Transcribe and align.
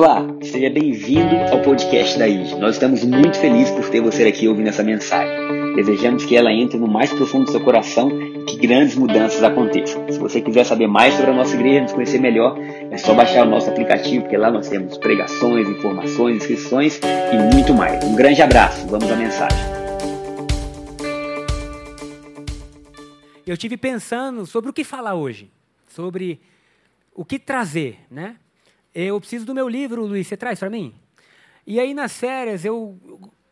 Olá, 0.00 0.26
seja 0.40 0.70
bem-vindo 0.70 1.36
ao 1.52 1.60
podcast 1.60 2.18
da 2.18 2.26
IG. 2.26 2.54
Nós 2.54 2.76
estamos 2.76 3.04
muito 3.04 3.38
felizes 3.38 3.70
por 3.70 3.86
ter 3.90 4.00
você 4.00 4.24
aqui 4.24 4.48
ouvindo 4.48 4.68
essa 4.68 4.82
mensagem. 4.82 5.74
Desejamos 5.74 6.24
que 6.24 6.34
ela 6.34 6.50
entre 6.50 6.78
no 6.78 6.88
mais 6.88 7.12
profundo 7.12 7.44
do 7.44 7.50
seu 7.50 7.60
coração 7.60 8.10
e 8.10 8.44
que 8.46 8.56
grandes 8.56 8.94
mudanças 8.96 9.42
aconteçam. 9.42 10.10
Se 10.10 10.18
você 10.18 10.40
quiser 10.40 10.64
saber 10.64 10.86
mais 10.86 11.12
sobre 11.12 11.32
a 11.32 11.34
nossa 11.34 11.54
igreja, 11.54 11.82
nos 11.82 11.92
conhecer 11.92 12.18
melhor, 12.18 12.58
é 12.90 12.96
só 12.96 13.12
baixar 13.12 13.46
o 13.46 13.50
nosso 13.50 13.68
aplicativo, 13.68 14.22
porque 14.22 14.38
lá 14.38 14.50
nós 14.50 14.70
temos 14.70 14.96
pregações, 14.96 15.68
informações, 15.68 16.36
inscrições 16.36 16.98
e 17.04 17.54
muito 17.54 17.74
mais. 17.74 18.02
Um 18.02 18.16
grande 18.16 18.40
abraço, 18.40 18.86
vamos 18.86 19.10
à 19.10 19.16
mensagem. 19.16 19.58
Eu 23.46 23.54
tive 23.54 23.76
pensando 23.76 24.46
sobre 24.46 24.70
o 24.70 24.72
que 24.72 24.82
falar 24.82 25.14
hoje, 25.14 25.50
sobre 25.88 26.40
o 27.14 27.22
que 27.22 27.38
trazer, 27.38 27.98
né? 28.10 28.36
Eu 28.94 29.20
preciso 29.20 29.46
do 29.46 29.54
meu 29.54 29.68
livro, 29.68 30.04
Luiz, 30.04 30.26
você 30.26 30.36
traz 30.36 30.58
para 30.58 30.68
mim? 30.68 30.94
E 31.66 31.78
aí, 31.78 31.94
nas 31.94 32.18
férias, 32.18 32.64
eu, 32.64 32.98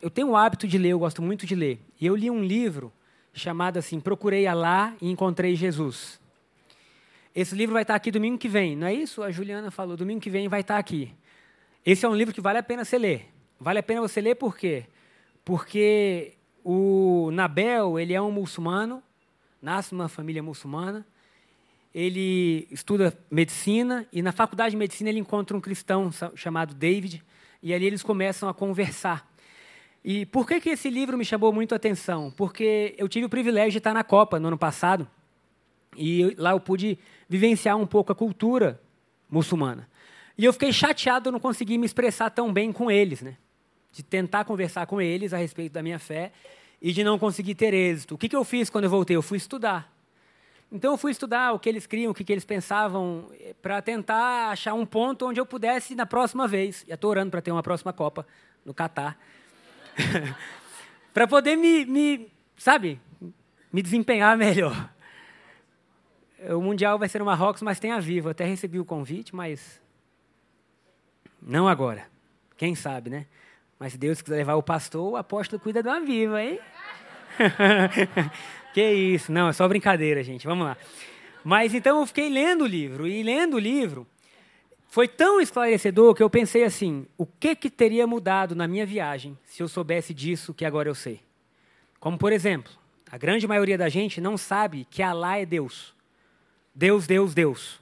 eu 0.00 0.10
tenho 0.10 0.30
o 0.30 0.36
hábito 0.36 0.66
de 0.66 0.76
ler, 0.76 0.90
eu 0.90 0.98
gosto 0.98 1.22
muito 1.22 1.46
de 1.46 1.54
ler. 1.54 1.80
E 2.00 2.06
eu 2.06 2.16
li 2.16 2.30
um 2.30 2.42
livro 2.42 2.92
chamado 3.32 3.78
assim, 3.78 4.00
Procurei 4.00 4.46
Alá 4.46 4.94
e 5.00 5.08
Encontrei 5.08 5.54
Jesus. 5.54 6.20
Esse 7.34 7.54
livro 7.54 7.72
vai 7.72 7.82
estar 7.82 7.94
aqui 7.94 8.10
domingo 8.10 8.36
que 8.36 8.48
vem, 8.48 8.74
não 8.74 8.86
é 8.86 8.94
isso? 8.94 9.22
A 9.22 9.30
Juliana 9.30 9.70
falou, 9.70 9.96
domingo 9.96 10.20
que 10.20 10.30
vem 10.30 10.48
vai 10.48 10.60
estar 10.60 10.76
aqui. 10.76 11.14
Esse 11.86 12.04
é 12.04 12.08
um 12.08 12.14
livro 12.16 12.34
que 12.34 12.40
vale 12.40 12.58
a 12.58 12.62
pena 12.62 12.84
você 12.84 12.98
ler. 12.98 13.28
Vale 13.60 13.78
a 13.78 13.82
pena 13.82 14.00
você 14.00 14.20
ler 14.20 14.34
por 14.34 14.56
quê? 14.56 14.86
Porque 15.44 16.34
o 16.64 17.30
Nabel, 17.32 17.98
ele 17.98 18.12
é 18.12 18.20
um 18.20 18.32
muçulmano, 18.32 19.02
nasce 19.62 19.94
numa 19.94 20.08
família 20.08 20.42
muçulmana, 20.42 21.06
ele 21.98 22.68
estuda 22.70 23.12
medicina 23.28 24.06
e 24.12 24.22
na 24.22 24.30
faculdade 24.30 24.70
de 24.70 24.76
medicina 24.76 25.10
ele 25.10 25.18
encontra 25.18 25.56
um 25.56 25.60
cristão 25.60 26.10
chamado 26.36 26.72
David 26.72 27.24
e 27.60 27.74
ali 27.74 27.86
eles 27.86 28.04
começam 28.04 28.48
a 28.48 28.54
conversar. 28.54 29.28
E 30.04 30.24
por 30.26 30.46
que, 30.46 30.60
que 30.60 30.70
esse 30.70 30.88
livro 30.88 31.18
me 31.18 31.24
chamou 31.24 31.52
muito 31.52 31.72
a 31.72 31.76
atenção? 31.76 32.30
Porque 32.30 32.94
eu 32.96 33.08
tive 33.08 33.26
o 33.26 33.28
privilégio 33.28 33.72
de 33.72 33.78
estar 33.78 33.92
na 33.92 34.04
Copa 34.04 34.38
no 34.38 34.46
ano 34.46 34.56
passado 34.56 35.08
e 35.96 36.36
lá 36.38 36.52
eu 36.52 36.60
pude 36.60 36.96
vivenciar 37.28 37.76
um 37.76 37.86
pouco 37.86 38.12
a 38.12 38.14
cultura 38.14 38.80
muçulmana. 39.28 39.88
E 40.36 40.44
eu 40.44 40.52
fiquei 40.52 40.72
chateado 40.72 41.32
não 41.32 41.40
conseguir 41.40 41.78
me 41.78 41.86
expressar 41.86 42.30
tão 42.30 42.52
bem 42.52 42.72
com 42.72 42.88
eles, 42.88 43.22
né? 43.22 43.36
De 43.90 44.04
tentar 44.04 44.44
conversar 44.44 44.86
com 44.86 45.00
eles 45.00 45.32
a 45.32 45.36
respeito 45.36 45.72
da 45.72 45.82
minha 45.82 45.98
fé 45.98 46.30
e 46.80 46.92
de 46.92 47.02
não 47.02 47.18
conseguir 47.18 47.56
ter 47.56 47.74
êxito. 47.74 48.14
O 48.14 48.18
que, 48.18 48.28
que 48.28 48.36
eu 48.36 48.44
fiz 48.44 48.70
quando 48.70 48.84
eu 48.84 48.90
voltei? 48.90 49.16
Eu 49.16 49.22
fui 49.22 49.36
estudar. 49.36 49.97
Então 50.70 50.92
eu 50.92 50.98
fui 50.98 51.10
estudar 51.10 51.52
o 51.52 51.58
que 51.58 51.68
eles 51.68 51.86
criam, 51.86 52.10
o 52.10 52.14
que, 52.14 52.22
que 52.22 52.32
eles 52.32 52.44
pensavam, 52.44 53.30
eh, 53.40 53.54
para 53.62 53.80
tentar 53.80 54.50
achar 54.50 54.74
um 54.74 54.84
ponto 54.84 55.26
onde 55.26 55.40
eu 55.40 55.46
pudesse 55.46 55.94
na 55.94 56.04
próxima 56.04 56.46
vez. 56.46 56.84
E 56.86 56.92
estou 56.92 57.10
orando 57.10 57.30
para 57.30 57.40
ter 57.40 57.50
uma 57.50 57.62
próxima 57.62 57.92
Copa 57.92 58.26
no 58.64 58.74
Catar. 58.74 59.18
para 61.14 61.26
poder 61.26 61.56
me, 61.56 61.86
me, 61.86 62.30
sabe, 62.56 63.00
me 63.72 63.80
desempenhar 63.80 64.36
melhor. 64.36 64.90
O 66.50 66.60
Mundial 66.60 66.98
vai 66.98 67.08
ser 67.08 67.18
no 67.18 67.24
Marrocos, 67.24 67.62
mas 67.62 67.80
tem 67.80 67.90
a 67.90 67.98
Vivo. 67.98 68.28
até 68.28 68.44
recebi 68.44 68.78
o 68.78 68.84
convite, 68.84 69.34
mas 69.34 69.80
não 71.40 71.66
agora. 71.66 72.06
Quem 72.56 72.74
sabe, 72.74 73.08
né? 73.08 73.26
Mas 73.78 73.92
se 73.92 73.98
Deus 73.98 74.20
quiser 74.20 74.36
levar 74.36 74.54
o 74.54 74.62
pastor, 74.62 75.12
o 75.12 75.16
apóstolo 75.16 75.60
cuida 75.60 75.82
do 75.82 75.90
Aviva, 75.90 76.42
hein? 76.42 76.60
Que 78.78 78.92
isso, 78.92 79.32
não, 79.32 79.48
é 79.48 79.52
só 79.52 79.66
brincadeira, 79.66 80.22
gente. 80.22 80.46
Vamos 80.46 80.64
lá. 80.64 80.76
Mas 81.42 81.74
então 81.74 81.98
eu 81.98 82.06
fiquei 82.06 82.30
lendo 82.30 82.62
o 82.62 82.66
livro, 82.66 83.08
e 83.08 83.24
lendo 83.24 83.54
o 83.54 83.58
livro 83.58 84.06
foi 84.86 85.08
tão 85.08 85.40
esclarecedor 85.40 86.14
que 86.14 86.22
eu 86.22 86.30
pensei 86.30 86.62
assim: 86.62 87.04
o 87.16 87.26
que, 87.26 87.56
que 87.56 87.70
teria 87.70 88.06
mudado 88.06 88.54
na 88.54 88.68
minha 88.68 88.86
viagem 88.86 89.36
se 89.42 89.64
eu 89.64 89.66
soubesse 89.66 90.14
disso 90.14 90.54
que 90.54 90.64
agora 90.64 90.88
eu 90.88 90.94
sei? 90.94 91.18
Como, 91.98 92.16
por 92.16 92.32
exemplo, 92.32 92.70
a 93.10 93.18
grande 93.18 93.48
maioria 93.48 93.76
da 93.76 93.88
gente 93.88 94.20
não 94.20 94.36
sabe 94.36 94.86
que 94.88 95.02
Alá 95.02 95.38
é 95.38 95.44
Deus. 95.44 95.92
Deus, 96.72 97.04
Deus, 97.04 97.34
Deus. 97.34 97.80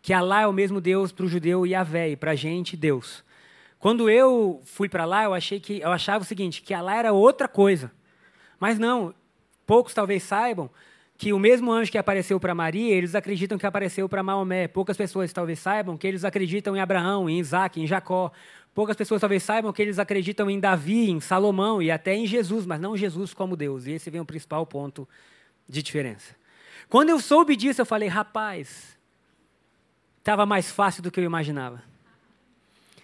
Que 0.00 0.12
Alá 0.12 0.42
é 0.42 0.46
o 0.46 0.52
mesmo 0.52 0.80
Deus 0.80 1.10
para 1.10 1.26
o 1.26 1.28
judeu 1.28 1.66
e 1.66 1.70
Yahvé, 1.70 2.10
e 2.10 2.16
para 2.16 2.30
a 2.30 2.36
gente, 2.36 2.76
Deus. 2.76 3.24
Quando 3.80 4.08
eu 4.08 4.60
fui 4.64 4.88
para 4.88 5.04
lá, 5.04 5.24
eu 5.24 5.34
achei 5.34 5.58
que 5.58 5.80
eu 5.80 5.90
achava 5.90 6.22
o 6.22 6.24
seguinte, 6.24 6.62
que 6.62 6.72
Alá 6.72 6.94
era 6.94 7.12
outra 7.12 7.48
coisa. 7.48 7.90
Mas 8.60 8.78
não, 8.78 9.12
Poucos 9.66 9.92
talvez 9.92 10.22
saibam 10.22 10.70
que 11.18 11.32
o 11.32 11.38
mesmo 11.38 11.72
anjo 11.72 11.90
que 11.90 11.98
apareceu 11.98 12.38
para 12.38 12.54
Maria, 12.54 12.94
eles 12.94 13.14
acreditam 13.14 13.58
que 13.58 13.66
apareceu 13.66 14.08
para 14.08 14.22
Maomé. 14.22 14.68
Poucas 14.68 14.96
pessoas 14.96 15.32
talvez 15.32 15.58
saibam 15.58 15.96
que 15.96 16.06
eles 16.06 16.24
acreditam 16.24 16.76
em 16.76 16.80
Abraão, 16.80 17.28
em 17.28 17.38
Isaac, 17.38 17.80
em 17.80 17.86
Jacó. 17.86 18.30
Poucas 18.74 18.96
pessoas 18.96 19.20
talvez 19.20 19.42
saibam 19.42 19.72
que 19.72 19.80
eles 19.80 19.98
acreditam 19.98 20.50
em 20.50 20.60
Davi, 20.60 21.10
em 21.10 21.18
Salomão 21.18 21.80
e 21.80 21.90
até 21.90 22.14
em 22.14 22.26
Jesus, 22.26 22.66
mas 22.66 22.78
não 22.78 22.96
Jesus 22.96 23.32
como 23.32 23.56
Deus. 23.56 23.86
E 23.86 23.92
esse 23.92 24.10
vem 24.10 24.20
o 24.20 24.26
principal 24.26 24.66
ponto 24.66 25.08
de 25.66 25.82
diferença. 25.82 26.36
Quando 26.88 27.08
eu 27.08 27.18
soube 27.18 27.56
disso, 27.56 27.80
eu 27.80 27.86
falei, 27.86 28.08
rapaz, 28.08 28.96
estava 30.18 30.44
mais 30.44 30.70
fácil 30.70 31.02
do 31.02 31.10
que 31.10 31.18
eu 31.18 31.24
imaginava. 31.24 31.82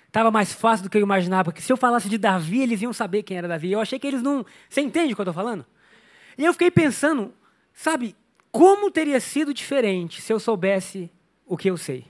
Estava 0.07 0.31
mais 0.31 0.53
fácil 0.53 0.85
do 0.85 0.91
que 0.91 0.99
eu 0.99 1.03
imaginava, 1.03 1.45
porque 1.45 1.63
se 1.63 1.73
eu 1.73 1.77
falasse 1.79 2.07
de 2.07 2.19
Davi, 2.19 2.61
eles 2.61 2.83
iam 2.83 2.93
saber 2.93 3.23
quem 3.23 3.39
era 3.39 3.49
Davi. 3.49 3.73
Eu 3.73 3.81
achei 3.81 3.99
que 3.99 4.07
eles 4.07 4.21
não. 4.21 4.45
Você 4.69 4.83
entende 4.83 5.15
o 5.15 5.17
que 5.17 5.23
eu 5.23 5.25
estou 5.25 5.33
falando? 5.33 5.65
E 6.37 6.45
eu 6.45 6.53
fiquei 6.53 6.71
pensando, 6.71 7.33
sabe, 7.73 8.17
como 8.51 8.91
teria 8.91 9.21
sido 9.21 9.55
diferente 9.55 10.21
se 10.21 10.33
eu 10.33 10.39
soubesse 10.39 11.11
o 11.47 11.57
que 11.57 11.71
eu 11.71 11.77
sei? 11.77 12.05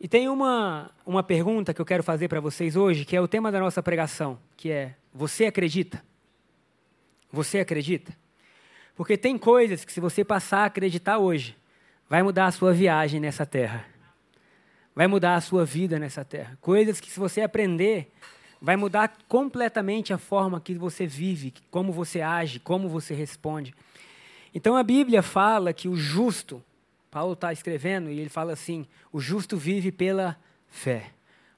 E 0.00 0.08
tem 0.08 0.28
uma, 0.28 0.90
uma 1.04 1.22
pergunta 1.22 1.74
que 1.74 1.80
eu 1.80 1.84
quero 1.84 2.02
fazer 2.02 2.26
para 2.26 2.40
vocês 2.40 2.74
hoje, 2.74 3.04
que 3.04 3.14
é 3.14 3.20
o 3.20 3.28
tema 3.28 3.52
da 3.52 3.60
nossa 3.60 3.82
pregação, 3.82 4.38
que 4.56 4.70
é: 4.70 4.94
Você 5.12 5.44
acredita? 5.44 6.02
Você 7.30 7.60
acredita? 7.60 8.16
Porque 8.96 9.16
tem 9.16 9.38
coisas 9.38 9.84
que, 9.84 9.92
se 9.92 10.00
você 10.00 10.24
passar 10.24 10.60
a 10.60 10.64
acreditar 10.66 11.18
hoje, 11.18 11.56
vai 12.08 12.22
mudar 12.22 12.46
a 12.46 12.50
sua 12.50 12.72
viagem 12.72 13.20
nessa 13.20 13.46
terra. 13.46 13.86
Vai 14.94 15.06
mudar 15.06 15.36
a 15.36 15.40
sua 15.40 15.64
vida 15.64 15.98
nessa 15.98 16.24
terra. 16.24 16.58
Coisas 16.60 16.98
que, 16.98 17.10
se 17.10 17.20
você 17.20 17.40
aprender, 17.42 18.10
vai 18.60 18.76
mudar 18.76 19.16
completamente 19.26 20.12
a 20.12 20.18
forma 20.18 20.60
que 20.60 20.74
você 20.74 21.06
vive, 21.06 21.54
como 21.70 21.92
você 21.92 22.20
age, 22.20 22.60
como 22.60 22.88
você 22.88 23.14
responde. 23.14 23.74
Então 24.54 24.76
a 24.76 24.82
Bíblia 24.82 25.22
fala 25.22 25.72
que 25.72 25.88
o 25.88 25.96
justo, 25.96 26.62
Paulo 27.10 27.32
está 27.32 27.52
escrevendo 27.52 28.10
e 28.10 28.18
ele 28.18 28.28
fala 28.28 28.52
assim: 28.52 28.86
o 29.12 29.20
justo 29.20 29.56
vive 29.56 29.90
pela 29.90 30.36
fé. 30.68 31.10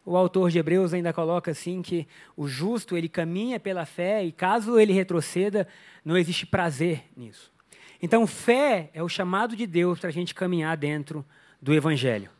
O 0.04 0.16
autor 0.16 0.50
de 0.50 0.58
Hebreus 0.58 0.92
ainda 0.92 1.12
coloca 1.12 1.52
assim 1.52 1.80
que 1.80 2.08
o 2.36 2.48
justo 2.48 2.96
ele 2.96 3.08
caminha 3.08 3.60
pela 3.60 3.86
fé 3.86 4.24
e 4.24 4.32
caso 4.32 4.78
ele 4.78 4.92
retroceda, 4.92 5.66
não 6.04 6.16
existe 6.16 6.44
prazer 6.44 7.04
nisso. 7.16 7.52
Então 8.00 8.26
fé 8.26 8.90
é 8.92 9.02
o 9.02 9.08
chamado 9.08 9.54
de 9.54 9.64
Deus 9.64 10.00
para 10.00 10.08
a 10.08 10.12
gente 10.12 10.34
caminhar 10.34 10.76
dentro 10.76 11.24
do 11.60 11.72
Evangelho. 11.72 12.30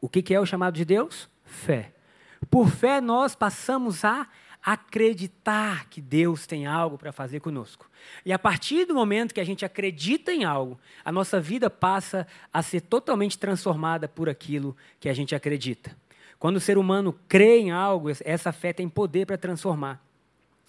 O 0.00 0.08
que 0.08 0.34
é 0.34 0.40
o 0.40 0.44
chamado 0.44 0.74
de 0.74 0.84
Deus? 0.84 1.28
Fé. 1.44 1.92
Por 2.50 2.68
fé, 2.68 3.00
nós 3.00 3.34
passamos 3.34 4.04
a 4.04 4.26
acreditar 4.64 5.86
que 5.90 6.00
Deus 6.00 6.46
tem 6.46 6.66
algo 6.66 6.96
para 6.96 7.12
fazer 7.12 7.40
conosco. 7.40 7.88
E 8.24 8.32
a 8.32 8.38
partir 8.38 8.86
do 8.86 8.94
momento 8.94 9.34
que 9.34 9.40
a 9.40 9.44
gente 9.44 9.64
acredita 9.64 10.32
em 10.32 10.44
algo, 10.44 10.78
a 11.04 11.12
nossa 11.12 11.38
vida 11.38 11.68
passa 11.68 12.26
a 12.50 12.62
ser 12.62 12.80
totalmente 12.80 13.38
transformada 13.38 14.08
por 14.08 14.28
aquilo 14.28 14.74
que 14.98 15.08
a 15.08 15.12
gente 15.12 15.34
acredita. 15.34 15.94
Quando 16.38 16.56
o 16.56 16.60
ser 16.60 16.78
humano 16.78 17.18
crê 17.28 17.58
em 17.58 17.70
algo, 17.70 18.08
essa 18.24 18.52
fé 18.52 18.72
tem 18.72 18.88
poder 18.88 19.26
para 19.26 19.36
transformar 19.36 20.02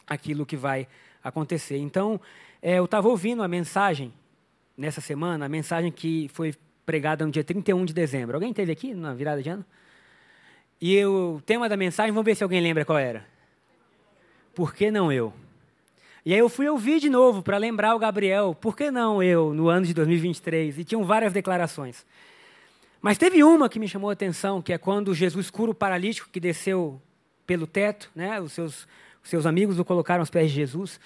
aquilo 0.05 0.45
que 0.45 0.57
vai 0.57 0.87
acontecer. 1.23 1.77
Então, 1.77 2.19
é, 2.61 2.75
eu 2.75 2.85
estava 2.85 3.07
ouvindo 3.07 3.41
a 3.41 3.47
mensagem 3.47 4.13
nessa 4.77 4.99
semana, 4.99 5.45
a 5.45 5.49
mensagem 5.49 5.91
que 5.91 6.29
foi 6.33 6.53
pregada 6.85 7.25
no 7.25 7.31
dia 7.31 7.43
31 7.43 7.85
de 7.85 7.93
dezembro. 7.93 8.35
Alguém 8.35 8.53
teve 8.53 8.71
aqui 8.71 8.93
na 8.93 9.13
virada 9.13 9.41
de 9.41 9.49
ano? 9.49 9.65
E 10.81 11.03
o 11.05 11.41
tema 11.45 11.69
da 11.69 11.77
mensagem, 11.77 12.11
vamos 12.11 12.25
ver 12.25 12.35
se 12.35 12.43
alguém 12.43 12.61
lembra 12.61 12.83
qual 12.83 12.97
era. 12.97 13.25
Por 14.53 14.73
que 14.73 14.91
não 14.91 15.11
eu? 15.11 15.33
E 16.25 16.33
aí 16.33 16.39
eu 16.39 16.49
fui 16.49 16.67
ouvir 16.67 16.99
de 16.99 17.09
novo 17.09 17.43
para 17.43 17.57
lembrar 17.57 17.95
o 17.95 17.99
Gabriel, 17.99 18.55
por 18.59 18.75
que 18.75 18.89
não 18.89 19.21
eu, 19.21 19.53
no 19.53 19.69
ano 19.69 19.85
de 19.85 19.93
2023? 19.93 20.79
E 20.79 20.83
tinham 20.83 21.03
várias 21.03 21.31
declarações. 21.31 22.05
Mas 23.01 23.17
teve 23.17 23.43
uma 23.43 23.69
que 23.69 23.79
me 23.79 23.87
chamou 23.87 24.09
a 24.09 24.13
atenção, 24.13 24.61
que 24.61 24.73
é 24.73 24.77
quando 24.77 25.13
Jesus 25.13 25.51
cura 25.51 25.71
o 25.71 25.75
paralítico 25.75 26.29
que 26.31 26.39
desceu 26.39 26.99
pelo 27.45 27.67
teto, 27.67 28.09
né? 28.15 28.41
os, 28.41 28.53
seus, 28.53 28.87
os 29.23 29.29
seus 29.29 29.45
amigos 29.45 29.77
o 29.77 29.85
colocaram 29.85 30.21
aos 30.21 30.31
pés 30.31 30.49
de 30.49 30.55
Jesus. 30.55 30.99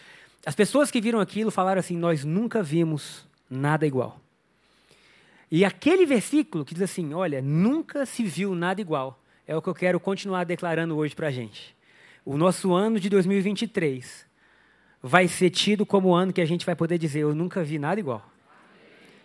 As 0.46 0.56
pessoas 0.56 0.90
que 0.90 1.02
viram 1.02 1.20
aquilo 1.20 1.52
falaram 1.52 1.80
assim: 1.80 1.98
Nós 1.98 2.24
nunca 2.24 2.64
vimos 2.64 3.28
nada 3.50 3.86
igual. 3.86 4.22
E 5.52 5.66
aquele 5.66 6.06
versículo 6.06 6.64
que 6.64 6.74
diz 6.74 6.84
assim: 6.84 7.14
Olha, 7.14 7.42
nunca 7.42 8.06
se 8.06 8.24
viu 8.24 8.56
nada 8.56 8.80
igual 8.80 9.20
é 9.50 9.56
o 9.56 9.62
que 9.64 9.68
eu 9.68 9.74
quero 9.74 10.00
continuar 10.00 10.44
declarando 10.44 10.96
hoje 10.96 11.16
para 11.16 11.30
a 11.30 11.32
gente. 11.32 11.76
O 12.24 12.38
nosso 12.38 12.72
ano 12.72 13.00
de 13.00 13.10
2023 13.10 14.28
vai 15.02 15.28
ser 15.28 15.50
tido 15.50 15.88
como 15.88 16.10
o 16.10 16.14
ano 16.14 16.32
que 16.32 16.40
a 16.40 16.46
gente 16.46 16.64
vai 16.64 16.76
poder 16.76 17.00
dizer: 17.00 17.22
Eu 17.22 17.34
nunca 17.34 17.64
vi 17.64 17.80
nada 17.80 18.00
igual. 18.00 18.24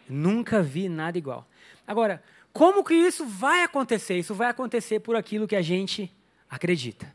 Nunca 0.08 0.62
vi 0.62 0.88
nada 0.88 1.18
igual. 1.18 1.46
Agora, 1.86 2.22
como 2.54 2.82
que 2.82 2.94
isso 2.94 3.26
vai 3.26 3.64
acontecer? 3.64 4.16
Isso 4.16 4.34
vai 4.34 4.48
acontecer 4.48 4.98
por 5.00 5.14
aquilo 5.14 5.46
que 5.46 5.56
a 5.56 5.60
gente 5.60 6.10
acredita. 6.48 7.14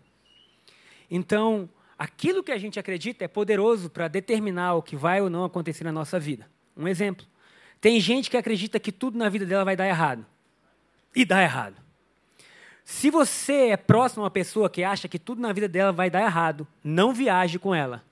Então, 1.09 1.67
aquilo 1.97 2.43
que 2.43 2.51
a 2.51 2.59
gente 2.59 2.79
acredita 2.79 3.25
é 3.25 3.27
poderoso 3.27 3.89
para 3.89 4.07
determinar 4.07 4.75
o 4.75 4.83
que 4.83 4.95
vai 4.95 5.19
ou 5.19 5.31
não 5.31 5.43
acontecer 5.43 5.83
na 5.83 5.91
nossa 5.91 6.19
vida. 6.19 6.47
Um 6.77 6.87
exemplo. 6.87 7.25
Tem 7.81 7.99
gente 7.99 8.29
que 8.29 8.37
acredita 8.37 8.79
que 8.79 8.91
tudo 8.91 9.17
na 9.17 9.29
vida 9.29 9.47
dela 9.47 9.65
vai 9.65 9.75
dar 9.75 9.87
errado. 9.87 10.23
E 11.15 11.25
dá 11.25 11.41
errado. 11.41 11.88
Se 12.89 13.11
você 13.11 13.69
é 13.69 13.77
próximo 13.77 14.23
a 14.23 14.25
uma 14.25 14.31
pessoa 14.31 14.67
que 14.67 14.83
acha 14.83 15.07
que 15.07 15.19
tudo 15.19 15.39
na 15.39 15.53
vida 15.53 15.67
dela 15.67 15.91
vai 15.91 16.09
dar 16.09 16.23
errado, 16.23 16.67
não 16.83 17.13
viaje 17.13 17.59
com 17.59 17.73
ela. 17.73 18.03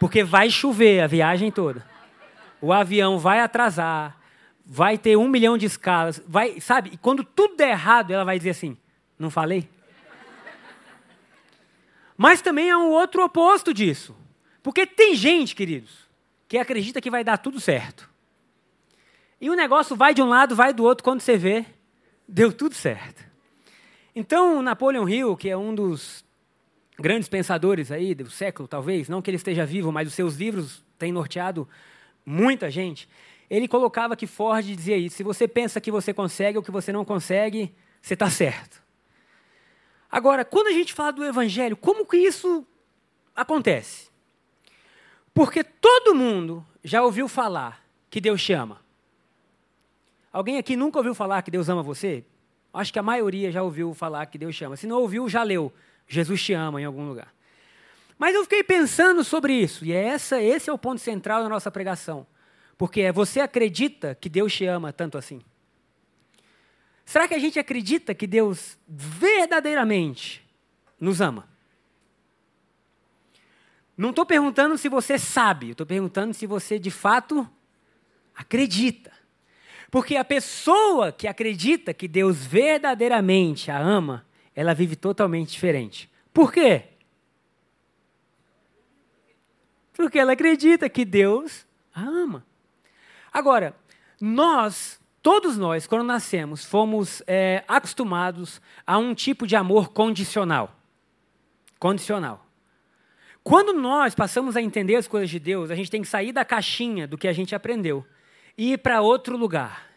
Porque 0.00 0.24
vai 0.24 0.48
chover 0.48 1.02
a 1.02 1.06
viagem 1.06 1.52
toda. 1.52 1.86
O 2.62 2.72
avião 2.72 3.18
vai 3.18 3.40
atrasar, 3.40 4.18
vai 4.64 4.96
ter 4.96 5.18
um 5.18 5.28
milhão 5.28 5.58
de 5.58 5.66
escalas, 5.66 6.20
vai, 6.26 6.58
sabe? 6.62 6.92
E 6.94 6.96
quando 6.96 7.22
tudo 7.22 7.56
der 7.56 7.72
errado, 7.72 8.10
ela 8.10 8.24
vai 8.24 8.38
dizer 8.38 8.50
assim: 8.50 8.74
não 9.18 9.28
falei? 9.28 9.68
Mas 12.16 12.40
também 12.40 12.70
há 12.70 12.78
um 12.78 12.88
outro 12.88 13.22
oposto 13.22 13.74
disso. 13.74 14.16
Porque 14.62 14.86
tem 14.86 15.14
gente, 15.14 15.54
queridos, 15.54 16.08
que 16.48 16.56
acredita 16.56 17.02
que 17.02 17.10
vai 17.10 17.22
dar 17.22 17.36
tudo 17.36 17.60
certo. 17.60 18.08
E 19.38 19.50
o 19.50 19.54
negócio 19.54 19.94
vai 19.94 20.14
de 20.14 20.22
um 20.22 20.28
lado, 20.28 20.56
vai 20.56 20.72
do 20.72 20.84
outro, 20.84 21.04
quando 21.04 21.20
você 21.20 21.36
vê, 21.36 21.66
deu 22.26 22.50
tudo 22.50 22.74
certo. 22.74 23.33
Então, 24.14 24.62
Napoleon 24.62 25.08
Hill, 25.08 25.36
que 25.36 25.50
é 25.50 25.56
um 25.56 25.74
dos 25.74 26.24
grandes 26.98 27.28
pensadores 27.28 27.90
aí 27.90 28.14
do 28.14 28.30
século, 28.30 28.68
talvez, 28.68 29.08
não 29.08 29.20
que 29.20 29.30
ele 29.30 29.36
esteja 29.36 29.66
vivo, 29.66 29.90
mas 29.90 30.06
os 30.06 30.14
seus 30.14 30.36
livros 30.36 30.84
têm 30.96 31.10
norteado 31.12 31.68
muita 32.24 32.70
gente, 32.70 33.08
ele 33.50 33.68
colocava 33.68 34.16
que 34.16 34.26
Ford 34.26 34.64
dizia 34.64 34.96
isso: 34.96 35.16
se 35.16 35.22
você 35.22 35.46
pensa 35.48 35.80
que 35.80 35.90
você 35.90 36.14
consegue 36.14 36.58
ou 36.58 36.64
que 36.64 36.70
você 36.70 36.92
não 36.92 37.04
consegue, 37.04 37.74
você 38.00 38.14
está 38.14 38.30
certo. 38.30 38.82
Agora, 40.10 40.44
quando 40.44 40.68
a 40.68 40.72
gente 40.72 40.92
fala 40.92 41.12
do 41.12 41.24
Evangelho, 41.24 41.76
como 41.76 42.06
que 42.06 42.16
isso 42.16 42.64
acontece? 43.34 44.08
Porque 45.34 45.64
todo 45.64 46.14
mundo 46.14 46.64
já 46.84 47.02
ouviu 47.02 47.26
falar 47.26 47.84
que 48.08 48.20
Deus 48.20 48.42
te 48.42 48.52
ama. 48.52 48.80
Alguém 50.32 50.56
aqui 50.56 50.76
nunca 50.76 50.98
ouviu 50.98 51.14
falar 51.14 51.42
que 51.42 51.50
Deus 51.50 51.68
ama 51.68 51.82
você? 51.82 52.24
Acho 52.74 52.92
que 52.92 52.98
a 52.98 53.02
maioria 53.02 53.52
já 53.52 53.62
ouviu 53.62 53.94
falar 53.94 54.26
que 54.26 54.36
Deus 54.36 54.56
te 54.56 54.64
ama. 54.64 54.76
Se 54.76 54.86
não 54.86 55.00
ouviu, 55.00 55.28
já 55.28 55.42
leu. 55.42 55.72
Jesus 56.08 56.42
te 56.42 56.52
ama 56.52 56.80
em 56.80 56.84
algum 56.84 57.06
lugar. 57.06 57.32
Mas 58.18 58.34
eu 58.34 58.42
fiquei 58.42 58.62
pensando 58.62 59.24
sobre 59.24 59.52
isso, 59.52 59.84
e 59.84 59.92
é 59.92 60.04
essa, 60.04 60.40
esse 60.40 60.70
é 60.70 60.72
o 60.72 60.78
ponto 60.78 61.00
central 61.00 61.42
da 61.42 61.48
nossa 61.48 61.70
pregação. 61.70 62.26
Porque 62.76 63.00
é 63.02 63.12
você 63.12 63.40
acredita 63.40 64.14
que 64.14 64.28
Deus 64.28 64.52
te 64.52 64.66
ama 64.66 64.92
tanto 64.92 65.16
assim? 65.16 65.40
Será 67.04 67.28
que 67.28 67.34
a 67.34 67.38
gente 67.38 67.58
acredita 67.58 68.14
que 68.14 68.26
Deus 68.26 68.78
verdadeiramente 68.88 70.44
nos 70.98 71.20
ama? 71.20 71.48
Não 73.96 74.10
estou 74.10 74.26
perguntando 74.26 74.76
se 74.76 74.88
você 74.88 75.18
sabe, 75.18 75.70
estou 75.70 75.86
perguntando 75.86 76.34
se 76.34 76.46
você 76.46 76.78
de 76.78 76.90
fato 76.90 77.48
acredita. 78.34 79.12
Porque 79.94 80.16
a 80.16 80.24
pessoa 80.24 81.12
que 81.12 81.28
acredita 81.28 81.94
que 81.94 82.08
Deus 82.08 82.44
verdadeiramente 82.44 83.70
a 83.70 83.78
ama, 83.78 84.26
ela 84.52 84.74
vive 84.74 84.96
totalmente 84.96 85.52
diferente. 85.52 86.10
Por 86.32 86.52
quê? 86.52 86.86
Porque 89.92 90.18
ela 90.18 90.32
acredita 90.32 90.88
que 90.88 91.04
Deus 91.04 91.64
a 91.94 92.02
ama. 92.02 92.44
Agora, 93.32 93.72
nós, 94.20 95.00
todos 95.22 95.56
nós, 95.56 95.86
quando 95.86 96.02
nascemos, 96.02 96.64
fomos 96.64 97.22
é, 97.24 97.62
acostumados 97.68 98.60
a 98.84 98.98
um 98.98 99.14
tipo 99.14 99.46
de 99.46 99.54
amor 99.54 99.92
condicional. 99.92 100.76
Condicional. 101.78 102.44
Quando 103.44 103.72
nós 103.72 104.12
passamos 104.12 104.56
a 104.56 104.60
entender 104.60 104.96
as 104.96 105.06
coisas 105.06 105.30
de 105.30 105.38
Deus, 105.38 105.70
a 105.70 105.76
gente 105.76 105.88
tem 105.88 106.02
que 106.02 106.08
sair 106.08 106.32
da 106.32 106.44
caixinha 106.44 107.06
do 107.06 107.16
que 107.16 107.28
a 107.28 107.32
gente 107.32 107.54
aprendeu 107.54 108.04
e 108.56 108.72
ir 108.72 108.78
para 108.78 109.00
outro 109.00 109.36
lugar. 109.36 109.90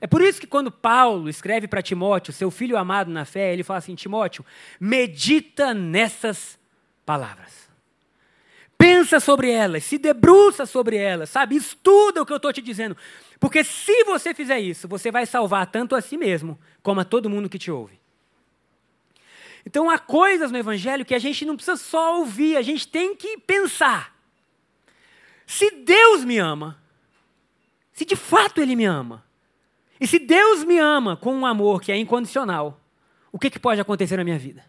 É 0.00 0.06
por 0.06 0.20
isso 0.20 0.40
que 0.40 0.46
quando 0.46 0.70
Paulo 0.70 1.28
escreve 1.28 1.68
para 1.68 1.82
Timóteo, 1.82 2.32
seu 2.32 2.50
filho 2.50 2.76
amado 2.76 3.10
na 3.10 3.24
fé, 3.24 3.52
ele 3.52 3.62
fala 3.62 3.78
assim: 3.78 3.94
Timóteo, 3.94 4.44
medita 4.80 5.72
nessas 5.72 6.58
palavras 7.06 7.62
pensa 8.82 9.20
sobre 9.20 9.48
elas, 9.48 9.84
se 9.84 9.96
debruça 9.96 10.66
sobre 10.66 10.96
elas, 10.96 11.30
sabe? 11.30 11.54
Estuda 11.54 12.20
o 12.20 12.26
que 12.26 12.32
eu 12.32 12.36
estou 12.36 12.52
te 12.52 12.60
dizendo. 12.60 12.96
Porque 13.38 13.62
se 13.62 14.02
você 14.02 14.34
fizer 14.34 14.58
isso, 14.58 14.88
você 14.88 15.08
vai 15.08 15.24
salvar 15.24 15.68
tanto 15.68 15.94
a 15.94 16.00
si 16.00 16.16
mesmo, 16.16 16.58
como 16.82 17.00
a 17.00 17.04
todo 17.04 17.30
mundo 17.30 17.48
que 17.48 17.60
te 17.60 17.70
ouve. 17.70 18.00
Então 19.64 19.88
há 19.88 20.00
coisas 20.00 20.50
no 20.50 20.58
Evangelho 20.58 21.04
que 21.04 21.14
a 21.14 21.18
gente 21.20 21.44
não 21.44 21.54
precisa 21.54 21.76
só 21.76 22.18
ouvir, 22.18 22.56
a 22.56 22.62
gente 22.62 22.88
tem 22.88 23.14
que 23.14 23.38
pensar. 23.38 24.12
Se 25.46 25.70
Deus 25.70 26.24
me 26.24 26.38
ama, 26.38 26.81
se 28.02 28.04
de 28.04 28.16
fato 28.16 28.60
Ele 28.60 28.74
me 28.74 28.84
ama, 28.84 29.24
e 30.00 30.06
se 30.08 30.18
Deus 30.18 30.64
me 30.64 30.76
ama 30.76 31.16
com 31.16 31.32
um 31.32 31.46
amor 31.46 31.80
que 31.80 31.92
é 31.92 31.96
incondicional, 31.96 32.80
o 33.30 33.38
que, 33.38 33.48
que 33.48 33.60
pode 33.60 33.80
acontecer 33.80 34.16
na 34.16 34.24
minha 34.24 34.38
vida? 34.38 34.64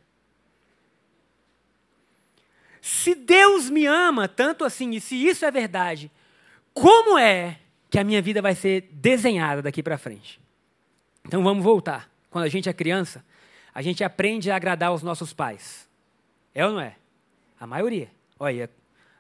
Se 2.80 3.16
Deus 3.16 3.70
me 3.72 3.88
ama 3.88 4.28
tanto 4.28 4.64
assim, 4.64 4.92
e 4.92 5.02
se 5.02 5.16
isso 5.16 5.44
é 5.46 5.50
verdade, 5.50 6.12
como 6.74 7.18
é 7.18 7.60
que 7.90 7.98
a 7.98 8.04
minha 8.04 8.22
vida 8.22 8.40
vai 8.40 8.54
ser 8.54 8.90
desenhada 8.92 9.64
daqui 9.64 9.82
para 9.82 9.98
frente? 9.98 10.40
Então 11.26 11.44
vamos 11.44 11.64
voltar. 11.64 12.12
Quando 12.30 12.46
a 12.46 12.50
gente 12.50 12.70
é 12.70 12.74
criança, 12.74 13.26
a 13.74 13.82
gente 13.82 14.04
aprende 14.04 14.52
a 14.52 14.56
agradar 14.56 14.94
os 14.94 15.02
nossos 15.02 15.34
pais. 15.34 15.90
É 16.54 16.66
ou 16.66 16.74
não 16.74 16.82
é? 16.82 16.98
A 17.60 17.66
maioria. 17.66 18.12
Olha, 18.40 18.70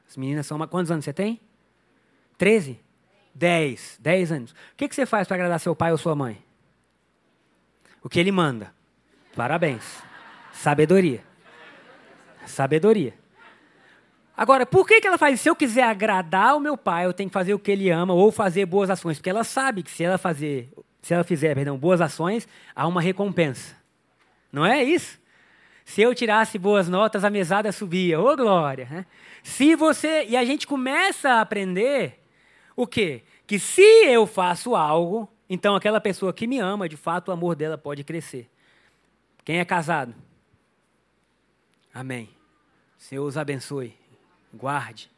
as 0.07 0.18
meninas 0.18 0.45
são. 0.45 0.60
Quantos 0.68 0.92
anos 0.92 1.04
você 1.04 1.13
tem? 1.13 1.39
Treze? 2.38 2.80
Dez. 3.33 3.97
Dez 4.00 4.31
anos. 4.31 4.51
O 4.51 4.56
que, 4.77 4.88
que 4.88 4.95
você 4.95 5.06
faz 5.06 5.27
para 5.27 5.35
agradar 5.35 5.59
seu 5.59 5.75
pai 5.75 5.91
ou 5.91 5.97
sua 5.97 6.15
mãe? 6.15 6.44
O 8.03 8.09
que 8.09 8.19
ele 8.19 8.31
manda. 8.31 8.74
Parabéns. 9.35 10.03
Sabedoria. 10.51 11.24
Sabedoria. 12.45 13.13
Agora, 14.35 14.65
por 14.65 14.88
que, 14.88 15.00
que 15.00 15.07
ela 15.07 15.18
faz 15.18 15.35
isso? 15.35 15.44
Se 15.44 15.50
eu 15.50 15.56
quiser 15.56 15.83
agradar 15.83 16.56
o 16.56 16.59
meu 16.59 16.75
pai, 16.75 17.06
eu 17.06 17.13
tenho 17.13 17.30
que 17.30 17.33
fazer 17.33 17.53
o 17.53 17.59
que 17.59 17.71
ele 17.71 17.89
ama 17.89 18.13
ou 18.13 18.31
fazer 18.31 18.65
boas 18.65 18.89
ações. 18.89 19.18
Porque 19.18 19.30
ela 19.30 19.44
sabe 19.44 19.83
que 19.83 19.91
se 19.91 20.03
ela 20.03 20.18
fazer, 20.18 20.71
se 21.01 21.13
ela 21.13 21.24
fizer, 21.24 21.53
perdão, 21.56 21.77
boas 21.77 22.01
ações, 22.01 22.47
há 22.75 22.88
uma 22.88 23.01
recompensa. 23.01 23.75
Não 24.51 24.65
é 24.65 24.84
isso? 24.84 25.19
Se 25.86 26.01
eu 26.01 26.15
tirasse 26.15 26.58
boas 26.58 26.88
notas, 26.88 27.24
a 27.24 27.29
mesada 27.29 27.72
subia. 27.72 28.19
Ô, 28.19 28.31
oh, 28.31 28.36
glória! 28.36 28.88
Né? 28.89 29.05
Se 29.43 29.75
você. 29.75 30.25
E 30.27 30.36
a 30.36 30.43
gente 30.43 30.65
começa 30.65 31.29
a 31.29 31.41
aprender 31.41 32.23
o 32.75 32.88
quê? 32.88 33.24
Que 33.46 33.60
se 33.60 33.82
eu 33.82 34.25
faço 34.25 34.75
algo, 34.75 35.30
então 35.50 35.75
aquela 35.75 36.01
pessoa 36.01 36.34
que 36.34 36.48
me 36.48 36.60
ama, 36.60 36.89
de 36.89 36.98
fato, 36.98 37.30
o 37.30 37.32
amor 37.32 37.56
dela 37.56 37.77
pode 37.77 38.03
crescer. 38.03 38.50
Quem 39.44 39.60
é 39.60 39.65
casado? 39.65 40.15
Amém. 41.94 42.30
Senhor 42.98 43.25
os 43.25 43.38
abençoe 43.38 44.03
guarde. 44.53 45.10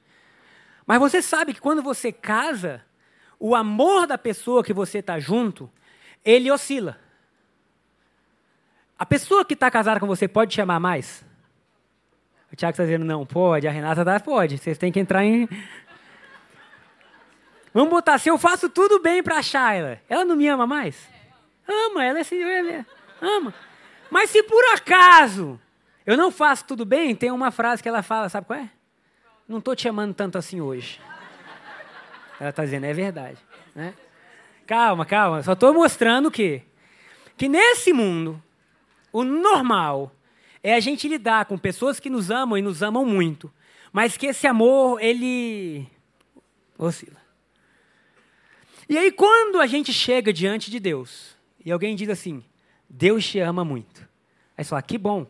Mas 0.85 0.99
você 0.99 1.21
sabe 1.21 1.53
que 1.53 1.59
quando 1.59 1.81
você 1.81 2.11
casa, 2.11 2.83
o 3.39 3.55
amor 3.55 4.07
da 4.07 4.17
pessoa 4.17 4.63
que 4.63 4.73
você 4.73 4.99
está 4.99 5.19
junto, 5.19 5.69
ele 6.23 6.49
oscila. 6.49 6.97
A 8.97 9.05
pessoa 9.05 9.43
que 9.43 9.53
está 9.53 9.69
casada 9.69 9.99
com 9.99 10.07
você 10.07 10.27
pode 10.27 10.51
te 10.51 10.61
amar 10.61 10.79
mais? 10.79 11.25
O 12.51 12.55
Tiago 12.55 12.71
está 12.71 12.83
dizendo, 12.83 13.03
não, 13.03 13.25
pode. 13.25 13.67
A 13.67 13.71
Renata 13.71 14.05
tá, 14.05 14.19
pode. 14.19 14.57
Vocês 14.57 14.77
têm 14.77 14.91
que 14.91 14.99
entrar 14.99 15.25
em... 15.25 15.49
Vamos 17.75 17.89
botar, 17.89 18.17
se 18.19 18.29
eu 18.29 18.37
faço 18.37 18.69
tudo 18.69 19.01
bem 19.01 19.21
para 19.21 19.37
a 19.37 19.41
Shayla, 19.41 19.99
ela 20.07 20.23
não 20.23 20.37
me 20.37 20.47
ama 20.47 20.65
mais? 20.65 20.95
Ama, 21.67 22.05
ela 22.05 22.19
é 22.19 22.21
assim, 22.21 22.41
ama. 23.21 23.53
Mas 24.09 24.29
se 24.29 24.41
por 24.43 24.63
acaso 24.73 25.59
eu 26.05 26.15
não 26.15 26.31
faço 26.31 26.63
tudo 26.63 26.85
bem, 26.85 27.13
tem 27.13 27.31
uma 27.31 27.51
frase 27.51 27.83
que 27.83 27.89
ela 27.89 28.01
fala, 28.01 28.29
sabe 28.29 28.47
qual 28.47 28.59
é? 28.59 28.69
não 29.45 29.57
estou 29.57 29.75
te 29.75 29.89
amando 29.89 30.13
tanto 30.13 30.37
assim 30.37 30.61
hoje. 30.61 31.01
Ela 32.39 32.51
está 32.51 32.63
dizendo, 32.63 32.85
é 32.85 32.93
verdade. 32.93 33.39
Né? 33.75 33.93
Calma, 34.65 35.05
calma. 35.05 35.43
Só 35.43 35.51
estou 35.51 35.73
mostrando 35.73 36.31
que, 36.31 36.61
que 37.35 37.49
nesse 37.49 37.91
mundo, 37.91 38.41
o 39.11 39.21
normal 39.25 40.13
é 40.63 40.75
a 40.75 40.79
gente 40.79 41.09
lidar 41.09 41.43
com 41.43 41.57
pessoas 41.57 41.99
que 41.99 42.09
nos 42.09 42.31
amam 42.31 42.57
e 42.57 42.61
nos 42.61 42.81
amam 42.81 43.05
muito, 43.05 43.51
mas 43.91 44.15
que 44.15 44.27
esse 44.27 44.47
amor, 44.47 45.03
ele 45.03 45.85
oscila. 46.77 47.24
E 48.87 48.97
aí, 48.97 49.11
quando 49.11 49.59
a 49.59 49.65
gente 49.65 49.91
chega 49.91 50.31
diante 50.31 50.69
de 50.69 50.79
Deus 50.79 51.35
e 51.63 51.71
alguém 51.71 51.95
diz 51.95 52.09
assim: 52.09 52.43
Deus 52.89 53.27
te 53.27 53.39
ama 53.39 53.65
muito. 53.65 54.07
Aí 54.57 54.63
você 54.63 54.69
fala: 54.69 54.81
que 54.81 54.97
bom. 54.97 55.27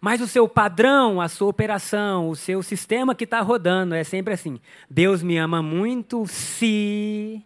Mas 0.00 0.20
o 0.20 0.28
seu 0.28 0.48
padrão, 0.48 1.20
a 1.20 1.28
sua 1.28 1.48
operação, 1.48 2.28
o 2.28 2.36
seu 2.36 2.62
sistema 2.62 3.14
que 3.14 3.24
está 3.24 3.40
rodando 3.40 3.94
é 3.94 4.04
sempre 4.04 4.34
assim: 4.34 4.60
Deus 4.88 5.22
me 5.22 5.36
ama 5.36 5.62
muito 5.62 6.26
se. 6.26 7.42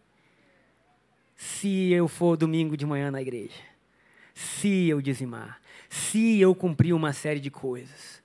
se 1.35 1.91
eu 1.93 2.07
for 2.07 2.37
domingo 2.37 2.77
de 2.77 2.85
manhã 2.85 3.11
na 3.11 3.23
igreja, 3.23 3.63
se 4.35 4.89
eu 4.89 5.01
dizimar, 5.01 5.59
se 5.89 6.39
eu 6.39 6.55
cumprir 6.55 6.93
uma 6.93 7.15
série 7.15 7.41
de 7.41 7.51
coisas. 7.51 8.21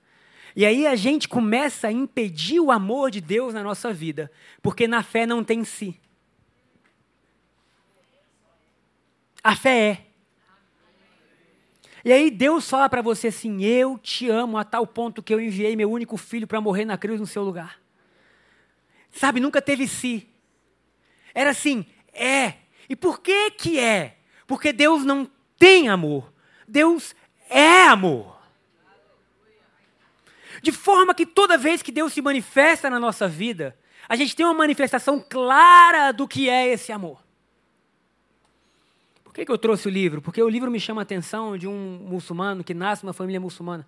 E 0.53 0.65
aí 0.65 0.87
a 0.87 0.95
gente 0.95 1.27
começa 1.27 1.87
a 1.87 1.91
impedir 1.91 2.61
o 2.61 2.71
amor 2.71 3.11
de 3.11 3.19
Deus 3.19 3.53
na 3.53 3.61
nossa 3.61 3.91
vida, 3.93 4.31
porque 4.61 4.87
na 4.87 5.03
fé 5.03 5.25
não 5.25 5.43
tem 5.43 5.63
si. 5.65 5.99
A 9.45 9.55
fé 9.55 9.91
é. 9.91 10.05
E 12.03 12.11
aí 12.11 12.31
Deus 12.31 12.67
fala 12.67 12.89
para 12.89 13.03
você 13.03 13.27
assim: 13.27 13.63
Eu 13.63 13.95
te 13.99 14.27
amo 14.27 14.57
a 14.57 14.63
tal 14.63 14.87
ponto 14.87 15.21
que 15.21 15.31
eu 15.31 15.39
enviei 15.39 15.75
meu 15.75 15.91
único 15.91 16.17
filho 16.17 16.47
para 16.47 16.59
morrer 16.59 16.83
na 16.83 16.97
cruz 16.97 17.19
no 17.19 17.27
seu 17.27 17.43
lugar. 17.43 17.79
Sabe, 19.11 19.39
nunca 19.39 19.61
teve 19.61 19.87
si. 19.87 20.27
Era 21.31 21.51
assim, 21.51 21.85
é. 22.11 22.55
E 22.89 22.95
por 22.95 23.21
que 23.21 23.51
que 23.51 23.79
é? 23.79 24.17
Porque 24.47 24.73
Deus 24.73 25.05
não 25.05 25.29
tem 25.59 25.89
amor. 25.89 26.33
Deus 26.67 27.15
é 27.47 27.83
amor. 27.83 28.41
De 30.63 30.71
forma 30.71 31.13
que 31.13 31.23
toda 31.23 31.55
vez 31.55 31.83
que 31.83 31.91
Deus 31.91 32.13
se 32.13 32.21
manifesta 32.21 32.89
na 32.89 32.99
nossa 32.99 33.27
vida, 33.27 33.77
a 34.09 34.15
gente 34.15 34.35
tem 34.35 34.43
uma 34.43 34.55
manifestação 34.55 35.19
clara 35.19 36.11
do 36.11 36.27
que 36.27 36.49
é 36.49 36.67
esse 36.67 36.91
amor. 36.91 37.24
Por 39.35 39.41
que, 39.41 39.47
que 39.47 39.51
eu 39.51 39.57
trouxe 39.57 39.85
o 39.89 39.91
livro? 39.91 40.21
Porque 40.21 40.41
o 40.41 40.47
livro 40.47 40.71
me 40.71 40.79
chama 40.79 41.01
a 41.01 41.03
atenção 41.03 41.57
de 41.57 41.67
um 41.67 41.99
muçulmano 42.07 42.63
que 42.63 42.73
nasce 42.73 43.03
numa 43.03 43.11
família 43.11 43.37
muçulmana. 43.37 43.85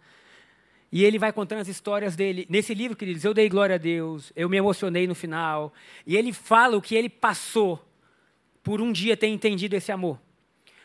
E 0.92 1.06
ele 1.06 1.18
vai 1.18 1.32
contando 1.32 1.62
as 1.62 1.70
histórias 1.70 2.18
dele. 2.18 2.46
Nesse 2.50 2.74
livro, 2.74 2.98
queridos, 2.98 3.24
eu 3.24 3.34
dei 3.34 3.48
glória 3.48 3.76
a 3.76 3.78
Deus, 3.78 4.34
eu 4.36 4.50
me 4.50 4.58
emocionei 4.58 5.08
no 5.08 5.16
final. 5.16 5.74
E 6.06 6.18
ele 6.18 6.34
fala 6.34 6.76
o 6.76 6.82
que 6.82 6.96
ele 6.96 7.08
passou 7.08 7.82
por 8.62 8.82
um 8.82 8.92
dia 8.92 9.16
ter 9.16 9.28
entendido 9.28 9.74
esse 9.74 9.90
amor. 9.90 10.20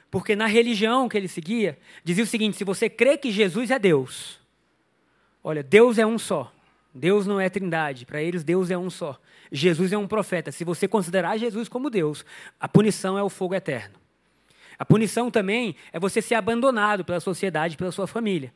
Porque 0.09 0.37
na 0.37 0.47
religião 0.47 1.09
que 1.09 1.17
ele 1.17 1.27
seguia, 1.27 1.77
dizia 2.05 2.23
o 2.23 2.27
seguinte: 2.29 2.57
se 2.57 2.63
você 2.63 2.89
crê 2.89 3.17
que 3.17 3.33
Jesus 3.33 3.69
é 3.69 3.81
Deus, 3.81 4.39
olha, 5.43 5.65
Deus 5.65 5.99
é 5.99 6.07
um 6.07 6.21
só. 6.21 6.55
Deus 6.95 7.27
não 7.27 7.41
é 7.41 7.51
trindade. 7.51 8.07
Para 8.07 8.23
eles, 8.23 8.45
Deus 8.45 8.71
é 8.71 8.79
um 8.79 8.89
só. 8.89 9.21
Jesus 9.51 9.93
é 9.93 9.99
um 9.99 10.07
profeta. 10.07 10.53
Se 10.53 10.63
você 10.63 10.87
considerar 10.87 11.37
Jesus 11.37 11.69
como 11.69 11.91
Deus, 11.91 12.25
a 12.61 12.69
punição 12.69 13.19
é 13.19 13.23
o 13.25 13.29
fogo 13.29 13.57
eterno. 13.57 14.02
A 14.79 14.85
punição 14.85 15.31
também 15.31 15.77
é 15.93 15.99
você 15.99 16.21
ser 16.23 16.35
abandonado 16.35 17.05
pela 17.05 17.21
sociedade, 17.21 17.77
pela 17.77 17.93
sua 17.93 18.07
família. 18.07 18.53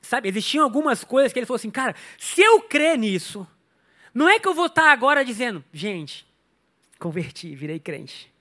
Sabe, 0.00 0.28
existiam 0.28 0.64
algumas 0.64 1.04
coisas 1.04 1.32
que 1.32 1.38
ele 1.38 1.46
falou 1.46 1.56
assim, 1.56 1.70
cara, 1.70 1.94
se 2.16 2.40
eu 2.40 2.60
crer 2.62 2.96
nisso, 2.96 3.46
não 4.14 4.28
é 4.28 4.38
que 4.38 4.48
eu 4.48 4.54
vou 4.54 4.66
estar 4.66 4.90
agora 4.90 5.24
dizendo, 5.24 5.64
gente, 5.72 6.26
converti, 6.98 7.54
virei 7.54 7.78
crente. 7.78 8.32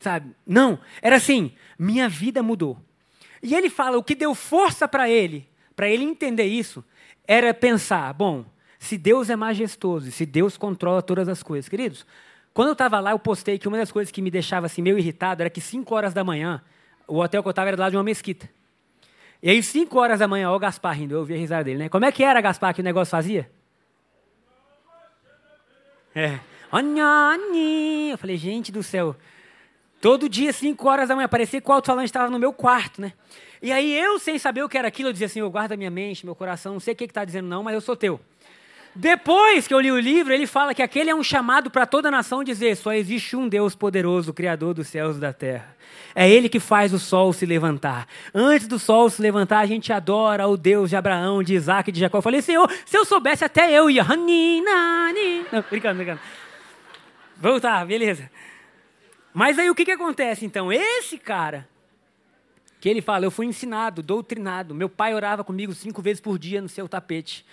Sabe? 0.00 0.34
Não, 0.46 0.78
era 1.02 1.16
assim, 1.16 1.52
minha 1.78 2.08
vida 2.08 2.42
mudou. 2.42 2.78
E 3.42 3.54
ele 3.54 3.70
fala, 3.70 3.98
o 3.98 4.02
que 4.02 4.14
deu 4.14 4.34
força 4.34 4.88
para 4.88 5.08
ele, 5.08 5.48
para 5.76 5.88
ele 5.88 6.04
entender 6.04 6.46
isso, 6.46 6.84
era 7.26 7.52
pensar, 7.54 8.12
bom, 8.12 8.44
se 8.78 8.96
Deus 8.96 9.28
é 9.28 9.36
majestoso, 9.36 10.10
se 10.10 10.24
Deus 10.24 10.56
controla 10.56 11.02
todas 11.02 11.28
as 11.28 11.42
coisas, 11.42 11.68
queridos, 11.68 12.06
quando 12.54 12.68
eu 12.68 12.72
estava 12.72 12.98
lá, 13.00 13.12
eu 13.12 13.18
postei 13.18 13.58
que 13.58 13.68
uma 13.68 13.76
das 13.76 13.92
coisas 13.92 14.10
que 14.10 14.20
me 14.20 14.30
deixava 14.30 14.66
assim 14.66 14.82
meio 14.82 14.98
irritado 14.98 15.42
era 15.42 15.50
que 15.50 15.60
5 15.60 15.94
horas 15.94 16.12
da 16.12 16.24
manhã, 16.24 16.62
o 17.06 17.18
hotel 17.18 17.42
que 17.42 17.48
eu 17.48 17.50
estava 17.50 17.68
era 17.68 17.76
do 17.76 17.80
lado 17.80 17.92
de 17.92 17.96
uma 17.96 18.02
mesquita. 18.02 18.48
E 19.42 19.48
aí, 19.48 19.62
5 19.62 19.96
horas 19.98 20.18
da 20.18 20.26
manhã, 20.26 20.50
o 20.50 20.58
Gaspar 20.58 20.96
rindo, 20.96 21.14
eu 21.14 21.20
ouvi 21.20 21.34
a 21.34 21.36
risada 21.36 21.64
dele, 21.64 21.78
né? 21.78 21.88
Como 21.88 22.04
é 22.04 22.10
que 22.10 22.24
era, 22.24 22.40
Gaspar, 22.40 22.74
que 22.74 22.80
o 22.80 22.84
negócio 22.84 23.12
fazia? 23.12 23.48
É. 26.14 26.40
Eu 28.10 28.18
falei, 28.18 28.36
gente 28.36 28.72
do 28.72 28.82
céu. 28.82 29.14
Todo 30.00 30.28
dia, 30.28 30.52
5 30.52 30.88
horas 30.88 31.08
da 31.08 31.14
manhã, 31.14 31.28
parecia 31.28 31.60
que 31.60 31.70
o 31.70 31.72
alto-falante 31.72 32.06
estava 32.06 32.30
no 32.30 32.38
meu 32.38 32.52
quarto, 32.52 33.00
né? 33.00 33.12
E 33.60 33.72
aí, 33.72 33.92
eu, 33.98 34.18
sem 34.18 34.38
saber 34.38 34.62
o 34.62 34.68
que 34.68 34.78
era 34.78 34.88
aquilo, 34.88 35.08
eu 35.08 35.12
dizia 35.12 35.26
assim: 35.26 35.40
eu 35.40 35.50
guarda 35.50 35.76
minha 35.76 35.90
mente, 35.90 36.24
meu 36.24 36.34
coração, 36.34 36.72
não 36.74 36.80
sei 36.80 36.94
o 36.94 36.96
que 36.96 37.04
está 37.04 37.24
dizendo, 37.24 37.48
não, 37.48 37.62
mas 37.62 37.74
eu 37.74 37.80
sou 37.80 37.96
teu. 37.96 38.20
Depois 38.94 39.66
que 39.68 39.74
eu 39.74 39.80
li 39.80 39.92
o 39.92 39.98
livro, 39.98 40.32
ele 40.32 40.46
fala 40.46 40.74
que 40.74 40.82
aquele 40.82 41.10
é 41.10 41.14
um 41.14 41.22
chamado 41.22 41.70
para 41.70 41.86
toda 41.86 42.08
a 42.08 42.10
nação 42.10 42.42
dizer: 42.42 42.76
só 42.76 42.92
existe 42.92 43.36
um 43.36 43.48
Deus 43.48 43.74
poderoso, 43.74 44.34
Criador 44.34 44.74
dos 44.74 44.88
céus 44.88 45.16
e 45.16 45.20
da 45.20 45.32
terra. 45.32 45.76
É 46.14 46.28
Ele 46.28 46.48
que 46.48 46.58
faz 46.58 46.92
o 46.92 46.98
sol 46.98 47.32
se 47.32 47.46
levantar. 47.46 48.08
Antes 48.34 48.66
do 48.66 48.78
sol 48.78 49.08
se 49.08 49.22
levantar, 49.22 49.60
a 49.60 49.66
gente 49.66 49.92
adora 49.92 50.48
o 50.48 50.56
Deus 50.56 50.90
de 50.90 50.96
Abraão, 50.96 51.42
de 51.42 51.54
Isaac 51.54 51.92
de 51.92 52.00
Jacó. 52.00 52.18
Eu 52.18 52.22
falei, 52.22 52.42
Senhor, 52.42 52.68
se 52.84 52.96
eu 52.96 53.04
soubesse, 53.04 53.44
até 53.44 53.70
eu 53.70 53.88
ia. 53.88 54.02
Não, 55.52 55.64
brincando, 55.70 55.96
brincando. 55.96 56.20
Voltar, 57.36 57.86
beleza. 57.86 58.28
Mas 59.32 59.58
aí 59.58 59.70
o 59.70 59.74
que, 59.74 59.84
que 59.84 59.92
acontece 59.92 60.44
então? 60.44 60.72
Esse 60.72 61.18
cara, 61.18 61.68
que 62.80 62.88
ele 62.88 63.00
fala, 63.00 63.24
eu 63.24 63.30
fui 63.30 63.46
ensinado, 63.46 64.02
doutrinado. 64.02 64.74
Meu 64.74 64.88
pai 64.88 65.14
orava 65.14 65.44
comigo 65.44 65.72
cinco 65.72 66.02
vezes 66.02 66.20
por 66.20 66.38
dia 66.38 66.60
no 66.60 66.68
seu 66.68 66.88
tapete. 66.88 67.44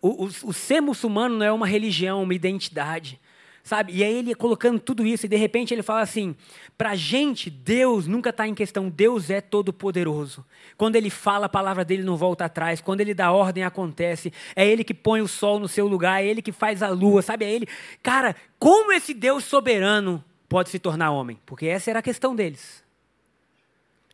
O, 0.00 0.24
o, 0.24 0.30
o 0.44 0.52
ser 0.52 0.80
muçulmano 0.80 1.36
não 1.36 1.46
é 1.46 1.52
uma 1.52 1.66
religião, 1.66 2.22
uma 2.22 2.34
identidade. 2.34 3.20
Sabe? 3.68 3.92
E 3.92 4.02
aí 4.02 4.14
ele 4.14 4.34
colocando 4.34 4.80
tudo 4.80 5.06
isso, 5.06 5.26
e 5.26 5.28
de 5.28 5.36
repente 5.36 5.74
ele 5.74 5.82
fala 5.82 6.00
assim: 6.00 6.34
para 6.78 6.92
a 6.92 6.96
gente, 6.96 7.50
Deus 7.50 8.06
nunca 8.06 8.30
está 8.30 8.48
em 8.48 8.54
questão, 8.54 8.88
Deus 8.88 9.28
é 9.28 9.42
todo-poderoso. 9.42 10.42
Quando 10.74 10.96
ele 10.96 11.10
fala, 11.10 11.44
a 11.44 11.50
palavra 11.50 11.84
dele 11.84 12.02
não 12.02 12.16
volta 12.16 12.46
atrás, 12.46 12.80
quando 12.80 13.02
ele 13.02 13.12
dá 13.12 13.30
ordem, 13.30 13.64
acontece. 13.64 14.32
É 14.56 14.66
ele 14.66 14.82
que 14.82 14.94
põe 14.94 15.20
o 15.20 15.28
sol 15.28 15.60
no 15.60 15.68
seu 15.68 15.86
lugar, 15.86 16.22
é 16.22 16.26
ele 16.26 16.40
que 16.40 16.50
faz 16.50 16.82
a 16.82 16.88
lua, 16.88 17.20
sabe? 17.20 17.44
É 17.44 17.52
ele. 17.52 17.68
Cara, 18.02 18.34
como 18.58 18.90
esse 18.90 19.12
Deus 19.12 19.44
soberano 19.44 20.24
pode 20.48 20.70
se 20.70 20.78
tornar 20.78 21.10
homem? 21.10 21.38
Porque 21.44 21.66
essa 21.66 21.90
era 21.90 21.98
a 21.98 22.02
questão 22.02 22.34
deles. 22.34 22.82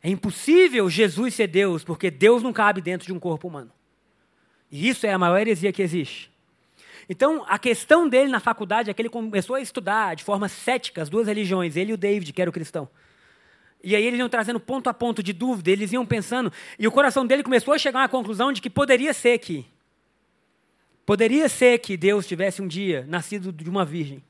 É 0.03 0.09
impossível 0.09 0.89
Jesus 0.89 1.33
ser 1.33 1.47
Deus, 1.47 1.81
porque 1.81 2.11
Deus 2.11 2.43
não 2.43 2.51
cabe 2.51 2.81
dentro 2.81 3.07
de 3.07 3.13
um 3.13 3.19
corpo 3.19 3.47
humano. 3.47 3.71
E 4.75 4.89
isso 4.89 5.07
é 5.07 5.13
a 5.13 5.17
maior 5.17 5.37
heresia 5.37 5.71
que 5.71 5.81
existe. 5.81 6.29
Então, 7.07 7.45
a 7.47 7.57
questão 7.57 8.09
dele 8.09 8.29
na 8.29 8.41
faculdade 8.41 8.89
é 8.89 8.93
que 8.93 9.01
ele 9.01 9.07
começou 9.07 9.55
a 9.55 9.61
estudar 9.61 10.17
de 10.17 10.23
forma 10.23 10.49
cética 10.49 11.01
as 11.01 11.07
duas 11.07 11.27
religiões, 11.27 11.77
ele 11.77 11.91
e 11.91 11.93
o 11.93 11.97
David, 11.97 12.33
que 12.33 12.41
era 12.41 12.49
o 12.49 12.53
cristão. 12.53 12.89
E 13.81 13.95
aí 13.95 14.05
eles 14.05 14.19
iam 14.19 14.27
trazendo 14.27 14.59
ponto 14.59 14.89
a 14.89 14.93
ponto 14.93 15.23
de 15.23 15.31
dúvida, 15.31 15.71
eles 15.71 15.93
iam 15.93 16.05
pensando, 16.05 16.51
e 16.77 16.85
o 16.85 16.91
coração 16.91 17.25
dele 17.25 17.41
começou 17.41 17.73
a 17.73 17.77
chegar 17.77 18.03
à 18.03 18.09
conclusão 18.09 18.51
de 18.51 18.61
que 18.61 18.69
poderia 18.69 19.13
ser 19.13 19.37
que 19.37 19.65
poderia 21.05 21.47
ser 21.47 21.77
que 21.77 21.95
Deus 21.95 22.27
tivesse 22.27 22.61
um 22.61 22.67
dia 22.67 23.05
nascido 23.07 23.53
de 23.53 23.69
uma 23.69 23.85
virgem. 23.85 24.21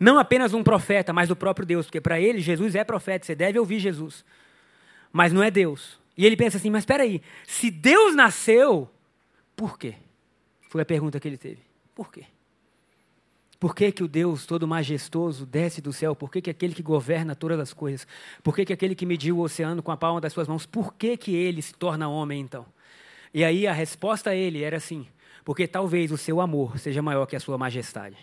Não 0.00 0.18
apenas 0.18 0.52
um 0.52 0.64
profeta, 0.64 1.12
mas 1.12 1.30
o 1.30 1.36
próprio 1.36 1.64
Deus, 1.64 1.86
porque 1.86 2.00
para 2.00 2.18
ele 2.18 2.40
Jesus 2.40 2.74
é 2.74 2.82
profeta, 2.82 3.24
você 3.24 3.36
deve 3.36 3.56
ouvir 3.56 3.78
Jesus. 3.78 4.24
Mas 5.12 5.32
não 5.32 5.44
é 5.44 5.50
Deus. 5.50 6.00
E 6.16 6.26
ele 6.26 6.36
pensa 6.36 6.56
assim: 6.56 6.70
"Mas 6.70 6.80
espera 6.80 7.04
aí, 7.04 7.22
se 7.46 7.70
Deus 7.70 8.16
nasceu, 8.16 8.90
por 9.62 9.78
quê?" 9.78 9.94
Foi 10.68 10.82
a 10.82 10.84
pergunta 10.84 11.20
que 11.20 11.28
ele 11.28 11.36
teve. 11.36 11.60
Por 11.94 12.10
quê? 12.10 12.24
Por 13.60 13.76
que, 13.76 13.92
que 13.92 14.02
o 14.02 14.08
Deus 14.08 14.44
todo 14.44 14.66
majestoso 14.66 15.46
desce 15.46 15.80
do 15.80 15.92
céu? 15.92 16.16
Por 16.16 16.32
que, 16.32 16.42
que 16.42 16.50
aquele 16.50 16.74
que 16.74 16.82
governa 16.82 17.36
todas 17.36 17.60
as 17.60 17.72
coisas? 17.72 18.04
Por 18.42 18.56
que, 18.56 18.64
que 18.64 18.72
aquele 18.72 18.94
que 18.94 19.06
mediu 19.06 19.38
o 19.38 19.42
oceano 19.42 19.82
com 19.84 19.92
a 19.92 19.96
palma 19.96 20.20
das 20.20 20.32
suas 20.32 20.48
mãos? 20.48 20.66
Por 20.66 20.94
que, 20.94 21.16
que 21.16 21.36
ele 21.36 21.62
se 21.62 21.72
torna 21.74 22.08
homem 22.08 22.40
então? 22.40 22.66
E 23.32 23.44
aí 23.44 23.66
a 23.66 23.72
resposta 23.72 24.30
a 24.30 24.34
ele 24.34 24.64
era 24.64 24.78
assim: 24.78 25.06
porque 25.44 25.68
talvez 25.68 26.10
o 26.10 26.16
seu 26.18 26.40
amor 26.40 26.78
seja 26.78 27.00
maior 27.00 27.24
que 27.26 27.36
a 27.36 27.40
sua 27.40 27.56
majestade. 27.56 28.16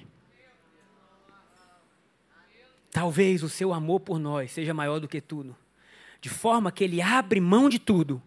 Talvez 2.92 3.44
o 3.44 3.50
seu 3.50 3.72
amor 3.72 4.02
por 4.02 4.20
nós 4.20 4.52
seja 4.52 4.74
maior 4.74 5.00
do 5.00 5.08
que 5.08 5.22
tudo. 5.22 5.56
De 6.20 6.30
forma 6.30 6.70
que 6.70 6.84
ele 6.84 7.02
abre 7.02 7.40
mão 7.40 7.70
de 7.70 7.80
tudo 7.80 8.22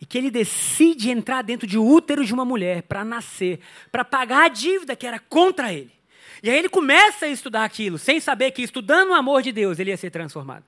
e 0.00 0.06
que 0.06 0.18
ele 0.18 0.30
decide 0.30 1.10
entrar 1.10 1.42
dentro 1.42 1.66
de 1.66 1.78
útero 1.78 2.24
de 2.24 2.34
uma 2.34 2.44
mulher 2.44 2.82
para 2.82 3.04
nascer, 3.04 3.60
para 3.90 4.04
pagar 4.04 4.44
a 4.44 4.48
dívida 4.48 4.96
que 4.96 5.06
era 5.06 5.18
contra 5.18 5.72
ele. 5.72 5.92
E 6.42 6.50
aí 6.50 6.58
ele 6.58 6.68
começa 6.68 7.26
a 7.26 7.28
estudar 7.28 7.64
aquilo, 7.64 7.98
sem 7.98 8.20
saber 8.20 8.50
que 8.50 8.62
estudando 8.62 9.10
o 9.10 9.14
amor 9.14 9.42
de 9.42 9.50
Deus 9.50 9.78
ele 9.78 9.90
ia 9.90 9.96
ser 9.96 10.10
transformado. 10.10 10.64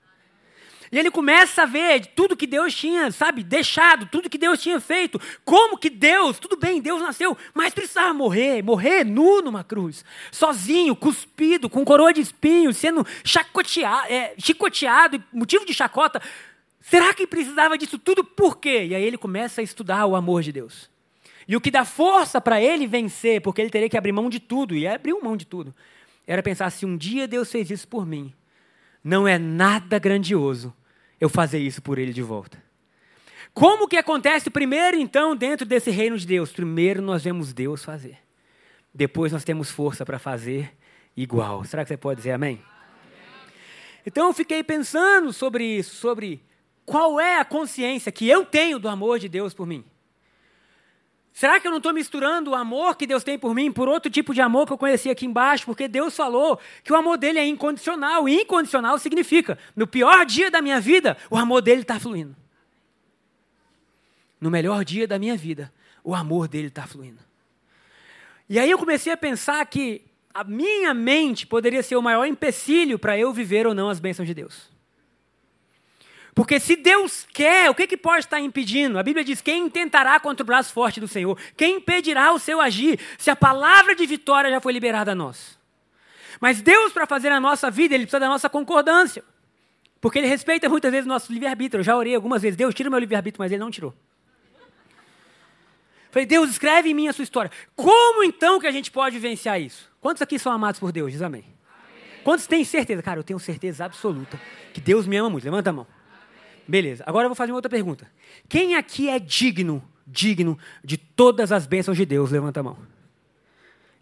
E 0.91 0.99
ele 0.99 1.11
começa 1.11 1.63
a 1.63 1.67
ver 1.67 2.07
tudo 2.15 2.37
que 2.37 2.47
Deus 2.47 2.75
tinha, 2.75 3.11
sabe, 3.11 3.43
deixado, 3.43 4.07
tudo 4.07 4.31
que 4.31 4.39
Deus 4.39 4.63
tinha 4.63 4.81
feito. 4.81 5.21
Como 5.45 5.77
que 5.77 5.91
Deus, 5.91 6.39
tudo 6.39 6.57
bem, 6.57 6.81
Deus 6.81 7.03
nasceu, 7.03 7.37
mas 7.53 7.75
precisava 7.75 8.15
morrer, 8.15 8.63
morrer 8.63 9.05
nu 9.05 9.43
numa 9.43 9.65
cruz, 9.65 10.05
sozinho, 10.31 10.95
cuspido, 10.95 11.69
com 11.69 11.85
coroa 11.85 12.13
de 12.13 12.21
espinhos, 12.21 12.77
sendo 12.77 13.05
chacoteado, 13.25 14.13
é, 14.13 14.35
chicoteado, 14.39 15.23
motivo 15.33 15.67
de 15.67 15.75
chacota, 15.75 16.23
Será 16.89 17.13
que 17.13 17.27
precisava 17.27 17.77
disso 17.77 17.99
tudo 17.99 18.23
por 18.23 18.59
quê? 18.59 18.85
E 18.85 18.95
aí 18.95 19.03
ele 19.03 19.19
começa 19.19 19.61
a 19.61 19.65
estudar 19.65 20.07
o 20.07 20.15
amor 20.15 20.41
de 20.41 20.53
Deus. 20.53 20.89
E 21.49 21.57
o 21.57 21.61
que 21.61 21.69
dá 21.69 21.85
força 21.85 22.41
para 22.41 22.63
ele 22.63 22.87
vencer, 22.87 23.41
porque 23.41 23.61
ele 23.61 23.71
teria 23.71 23.89
que 23.89 23.99
abrir 23.99 24.13
mão 24.13 24.31
de 24.31 24.39
tudo, 24.39 24.73
e 24.73 24.87
abriu 24.87 25.21
mão 25.21 25.37
de 25.37 25.45
tudo, 25.45 25.75
era 26.25 26.45
pensar: 26.45 26.71
se 26.71 26.87
um 26.87 26.97
dia 26.97 27.27
Deus 27.27 27.51
fez 27.51 27.73
isso 27.73 27.89
por 27.89 28.07
mim, 28.07 28.33
não 29.03 29.27
é 29.27 29.37
nada 29.37 29.99
grandioso 29.99 30.73
eu 31.21 31.29
fazer 31.29 31.59
isso 31.59 31.83
por 31.83 31.99
ele 31.99 32.13
de 32.13 32.23
volta. 32.23 32.63
Como 33.53 33.89
que 33.89 33.97
acontece 33.97 34.49
primeiro, 34.49 34.97
então, 34.97 35.35
dentro 35.35 35.67
desse 35.67 35.91
reino 35.91 36.17
de 36.17 36.25
Deus? 36.25 36.53
Primeiro 36.53 37.03
nós 37.03 37.25
vemos 37.25 37.53
Deus 37.53 37.85
fazer. 37.85 38.17
Depois 38.95 39.33
nós 39.33 39.43
temos 39.43 39.73
força 39.73 40.07
para 40.07 40.21
fazer 40.21 40.73
igual. 41.17 41.65
Será 41.65 41.83
que 41.83 41.89
você 41.89 41.97
pode 41.97 42.19
dizer 42.19 42.31
amém? 42.31 42.63
Então 44.07 44.29
eu 44.29 44.33
fiquei 44.33 44.63
pensando 44.63 45.33
sobre 45.33 45.65
isso, 45.65 45.97
sobre 45.97 46.47
qual 46.87 47.21
é 47.21 47.39
a 47.39 47.45
consciência 47.45 48.13
que 48.13 48.29
eu 48.29 48.47
tenho 48.47 48.79
do 48.79 48.89
amor 48.89 49.19
de 49.19 49.29
Deus 49.29 49.53
por 49.53 49.67
mim. 49.67 49.85
Será 51.33 51.61
que 51.61 51.67
eu 51.67 51.71
não 51.71 51.79
estou 51.79 51.93
misturando 51.93 52.53
o 52.53 52.55
amor 52.55 52.97
que 52.97 53.07
Deus 53.07 53.23
tem 53.23 53.39
por 53.39 53.55
mim 53.55 53.71
por 53.71 53.89
outro 53.89 54.11
tipo 54.11 54.33
de 54.33 54.41
amor 54.41 54.67
que 54.67 54.73
eu 54.73 54.79
conheci 54.79 55.11
aqui 55.11 55.27
embaixo? 55.27 55.67
Porque 55.67 55.87
Deus 55.87 56.17
falou 56.17 56.59
que 56.83 56.91
o 56.91 56.97
amor 56.97 57.19
dele 57.19 57.39
é 57.39 57.47
incondicional. 57.47 58.27
E 58.27 58.41
incondicional 58.41 58.99
significa, 58.99 59.59
no 59.75 59.87
pior 59.87 60.25
dia 60.25 60.51
da 60.51 60.63
minha 60.63 60.81
vida, 60.81 61.15
o 61.29 61.37
amor 61.37 61.61
dele 61.61 61.83
está 61.83 62.01
fluindo. 62.01 62.35
No 64.41 64.51
melhor 64.51 64.83
dia 64.83 65.07
da 65.07 65.19
minha 65.19 65.37
vida, 65.37 65.71
o 66.03 66.15
amor 66.15 66.49
dele 66.49 66.69
está 66.69 66.87
fluindo. 66.87 67.21
E 68.49 68.59
aí 68.59 68.71
eu 68.71 68.79
comecei 68.79 69.13
a 69.13 69.17
pensar 69.17 69.67
que 69.67 70.03
a 70.33 70.45
minha 70.45 70.95
mente 70.95 71.47
poderia 71.47 71.83
ser 71.83 71.97
o 71.97 72.03
maior 72.03 72.25
empecilho 72.25 72.99
para 72.99 73.19
eu 73.19 73.31
viver 73.33 73.67
ou 73.67 73.75
não 73.75 73.91
as 73.91 74.01
bênçãos 74.01 74.27
de 74.27 74.33
Deus. 74.33 74.76
Porque 76.37 76.61
se 76.61 76.77
Deus 76.77 77.27
quer, 77.33 77.71
o 77.71 77.75
que, 77.75 77.87
que 77.87 77.97
pode 77.97 78.27
estar 78.27 78.39
impedindo? 78.39 78.99
A 78.99 79.03
Bíblia 79.03 79.25
diz: 79.25 79.41
quem 79.41 79.71
tentará 79.71 80.21
contra 80.21 80.45
o 80.45 80.47
braço 80.47 80.71
forte 80.71 81.01
do 81.01 81.09
Senhor? 81.09 81.39
Quem 81.57 81.77
impedirá 81.77 82.31
o 82.31 82.39
seu 82.39 82.61
agir? 82.61 83.01
Se 83.17 83.31
a 83.31 83.35
palavra 83.35 83.95
de 83.95 84.05
vitória 84.05 84.51
já 84.51 84.61
foi 84.61 84.75
liberada 84.75 85.13
a 85.13 85.15
nós. 85.15 85.59
Mas 86.39 86.61
Deus, 86.61 86.93
para 86.93 87.07
fazer 87.07 87.33
a 87.33 87.41
nossa 87.41 87.71
vida, 87.71 87.95
Ele 87.95 88.05
precisa 88.05 88.21
da 88.21 88.29
nossa 88.29 88.51
concordância. 88.51 89.25
Porque 89.99 90.19
Ele 90.19 90.27
respeita 90.27 90.69
muitas 90.69 90.91
vezes 90.91 91.07
o 91.07 91.09
nosso 91.09 91.33
livre-arbítrio. 91.33 91.81
Eu 91.81 91.85
já 91.85 91.97
orei 91.97 92.15
algumas 92.15 92.43
vezes: 92.43 92.55
Deus, 92.55 92.75
tira 92.75 92.91
o 92.91 92.93
meu 92.93 93.01
livre-arbítrio, 93.01 93.43
mas 93.43 93.51
Ele 93.51 93.61
não 93.61 93.71
tirou. 93.71 93.95
Falei, 96.11 96.27
Deus, 96.27 96.51
escreve 96.51 96.91
em 96.91 96.95
mim 96.95 97.09
a 97.09 97.15
sua 97.15 97.23
história. 97.23 97.51
Como 97.75 98.23
então 98.23 98.61
que 98.61 98.67
a 98.67 98.73
gente 98.73 98.91
pode 98.91 99.17
vivenciar 99.17 99.59
isso? 99.59 99.91
Quantos 100.03 100.21
aqui 100.21 100.39
são 100.39 100.53
amados 100.53 100.79
por 100.79 100.93
Deus? 100.93 101.13
Diz 101.13 101.23
amém. 101.23 101.41
amém. 101.41 102.23
Quantos 102.23 102.47
têm 102.47 102.63
certeza? 102.63 103.03
Cara, 103.03 103.21
eu 103.21 103.25
tenho 103.25 103.39
certeza 103.39 103.87
absoluta 103.87 104.39
que 104.75 104.83
Deus 104.83 105.07
me 105.07 105.17
ama 105.17 105.31
muito. 105.31 105.45
Levanta 105.45 105.71
a 105.71 105.73
mão. 105.73 105.96
Beleza. 106.69 107.05
Agora 107.07 107.25
eu 107.25 107.29
vou 107.29 107.37
fazer 107.37 107.53
uma 107.53 107.59
outra 107.59 107.71
pergunta. 107.71 108.11
Quem 108.49 108.75
aqui 108.75 109.09
é 109.09 109.19
digno, 109.19 109.83
digno 110.07 110.59
de 110.85 110.97
todas 110.97 111.53
as 111.53 111.67
bênçãos 111.67 111.97
de 111.97 112.05
Deus? 112.05 112.31
Levanta 112.31 112.61
a 112.61 112.63
mão. 112.63 112.77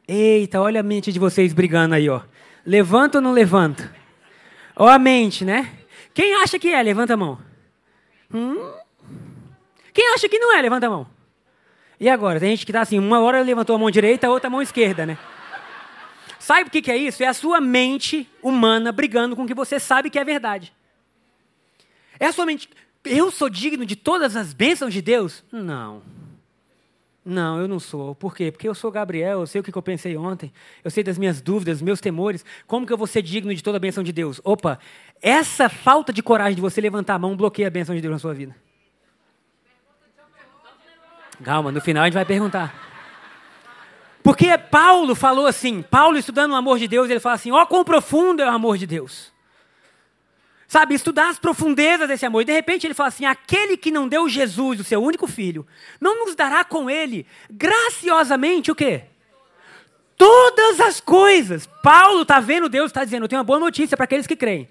Eita, 0.06 0.60
olha 0.60 0.80
a 0.80 0.82
mente 0.82 1.12
de 1.12 1.18
vocês 1.18 1.52
brigando 1.52 1.94
aí, 1.94 2.08
ó. 2.08 2.22
Levanta 2.64 3.18
ou 3.18 3.22
não 3.22 3.32
levanta? 3.32 3.94
Olha 4.76 4.94
a 4.94 4.98
mente, 4.98 5.44
né? 5.44 5.70
Quem 6.12 6.34
acha 6.34 6.58
que 6.58 6.68
é? 6.68 6.82
Levanta 6.82 7.14
a 7.14 7.16
mão. 7.16 7.38
Hum? 8.32 8.72
Quem 9.92 10.12
acha 10.14 10.28
que 10.28 10.38
não 10.38 10.56
é? 10.56 10.62
Levanta 10.62 10.86
a 10.86 10.90
mão. 10.90 11.06
E 12.00 12.08
agora? 12.08 12.40
Tem 12.40 12.50
gente 12.50 12.66
que 12.66 12.72
está 12.72 12.80
assim, 12.80 12.98
uma 12.98 13.20
hora 13.20 13.42
levantou 13.42 13.76
a 13.76 13.78
mão 13.78 13.90
direita, 13.90 14.26
a 14.26 14.30
outra 14.30 14.48
a 14.48 14.50
mão 14.50 14.60
esquerda, 14.60 15.06
né? 15.06 15.18
Sabe 16.38 16.68
o 16.68 16.70
que, 16.70 16.82
que 16.82 16.90
é 16.90 16.96
isso? 16.96 17.22
É 17.22 17.26
a 17.26 17.32
sua 17.32 17.60
mente 17.60 18.28
humana 18.42 18.92
brigando 18.92 19.34
com 19.34 19.44
o 19.44 19.46
que 19.46 19.54
você 19.54 19.78
sabe 19.78 20.10
que 20.10 20.18
é 20.18 20.24
verdade. 20.24 20.72
É 22.18 22.26
a 22.26 22.32
sua 22.32 22.46
mente. 22.46 22.68
Eu 23.04 23.30
sou 23.30 23.50
digno 23.50 23.84
de 23.84 23.96
todas 23.96 24.36
as 24.36 24.52
bênçãos 24.52 24.92
de 24.92 25.02
Deus? 25.02 25.44
Não. 25.52 26.02
Não, 27.24 27.58
eu 27.58 27.66
não 27.66 27.80
sou. 27.80 28.14
Por 28.14 28.34
quê? 28.34 28.52
Porque 28.52 28.68
eu 28.68 28.74
sou 28.74 28.90
Gabriel, 28.90 29.40
eu 29.40 29.46
sei 29.46 29.60
o 29.60 29.64
que 29.64 29.74
eu 29.74 29.82
pensei 29.82 30.14
ontem, 30.14 30.52
eu 30.84 30.90
sei 30.90 31.02
das 31.02 31.16
minhas 31.16 31.40
dúvidas, 31.40 31.80
meus 31.80 32.00
temores. 32.00 32.44
Como 32.66 32.86
que 32.86 32.92
eu 32.92 32.98
vou 32.98 33.06
ser 33.06 33.22
digno 33.22 33.54
de 33.54 33.62
toda 33.62 33.78
a 33.78 33.80
bênção 33.80 34.04
de 34.04 34.12
Deus? 34.12 34.42
Opa, 34.44 34.78
essa 35.22 35.70
falta 35.70 36.12
de 36.12 36.22
coragem 36.22 36.54
de 36.54 36.60
você 36.60 36.82
levantar 36.82 37.14
a 37.14 37.18
mão 37.18 37.34
bloqueia 37.34 37.68
a 37.68 37.70
bênção 37.70 37.94
de 37.94 38.02
Deus 38.02 38.12
na 38.12 38.18
sua 38.18 38.34
vida. 38.34 38.54
Calma, 41.42 41.72
no 41.72 41.80
final 41.80 42.02
a 42.02 42.06
gente 42.06 42.14
vai 42.14 42.26
perguntar. 42.26 42.92
Porque 44.22 44.56
Paulo 44.56 45.14
falou 45.14 45.46
assim, 45.46 45.82
Paulo 45.82 46.18
estudando 46.18 46.52
o 46.52 46.56
amor 46.56 46.78
de 46.78 46.88
Deus, 46.88 47.08
ele 47.08 47.20
fala 47.20 47.34
assim: 47.34 47.50
ó, 47.50 47.62
oh, 47.62 47.66
quão 47.66 47.84
profundo 47.84 48.42
é 48.42 48.46
o 48.46 48.50
amor 48.52 48.76
de 48.76 48.86
Deus. 48.86 49.33
Sabe, 50.74 50.96
estudar 50.96 51.28
as 51.28 51.38
profundezas 51.38 52.08
desse 52.08 52.26
amor. 52.26 52.42
E 52.42 52.46
de 52.46 52.52
repente 52.52 52.84
ele 52.84 52.94
fala 52.94 53.06
assim: 53.06 53.24
aquele 53.24 53.76
que 53.76 53.92
não 53.92 54.08
deu 54.08 54.28
Jesus, 54.28 54.80
o 54.80 54.82
seu 54.82 55.00
único 55.00 55.28
filho, 55.28 55.64
não 56.00 56.24
nos 56.24 56.34
dará 56.34 56.64
com 56.64 56.90
ele 56.90 57.24
graciosamente 57.48 58.72
o 58.72 58.74
quê? 58.74 59.04
Todas 60.16 60.80
as 60.80 60.98
coisas. 60.98 61.64
Paulo 61.80 62.22
está 62.22 62.40
vendo 62.40 62.68
Deus, 62.68 62.86
está 62.86 63.04
dizendo: 63.04 63.22
eu 63.22 63.28
tenho 63.28 63.38
uma 63.38 63.44
boa 63.44 63.60
notícia 63.60 63.96
para 63.96 64.02
aqueles 64.02 64.26
que 64.26 64.34
creem. 64.34 64.68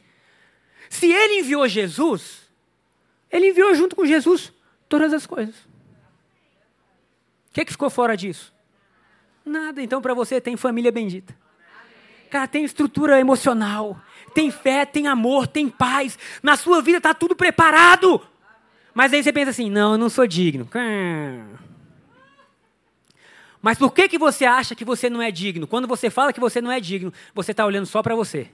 Se 0.89 1.09
ele 1.09 1.39
enviou 1.39 1.65
Jesus, 1.69 2.49
ele 3.31 3.51
enviou 3.51 3.73
junto 3.73 3.95
com 3.95 4.05
Jesus 4.05 4.51
todas 4.89 5.13
as 5.13 5.25
coisas. 5.25 5.55
O 5.55 7.53
que, 7.53 7.63
que 7.63 7.71
ficou 7.71 7.89
fora 7.89 8.17
disso? 8.17 8.53
Nada. 9.45 9.81
Então, 9.81 10.01
para 10.01 10.13
você, 10.13 10.41
tem 10.41 10.57
família 10.57 10.91
bendita. 10.91 11.33
Cara, 12.29 12.45
tem 12.45 12.65
estrutura 12.65 13.21
emocional, 13.21 14.01
tem 14.33 14.51
fé, 14.51 14.85
tem 14.85 15.07
amor, 15.07 15.47
tem 15.47 15.69
paz. 15.69 16.17
Na 16.41 16.55
sua 16.57 16.81
vida 16.81 16.97
está 16.97 17.13
tudo 17.13 17.35
preparado. 17.35 18.21
Mas 18.93 19.13
aí 19.13 19.23
você 19.23 19.31
pensa 19.31 19.51
assim: 19.51 19.69
não, 19.69 19.93
eu 19.93 19.97
não 19.97 20.09
sou 20.09 20.27
digno. 20.27 20.67
Mas 23.61 23.77
por 23.77 23.93
que, 23.93 24.09
que 24.09 24.17
você 24.17 24.43
acha 24.43 24.75
que 24.75 24.83
você 24.83 25.09
não 25.09 25.21
é 25.21 25.31
digno? 25.31 25.65
Quando 25.65 25.87
você 25.87 26.09
fala 26.09 26.33
que 26.33 26.39
você 26.39 26.59
não 26.59 26.71
é 26.71 26.79
digno, 26.79 27.13
você 27.33 27.51
está 27.51 27.65
olhando 27.65 27.85
só 27.85 28.03
para 28.03 28.13
você 28.13 28.49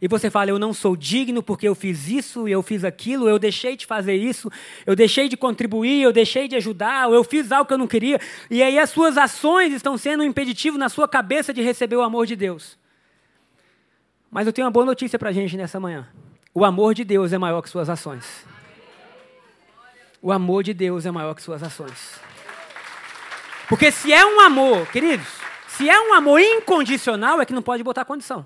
e 0.00 0.08
você 0.08 0.30
fala, 0.30 0.50
eu 0.50 0.58
não 0.58 0.74
sou 0.74 0.96
digno 0.96 1.42
porque 1.42 1.66
eu 1.66 1.74
fiz 1.74 2.08
isso, 2.08 2.48
eu 2.48 2.62
fiz 2.62 2.84
aquilo, 2.84 3.28
eu 3.28 3.38
deixei 3.38 3.76
de 3.76 3.86
fazer 3.86 4.14
isso, 4.14 4.50
eu 4.84 4.94
deixei 4.94 5.28
de 5.28 5.36
contribuir, 5.36 6.02
eu 6.02 6.12
deixei 6.12 6.48
de 6.48 6.56
ajudar, 6.56 7.10
eu 7.10 7.24
fiz 7.24 7.50
algo 7.52 7.66
que 7.66 7.72
eu 7.72 7.78
não 7.78 7.86
queria, 7.86 8.20
e 8.50 8.62
aí 8.62 8.78
as 8.78 8.90
suas 8.90 9.16
ações 9.16 9.72
estão 9.72 9.96
sendo 9.96 10.22
um 10.22 10.26
impeditivo 10.26 10.76
na 10.76 10.88
sua 10.88 11.08
cabeça 11.08 11.52
de 11.52 11.62
receber 11.62 11.96
o 11.96 12.02
amor 12.02 12.26
de 12.26 12.36
Deus. 12.36 12.76
Mas 14.34 14.48
eu 14.48 14.52
tenho 14.52 14.66
uma 14.66 14.72
boa 14.72 14.84
notícia 14.84 15.16
para 15.16 15.28
a 15.30 15.32
gente 15.32 15.56
nessa 15.56 15.78
manhã. 15.78 16.08
O 16.52 16.64
amor 16.64 16.92
de 16.92 17.04
Deus 17.04 17.32
é 17.32 17.38
maior 17.38 17.62
que 17.62 17.70
suas 17.70 17.88
ações. 17.88 18.44
O 20.20 20.32
amor 20.32 20.64
de 20.64 20.74
Deus 20.74 21.06
é 21.06 21.10
maior 21.12 21.36
que 21.36 21.40
suas 21.40 21.62
ações. 21.62 22.18
Porque 23.68 23.92
se 23.92 24.12
é 24.12 24.26
um 24.26 24.40
amor, 24.40 24.90
queridos, 24.90 25.28
se 25.68 25.88
é 25.88 26.00
um 26.00 26.14
amor 26.14 26.40
incondicional, 26.40 27.40
é 27.40 27.46
que 27.46 27.52
não 27.52 27.62
pode 27.62 27.84
botar 27.84 28.04
condição. 28.04 28.44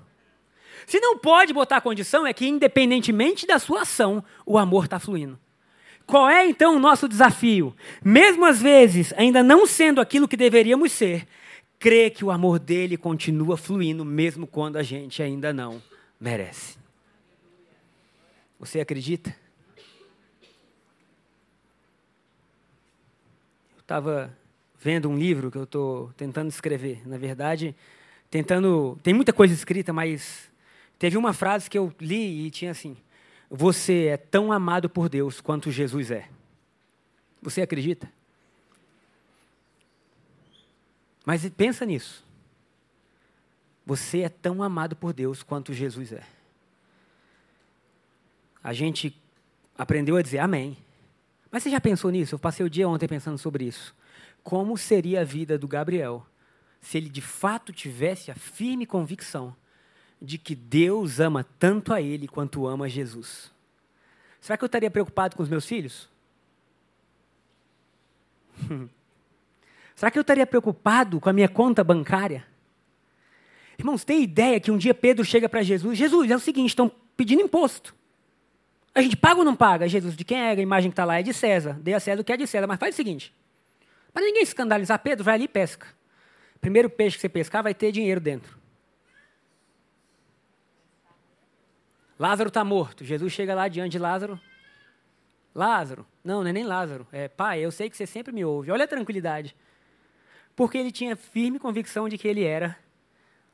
Se 0.85 0.99
não 0.99 1.17
pode 1.17 1.53
botar 1.53 1.81
condição, 1.81 2.27
é 2.27 2.33
que 2.33 2.47
independentemente 2.47 3.47
da 3.47 3.57
sua 3.57 3.81
ação, 3.81 4.23
o 4.45 4.59
amor 4.59 4.83
está 4.83 4.99
fluindo. 4.99 5.39
Qual 6.05 6.29
é 6.29 6.45
então 6.45 6.75
o 6.75 6.79
nosso 6.79 7.09
desafio? 7.09 7.75
Mesmo 8.05 8.45
às 8.45 8.61
vezes, 8.61 9.11
ainda 9.17 9.41
não 9.41 9.65
sendo 9.65 9.99
aquilo 9.99 10.27
que 10.27 10.37
deveríamos 10.37 10.91
ser, 10.91 11.27
crer 11.79 12.11
que 12.11 12.25
o 12.25 12.29
amor 12.29 12.59
dele 12.59 12.97
continua 12.97 13.57
fluindo, 13.57 14.03
mesmo 14.05 14.45
quando 14.45 14.75
a 14.75 14.83
gente 14.83 15.23
ainda 15.23 15.51
não 15.53 15.81
merece. 16.19 16.77
Você 18.59 18.79
acredita? 18.79 19.35
Eu 23.75 23.79
estava 23.79 24.37
vendo 24.77 25.09
um 25.09 25.17
livro 25.17 25.49
que 25.49 25.57
eu 25.57 25.63
estou 25.63 26.11
tentando 26.17 26.49
escrever. 26.49 27.01
Na 27.07 27.17
verdade, 27.17 27.73
tentando. 28.29 28.99
Tem 29.01 29.13
muita 29.13 29.31
coisa 29.31 29.53
escrita, 29.53 29.93
mas 29.93 30.49
Teve 30.99 31.15
uma 31.15 31.31
frase 31.31 31.69
que 31.69 31.77
eu 31.77 31.93
li 32.01 32.45
e 32.45 32.51
tinha 32.51 32.71
assim: 32.71 32.97
Você 33.49 34.07
é 34.07 34.17
tão 34.17 34.51
amado 34.51 34.89
por 34.89 35.07
Deus 35.07 35.39
quanto 35.39 35.71
Jesus 35.71 36.11
é. 36.11 36.27
Você 37.41 37.61
acredita? 37.61 38.11
Mas 41.29 41.47
pensa 41.47 41.85
nisso. 41.85 42.25
Você 43.85 44.21
é 44.21 44.29
tão 44.29 44.63
amado 44.63 44.95
por 44.95 45.13
Deus 45.13 45.43
quanto 45.43 45.71
Jesus 45.71 46.11
é. 46.11 46.23
A 48.63 48.73
gente 48.73 49.15
aprendeu 49.77 50.17
a 50.17 50.23
dizer 50.23 50.39
amém. 50.39 50.75
Mas 51.51 51.61
você 51.61 51.69
já 51.69 51.79
pensou 51.79 52.09
nisso? 52.09 52.33
Eu 52.33 52.39
passei 52.39 52.65
o 52.65 52.69
dia 52.69 52.89
ontem 52.89 53.07
pensando 53.07 53.37
sobre 53.37 53.65
isso. 53.65 53.93
Como 54.43 54.75
seria 54.75 55.21
a 55.21 55.23
vida 55.23 55.55
do 55.55 55.67
Gabriel 55.67 56.25
se 56.81 56.97
ele 56.97 57.09
de 57.09 57.21
fato 57.21 57.71
tivesse 57.71 58.31
a 58.31 58.35
firme 58.35 58.87
convicção 58.87 59.55
de 60.19 60.39
que 60.39 60.55
Deus 60.55 61.19
ama 61.19 61.45
tanto 61.59 61.93
a 61.93 62.01
ele 62.01 62.27
quanto 62.27 62.65
ama 62.65 62.89
Jesus. 62.89 63.51
Será 64.41 64.57
que 64.57 64.63
eu 64.63 64.65
estaria 64.65 64.89
preocupado 64.89 65.35
com 65.35 65.43
os 65.43 65.49
meus 65.49 65.67
filhos? 65.67 66.09
Será 69.99 70.09
que 70.09 70.17
eu 70.17 70.21
estaria 70.21 70.47
preocupado 70.47 71.19
com 71.19 71.29
a 71.29 71.33
minha 71.33 71.49
conta 71.49 71.83
bancária? 71.83 72.45
Irmãos, 73.77 74.05
tem 74.05 74.23
ideia 74.23 74.57
que 74.57 74.71
um 74.71 74.77
dia 74.77 74.93
Pedro 74.93 75.25
chega 75.25 75.49
para 75.49 75.61
Jesus: 75.61 75.97
Jesus, 75.97 76.31
é 76.31 76.35
o 76.37 76.39
seguinte, 76.39 76.69
estão 76.69 76.89
pedindo 77.17 77.41
imposto. 77.41 77.93
A 78.95 79.01
gente 79.01 79.17
paga 79.17 79.39
ou 79.39 79.43
não 79.43 79.57
paga? 79.57 79.89
Jesus, 79.89 80.15
de 80.15 80.23
quem 80.23 80.39
é 80.39 80.51
a 80.51 80.53
imagem 80.53 80.89
que 80.89 80.93
está 80.93 81.03
lá? 81.03 81.19
É 81.19 81.21
de 81.21 81.33
César. 81.33 81.77
Dê 81.81 81.93
a 81.93 81.99
César 81.99 82.21
o 82.21 82.23
que 82.23 82.31
é 82.31 82.37
de 82.37 82.47
César. 82.47 82.65
Mas 82.65 82.79
faz 82.79 82.95
o 82.95 82.97
seguinte: 82.97 83.35
para 84.13 84.23
ninguém 84.23 84.41
escandalizar 84.41 84.99
Pedro, 84.99 85.25
vai 85.25 85.33
ali 85.33 85.43
e 85.43 85.47
pesca. 85.49 85.87
Primeiro 86.61 86.89
peixe 86.89 87.17
que 87.17 87.21
você 87.21 87.27
pescar 87.27 87.61
vai 87.61 87.73
ter 87.73 87.91
dinheiro 87.91 88.21
dentro. 88.21 88.57
Lázaro 92.17 92.47
está 92.47 92.63
morto. 92.63 93.03
Jesus 93.03 93.33
chega 93.33 93.53
lá 93.53 93.67
diante 93.67 93.91
de 93.91 93.99
Lázaro. 93.99 94.39
Lázaro, 95.53 96.07
não, 96.23 96.41
não 96.41 96.49
é 96.51 96.53
nem 96.53 96.63
Lázaro. 96.63 97.05
É, 97.11 97.27
pai, 97.27 97.59
eu 97.59 97.69
sei 97.69 97.89
que 97.89 97.97
você 97.97 98.07
sempre 98.07 98.31
me 98.31 98.45
ouve. 98.45 98.71
Olha 98.71 98.85
a 98.85 98.87
tranquilidade. 98.87 99.53
Porque 100.59 100.77
ele 100.77 100.91
tinha 100.91 101.15
firme 101.15 101.57
convicção 101.57 102.09
de 102.09 102.17
que 102.17 102.27
ele 102.27 102.43
era 102.43 102.77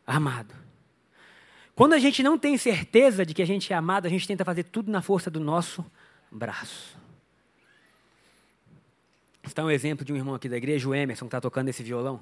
amado. 0.07 0.55
Quando 1.75 1.93
a 1.93 1.99
gente 1.99 2.23
não 2.23 2.35
tem 2.35 2.57
certeza 2.57 3.23
de 3.23 3.31
que 3.31 3.43
a 3.43 3.45
gente 3.45 3.71
é 3.71 3.75
amado, 3.75 4.07
a 4.07 4.09
gente 4.09 4.27
tenta 4.27 4.43
fazer 4.43 4.63
tudo 4.63 4.89
na 4.89 5.03
força 5.03 5.29
do 5.29 5.39
nosso 5.39 5.85
braço. 6.31 6.97
Está 9.43 9.63
um 9.63 9.69
exemplo 9.69 10.03
de 10.03 10.13
um 10.13 10.15
irmão 10.15 10.33
aqui 10.33 10.49
da 10.49 10.57
igreja, 10.57 10.89
o 10.89 10.95
Emerson, 10.95 11.25
que 11.25 11.27
está 11.27 11.39
tocando 11.39 11.69
esse 11.69 11.83
violão. 11.83 12.19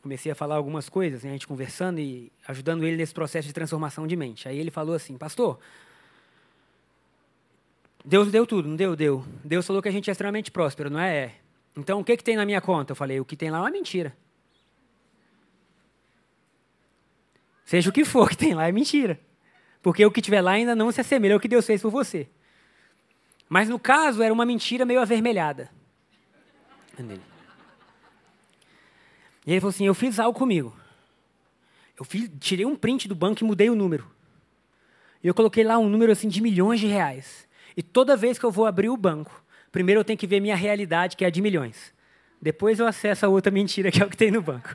Comecei 0.00 0.30
a 0.30 0.34
falar 0.36 0.54
algumas 0.54 0.88
coisas, 0.88 1.24
né, 1.24 1.30
a 1.30 1.32
gente 1.32 1.48
conversando 1.48 1.98
e 1.98 2.30
ajudando 2.46 2.86
ele 2.86 2.96
nesse 2.96 3.12
processo 3.12 3.48
de 3.48 3.52
transformação 3.52 4.06
de 4.06 4.14
mente. 4.14 4.48
Aí 4.48 4.60
ele 4.60 4.70
falou 4.70 4.94
assim, 4.94 5.18
pastor, 5.18 5.58
Deus 8.04 8.30
deu 8.30 8.46
tudo, 8.46 8.68
não 8.68 8.76
deu? 8.76 8.94
Deu. 8.94 9.24
Deus 9.44 9.66
falou 9.66 9.82
que 9.82 9.88
a 9.88 9.92
gente 9.92 10.08
é 10.08 10.12
extremamente 10.12 10.52
próspero, 10.52 10.88
não 10.88 11.00
é? 11.00 11.16
É. 11.16 11.39
Então 11.76 12.00
o 12.00 12.04
que, 12.04 12.16
que 12.16 12.24
tem 12.24 12.36
na 12.36 12.44
minha 12.44 12.60
conta? 12.60 12.92
Eu 12.92 12.96
falei, 12.96 13.20
o 13.20 13.24
que 13.24 13.36
tem 13.36 13.50
lá 13.50 13.58
é 13.58 13.60
uma 13.60 13.70
mentira. 13.70 14.16
Seja 17.64 17.88
o 17.88 17.92
que 17.92 18.04
for 18.04 18.28
que 18.28 18.36
tem 18.36 18.54
lá, 18.54 18.66
é 18.66 18.72
mentira. 18.72 19.20
Porque 19.82 20.04
o 20.04 20.10
que 20.10 20.20
tiver 20.20 20.40
lá 20.40 20.52
ainda 20.52 20.74
não 20.74 20.90
se 20.90 21.00
assemelha 21.00 21.34
ao 21.34 21.40
que 21.40 21.48
Deus 21.48 21.64
fez 21.64 21.80
por 21.80 21.90
você. 21.90 22.28
Mas 23.48 23.68
no 23.68 23.78
caso, 23.78 24.22
era 24.22 24.32
uma 24.32 24.44
mentira 24.44 24.84
meio 24.84 25.00
avermelhada. 25.00 25.70
E 26.98 29.52
ele 29.52 29.60
falou 29.60 29.70
assim: 29.70 29.86
Eu 29.86 29.94
fiz 29.94 30.18
algo 30.18 30.38
comigo. 30.38 30.76
Eu 31.98 32.04
fiz, 32.04 32.30
tirei 32.40 32.66
um 32.66 32.76
print 32.76 33.08
do 33.08 33.14
banco 33.14 33.42
e 33.42 33.46
mudei 33.46 33.70
o 33.70 33.74
número. 33.74 34.10
E 35.22 35.28
eu 35.28 35.34
coloquei 35.34 35.64
lá 35.64 35.78
um 35.78 35.88
número 35.88 36.12
assim 36.12 36.28
de 36.28 36.40
milhões 36.40 36.80
de 36.80 36.86
reais. 36.86 37.48
E 37.76 37.82
toda 37.82 38.16
vez 38.16 38.38
que 38.38 38.44
eu 38.44 38.50
vou 38.50 38.66
abrir 38.66 38.88
o 38.88 38.96
banco, 38.96 39.42
primeiro 39.70 40.00
eu 40.00 40.04
tenho 40.04 40.18
que 40.18 40.26
ver 40.26 40.40
minha 40.40 40.56
realidade, 40.56 41.16
que 41.16 41.24
é 41.24 41.28
a 41.28 41.30
de 41.30 41.40
milhões. 41.40 41.94
Depois 42.40 42.78
eu 42.78 42.86
acesso 42.86 43.26
a 43.26 43.28
outra 43.28 43.50
mentira, 43.50 43.90
que 43.90 44.02
é 44.02 44.04
o 44.04 44.08
que 44.08 44.16
tem 44.16 44.30
no 44.30 44.40
banco. 44.40 44.74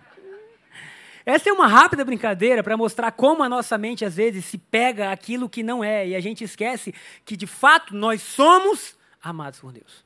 Essa 1.26 1.50
é 1.50 1.54
uma 1.54 1.68
rápida 1.68 2.06
brincadeira 2.06 2.62
para 2.62 2.78
mostrar 2.78 3.12
como 3.12 3.42
a 3.42 3.50
nossa 3.50 3.78
mente 3.78 4.06
às 4.06 4.16
vezes 4.16 4.46
se 4.46 4.60
pega 4.60 5.12
aquilo 5.12 5.50
que 5.50 5.64
não 5.64 5.84
é 5.84 6.08
e 6.08 6.16
a 6.16 6.20
gente 6.20 6.44
esquece 6.44 6.94
que 7.26 7.36
de 7.36 7.48
fato 7.48 7.96
nós 7.96 8.22
somos 8.22 8.96
amados 9.24 9.60
por 9.60 9.72
Deus. 9.72 10.06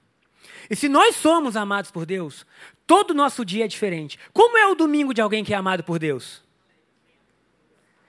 E 0.70 0.76
se 0.76 0.88
nós 0.88 1.18
somos 1.18 1.58
amados 1.58 1.92
por 1.92 2.06
Deus, 2.06 2.46
todo 2.88 3.12
o 3.12 3.14
nosso 3.14 3.44
dia 3.44 3.66
é 3.66 3.68
diferente. 3.68 4.18
Como 4.32 4.58
é 4.58 4.66
o 4.68 4.76
domingo 4.76 5.14
de 5.14 5.20
alguém 5.20 5.44
que 5.44 5.54
é 5.54 5.58
amado 5.58 5.84
por 5.84 6.00
Deus? 6.00 6.42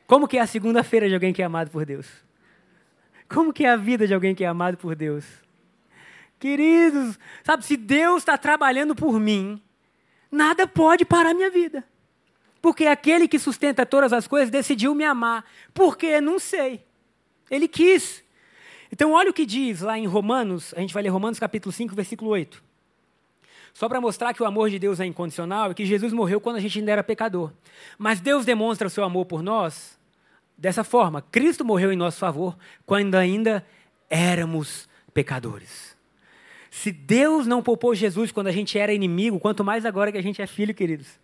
Como 0.06 0.28
que 0.28 0.38
é 0.38 0.40
a 0.40 0.46
segunda-feira 0.46 1.08
de 1.08 1.14
alguém 1.14 1.32
que 1.32 1.42
é 1.42 1.44
amado 1.44 1.70
por 1.70 1.84
Deus? 1.84 2.06
Como 3.28 3.52
que 3.52 3.64
é 3.64 3.70
a 3.70 3.76
vida 3.76 4.06
de 4.06 4.14
alguém 4.14 4.34
que 4.36 4.44
é 4.44 4.46
amado 4.46 4.76
por 4.76 4.94
Deus? 4.94 5.24
Queridos, 6.40 7.18
sabe, 7.44 7.64
se 7.64 7.76
Deus 7.76 8.22
está 8.22 8.38
trabalhando 8.38 8.94
por 8.94 9.20
mim, 9.20 9.62
nada 10.32 10.66
pode 10.66 11.04
parar 11.04 11.34
minha 11.34 11.50
vida. 11.50 11.84
Porque 12.62 12.86
aquele 12.86 13.28
que 13.28 13.38
sustenta 13.38 13.84
todas 13.84 14.12
as 14.12 14.26
coisas 14.26 14.50
decidiu 14.50 14.94
me 14.94 15.04
amar. 15.04 15.44
Por 15.74 15.98
quê? 15.98 16.18
Não 16.20 16.38
sei. 16.38 16.82
Ele 17.50 17.68
quis. 17.68 18.24
Então, 18.90 19.12
olha 19.12 19.30
o 19.30 19.34
que 19.34 19.44
diz 19.44 19.82
lá 19.82 19.98
em 19.98 20.06
Romanos, 20.06 20.74
a 20.74 20.80
gente 20.80 20.94
vai 20.94 21.02
ler 21.02 21.10
Romanos 21.10 21.38
capítulo 21.38 21.72
5, 21.72 21.94
versículo 21.94 22.30
8. 22.30 22.62
Só 23.74 23.86
para 23.86 24.00
mostrar 24.00 24.32
que 24.34 24.42
o 24.42 24.46
amor 24.46 24.70
de 24.70 24.78
Deus 24.78 24.98
é 24.98 25.04
incondicional 25.04 25.70
e 25.70 25.74
que 25.74 25.84
Jesus 25.84 26.12
morreu 26.12 26.40
quando 26.40 26.56
a 26.56 26.60
gente 26.60 26.78
ainda 26.78 26.90
era 26.90 27.04
pecador. 27.04 27.52
Mas 27.98 28.18
Deus 28.18 28.46
demonstra 28.46 28.86
o 28.86 28.90
seu 28.90 29.04
amor 29.04 29.26
por 29.26 29.42
nós 29.42 29.98
dessa 30.56 30.82
forma: 30.82 31.22
Cristo 31.22 31.64
morreu 31.64 31.92
em 31.92 31.96
nosso 31.96 32.18
favor 32.18 32.56
quando 32.84 33.14
ainda 33.14 33.64
éramos 34.08 34.88
pecadores. 35.14 35.89
Se 36.70 36.92
Deus 36.92 37.46
não 37.46 37.62
poupou 37.62 37.94
Jesus 37.94 38.30
quando 38.30 38.46
a 38.46 38.52
gente 38.52 38.78
era 38.78 38.92
inimigo, 38.92 39.40
quanto 39.40 39.64
mais 39.64 39.84
agora 39.84 40.12
que 40.12 40.18
a 40.18 40.22
gente 40.22 40.40
é 40.40 40.46
filho, 40.46 40.72
queridos. 40.72 41.18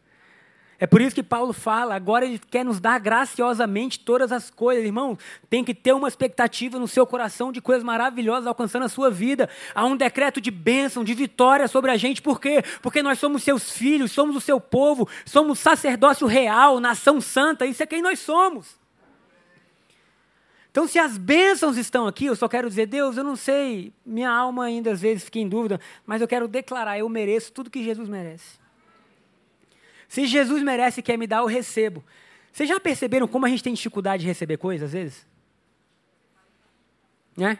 É 0.78 0.86
por 0.86 1.00
isso 1.00 1.14
que 1.14 1.22
Paulo 1.22 1.54
fala, 1.54 1.94
agora 1.94 2.26
ele 2.26 2.38
quer 2.38 2.64
nos 2.64 2.78
dar 2.78 2.98
graciosamente 2.98 4.00
todas 4.00 4.30
as 4.30 4.50
coisas. 4.50 4.84
Irmão, 4.84 5.16
tem 5.48 5.64
que 5.64 5.74
ter 5.74 5.94
uma 5.94 6.08
expectativa 6.08 6.78
no 6.78 6.86
seu 6.86 7.06
coração 7.06 7.50
de 7.50 7.62
coisas 7.62 7.82
maravilhosas 7.82 8.46
alcançando 8.46 8.84
a 8.84 8.88
sua 8.88 9.10
vida. 9.10 9.48
Há 9.74 9.86
um 9.86 9.96
decreto 9.96 10.38
de 10.40 10.50
bênção, 10.50 11.02
de 11.02 11.14
vitória 11.14 11.66
sobre 11.66 11.90
a 11.90 11.96
gente. 11.96 12.20
Por 12.20 12.38
quê? 12.38 12.62
Porque 12.82 13.02
nós 13.02 13.18
somos 13.18 13.42
seus 13.42 13.70
filhos, 13.70 14.12
somos 14.12 14.36
o 14.36 14.40
seu 14.40 14.60
povo, 14.60 15.08
somos 15.24 15.58
sacerdócio 15.58 16.26
real, 16.26 16.78
nação 16.78 17.22
santa. 17.22 17.64
Isso 17.64 17.82
é 17.82 17.86
quem 17.86 18.02
nós 18.02 18.18
somos. 18.18 18.76
Então, 20.76 20.86
se 20.86 20.98
as 20.98 21.16
bênçãos 21.16 21.78
estão 21.78 22.06
aqui, 22.06 22.26
eu 22.26 22.36
só 22.36 22.46
quero 22.46 22.68
dizer, 22.68 22.84
Deus, 22.84 23.16
eu 23.16 23.24
não 23.24 23.34
sei, 23.34 23.94
minha 24.04 24.28
alma 24.28 24.66
ainda 24.66 24.92
às 24.92 25.00
vezes 25.00 25.24
fica 25.24 25.38
em 25.38 25.48
dúvida, 25.48 25.80
mas 26.04 26.20
eu 26.20 26.28
quero 26.28 26.46
declarar, 26.46 26.98
eu 26.98 27.08
mereço 27.08 27.50
tudo 27.50 27.70
que 27.70 27.82
Jesus 27.82 28.10
merece. 28.10 28.58
Se 30.06 30.26
Jesus 30.26 30.62
merece 30.62 31.00
e 31.00 31.02
quer 31.02 31.16
me 31.16 31.26
dar, 31.26 31.38
eu 31.38 31.46
recebo. 31.46 32.04
Vocês 32.52 32.68
já 32.68 32.78
perceberam 32.78 33.26
como 33.26 33.46
a 33.46 33.48
gente 33.48 33.62
tem 33.62 33.72
dificuldade 33.72 34.20
de 34.20 34.26
receber 34.26 34.58
coisas 34.58 34.88
às 34.88 34.92
vezes? 34.92 35.26
Né? 37.34 37.58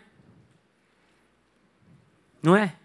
Não 2.43 2.55
é? 2.55 2.77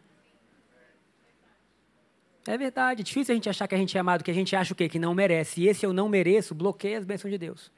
É 2.48 2.58
verdade, 2.58 3.02
é 3.02 3.04
difícil 3.04 3.34
a 3.34 3.36
gente 3.36 3.50
achar 3.50 3.68
que 3.68 3.76
a 3.76 3.78
gente 3.78 3.98
é 3.98 4.00
amado, 4.00 4.24
que 4.24 4.32
a 4.32 4.34
gente 4.34 4.56
acha 4.56 4.72
o 4.72 4.78
quê? 4.78 4.88
Que 4.88 4.98
não 4.98 5.14
merece. 5.14 5.60
E 5.60 5.68
esse 5.68 5.86
eu 5.86 5.92
não 5.92 6.08
mereço 6.08 6.56
bloqueia 6.56 7.00
as 7.00 7.04
bênçãos 7.04 7.34
de 7.34 7.38
Deus. 7.38 7.70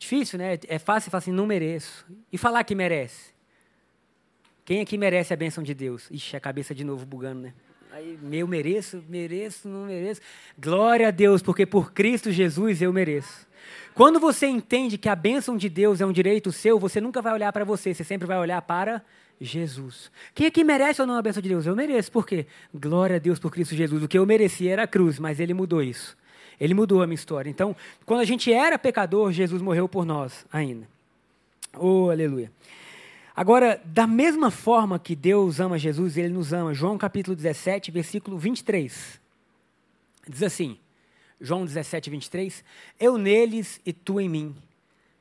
Difícil, 0.00 0.38
né? 0.38 0.58
É 0.66 0.78
fácil 0.78 1.10
falar 1.10 1.18
assim, 1.18 1.30
não 1.30 1.46
mereço. 1.46 2.06
E 2.32 2.38
falar 2.38 2.64
que 2.64 2.74
merece. 2.74 3.34
Quem 4.64 4.80
aqui 4.80 4.96
merece 4.96 5.34
a 5.34 5.36
bênção 5.36 5.62
de 5.62 5.74
Deus? 5.74 6.10
Ixi, 6.10 6.36
a 6.36 6.40
cabeça 6.40 6.74
de 6.74 6.82
novo 6.82 7.04
bugando, 7.04 7.42
né? 7.42 7.52
Aí, 7.92 8.18
eu 8.32 8.48
mereço, 8.48 9.04
mereço, 9.06 9.68
não 9.68 9.84
mereço. 9.84 10.22
Glória 10.58 11.08
a 11.08 11.10
Deus, 11.10 11.42
porque 11.42 11.66
por 11.66 11.92
Cristo 11.92 12.32
Jesus 12.32 12.80
eu 12.80 12.90
mereço. 12.94 13.46
Quando 13.94 14.18
você 14.18 14.46
entende 14.46 14.96
que 14.96 15.08
a 15.08 15.14
bênção 15.14 15.54
de 15.54 15.68
Deus 15.68 16.00
é 16.00 16.06
um 16.06 16.12
direito 16.12 16.50
seu, 16.50 16.78
você 16.78 16.98
nunca 16.98 17.20
vai 17.20 17.34
olhar 17.34 17.52
para 17.52 17.64
você, 17.64 17.92
você 17.92 18.02
sempre 18.02 18.26
vai 18.26 18.38
olhar 18.38 18.62
para 18.62 19.02
Jesus. 19.38 20.10
Quem 20.34 20.46
aqui 20.46 20.64
merece 20.64 21.02
ou 21.02 21.06
não 21.06 21.16
a 21.16 21.22
bênção 21.22 21.42
de 21.42 21.48
Deus? 21.50 21.66
Eu 21.66 21.76
mereço. 21.76 22.10
Por 22.10 22.26
quê? 22.26 22.46
Glória 22.72 23.16
a 23.16 23.18
Deus 23.18 23.38
por 23.38 23.52
Cristo 23.52 23.74
Jesus. 23.74 24.02
O 24.02 24.08
que 24.08 24.16
eu 24.16 24.24
merecia 24.24 24.72
era 24.72 24.84
a 24.84 24.86
cruz, 24.86 25.18
mas 25.18 25.40
Ele 25.40 25.52
mudou 25.52 25.82
isso. 25.82 26.16
Ele 26.60 26.74
mudou 26.74 27.02
a 27.02 27.06
minha 27.06 27.14
história. 27.14 27.48
Então, 27.48 27.74
quando 28.04 28.20
a 28.20 28.24
gente 28.24 28.52
era 28.52 28.78
pecador, 28.78 29.32
Jesus 29.32 29.62
morreu 29.62 29.88
por 29.88 30.04
nós 30.04 30.44
ainda. 30.52 30.86
Oh, 31.78 32.10
aleluia. 32.10 32.52
Agora, 33.34 33.80
da 33.84 34.06
mesma 34.06 34.50
forma 34.50 34.98
que 34.98 35.16
Deus 35.16 35.60
ama 35.60 35.78
Jesus, 35.78 36.18
ele 36.18 36.28
nos 36.28 36.52
ama. 36.52 36.74
João 36.74 36.98
capítulo 36.98 37.34
17, 37.34 37.90
versículo 37.90 38.36
23. 38.36 39.18
Diz 40.28 40.42
assim: 40.42 40.76
João 41.40 41.64
17, 41.64 42.10
23. 42.10 42.62
Eu 42.98 43.16
neles 43.16 43.80
e 43.86 43.92
tu 43.92 44.20
em 44.20 44.28
mim, 44.28 44.54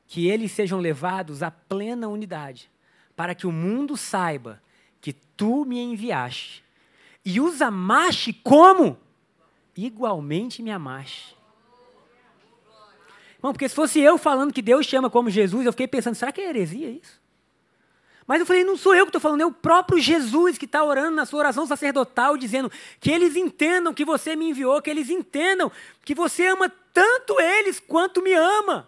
que 0.08 0.28
eles 0.28 0.52
sejam 0.52 0.80
levados 0.80 1.42
à 1.42 1.50
plena 1.50 2.10
unidade, 2.10 2.70
para 3.16 3.34
que 3.34 3.48
o 3.48 3.52
mundo 3.52 3.96
saiba 3.96 4.62
que 5.00 5.14
tu 5.14 5.64
me 5.64 5.80
enviaste 5.80 6.64
e 7.24 7.40
os 7.40 7.62
amaste 7.62 8.34
como 8.34 8.98
igualmente 9.86 10.62
me 10.62 10.72
amaste. 10.72 11.36
Bom, 13.42 13.54
porque 13.54 13.70
se 13.70 13.76
fosse 13.76 14.00
eu 14.00 14.18
falando 14.18 14.54
que 14.54 14.62
Deus 14.62 14.86
chama 14.86 15.10
como 15.10 15.30
Jesus, 15.30 15.66
eu 15.66 15.72
fiquei 15.72 15.88
pensando, 15.88 16.16
será 16.16 16.32
que 16.32 16.42
é 16.42 16.50
heresia 16.50 16.90
isso? 16.90 17.20
Mas 18.28 18.42
eu 18.42 18.46
falei, 18.46 18.64
não 18.64 18.78
sou 18.78 18.94
eu 18.94 19.06
que 19.06 19.10
estou 19.10 19.22
falando, 19.22 19.42
é 19.42 19.46
o 19.46 19.52
próprio 19.52 20.00
Jesus 20.00 20.58
que 20.58 20.66
está 20.66 20.84
orando 20.84 21.16
na 21.16 21.26
sua 21.26 21.40
oração 21.40 21.66
sacerdotal, 21.66 22.38
dizendo 22.38 22.72
que 23.00 23.10
eles 23.10 23.36
entendam 23.36 23.94
que 23.94 24.06
você 24.06 24.36
me 24.36 24.50
enviou, 24.50 24.82
que 24.82 24.90
eles 24.90 25.10
entendam 25.10 25.72
que 26.06 26.14
você 26.14 26.46
ama 26.46 26.72
tanto 26.94 27.40
eles 27.42 27.80
quanto 27.80 28.22
me 28.22 28.34
ama. 28.34 28.88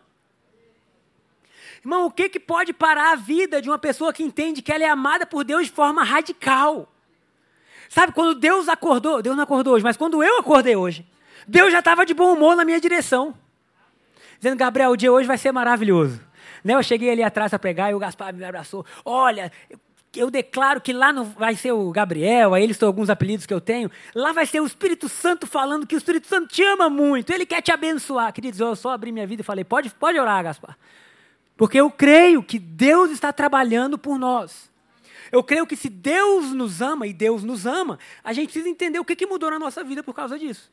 Irmão, 1.84 2.06
o 2.06 2.12
que, 2.12 2.30
que 2.30 2.39
pode 2.39 2.71
parar 2.71 3.13
a 3.13 3.15
vida 3.15 3.60
de 3.60 3.67
uma 3.67 3.80
pessoa 3.80 4.13
que 4.13 4.21
entende 4.21 4.62
que 4.62 4.71
ela 4.71 4.84
é 4.84 4.89
amada 4.89 5.25
por 5.25 5.43
Deus 5.43 5.65
de 5.65 5.71
forma 5.71 6.04
radical? 6.04 6.88
Sabe, 7.91 8.13
quando 8.13 8.39
Deus 8.39 8.69
acordou, 8.69 9.21
Deus 9.21 9.36
não 9.36 9.43
acordou 9.43 9.73
hoje, 9.73 9.84
mas 9.84 9.97
quando 9.97 10.23
eu 10.23 10.39
acordei 10.39 10.77
hoje, 10.77 11.06
Deus 11.45 11.73
já 11.73 11.80
estava 11.80 12.06
de 12.06 12.13
bom 12.13 12.32
humor 12.32 12.56
na 12.56 12.63
minha 12.63 12.80
direção. 12.80 13.36
Dizendo, 14.39 14.58
Gabriel, 14.58 14.91
o 14.91 14.95
dia 14.95 15.12
hoje 15.12 15.27
vai 15.27 15.38
ser 15.38 15.51
maravilhoso. 15.51 16.17
Né? 16.63 16.73
Eu 16.73 16.82
cheguei 16.82 17.12
ali 17.12 17.21
atrás 17.21 17.49
para 17.49 17.60
pregar 17.60 17.91
e 17.91 17.93
o 17.93 17.99
Gaspar 17.99 18.34
me 18.34 18.45
abraçou. 18.45 18.86
Olha, 19.04 19.51
eu 20.15 20.32
declaro 20.32 20.80
que 20.80 20.93
lá 20.93 21.12
não 21.12 21.25
vai 21.25 21.54
ser 21.54 21.73
o 21.73 21.91
Gabriel, 21.91 22.54
aí 22.54 22.63
eles 22.63 22.75
estão 22.75 22.88
alguns 22.88 23.10
apelidos 23.10 23.45
que 23.45 23.54
eu 23.54 23.60
tenho. 23.60 23.91
Lá 24.15 24.32
vai 24.32 24.45
ser 24.45 24.62
o 24.62 24.65
Espírito 24.65 25.10
Santo 25.10 25.45
falando 25.45 25.86
que 25.86 25.93
o 25.93 25.97
Espírito 25.97 26.27
Santo 26.27 26.47
te 26.47 26.63
ama 26.63 26.89
muito, 26.89 27.34
ele 27.34 27.45
quer 27.45 27.62
te 27.62 27.73
abençoar. 27.73 28.32
Queridos, 28.32 28.62
eu 28.62 28.73
só 28.73 28.91
abri 28.91 29.12
minha 29.12 29.27
vida 29.27 29.41
e 29.41 29.43
falei: 29.43 29.65
pode, 29.65 29.89
pode 29.89 30.17
orar, 30.17 30.41
Gaspar. 30.45 30.77
Porque 31.58 31.77
eu 31.77 31.91
creio 31.91 32.41
que 32.41 32.58
Deus 32.58 33.12
está 33.12 33.34
trabalhando 33.34 33.97
por 33.97 34.17
nós. 34.17 34.70
Eu 35.31 35.43
creio 35.43 35.65
que 35.65 35.75
se 35.75 35.89
Deus 35.89 36.51
nos 36.51 36.81
ama 36.81 37.07
e 37.07 37.13
Deus 37.13 37.43
nos 37.43 37.65
ama, 37.65 37.97
a 38.23 38.33
gente 38.33 38.47
precisa 38.47 38.67
entender 38.67 38.99
o 38.99 39.05
que, 39.05 39.15
que 39.15 39.25
mudou 39.25 39.49
na 39.49 39.57
nossa 39.57 39.83
vida 39.83 40.03
por 40.03 40.13
causa 40.13 40.37
disso. 40.37 40.71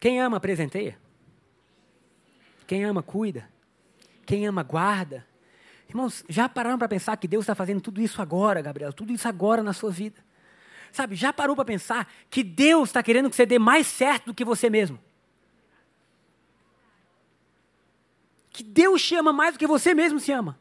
Quem 0.00 0.20
ama, 0.20 0.38
presenteia. 0.38 0.98
Quem 2.66 2.84
ama, 2.84 3.02
cuida. 3.02 3.48
Quem 4.24 4.46
ama, 4.46 4.62
guarda. 4.62 5.26
Irmãos, 5.88 6.24
já 6.28 6.48
pararam 6.48 6.78
para 6.78 6.88
pensar 6.88 7.16
que 7.16 7.28
Deus 7.28 7.42
está 7.42 7.54
fazendo 7.54 7.80
tudo 7.80 8.00
isso 8.00 8.22
agora, 8.22 8.62
Gabriel? 8.62 8.92
Tudo 8.92 9.12
isso 9.12 9.26
agora 9.28 9.62
na 9.62 9.72
sua 9.72 9.90
vida. 9.90 10.24
Sabe, 10.92 11.16
já 11.16 11.32
parou 11.32 11.56
para 11.56 11.64
pensar 11.64 12.10
que 12.30 12.44
Deus 12.44 12.90
está 12.90 13.02
querendo 13.02 13.28
que 13.28 13.36
você 13.36 13.46
dê 13.46 13.58
mais 13.58 13.86
certo 13.86 14.26
do 14.26 14.34
que 14.34 14.44
você 14.44 14.70
mesmo? 14.70 14.98
que 18.52 18.62
Deus 18.62 19.02
te 19.02 19.16
ama 19.16 19.32
mais 19.32 19.54
do 19.54 19.58
que 19.58 19.66
você 19.66 19.94
mesmo 19.94 20.20
se 20.20 20.30
ama. 20.30 20.58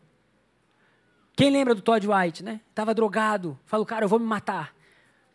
Quem 1.41 1.49
lembra 1.49 1.73
do 1.73 1.81
Todd 1.81 2.07
White, 2.07 2.43
né? 2.43 2.61
Estava 2.69 2.93
drogado, 2.93 3.57
falou, 3.65 3.83
cara, 3.83 4.05
eu 4.05 4.07
vou 4.07 4.19
me 4.19 4.25
matar. 4.27 4.75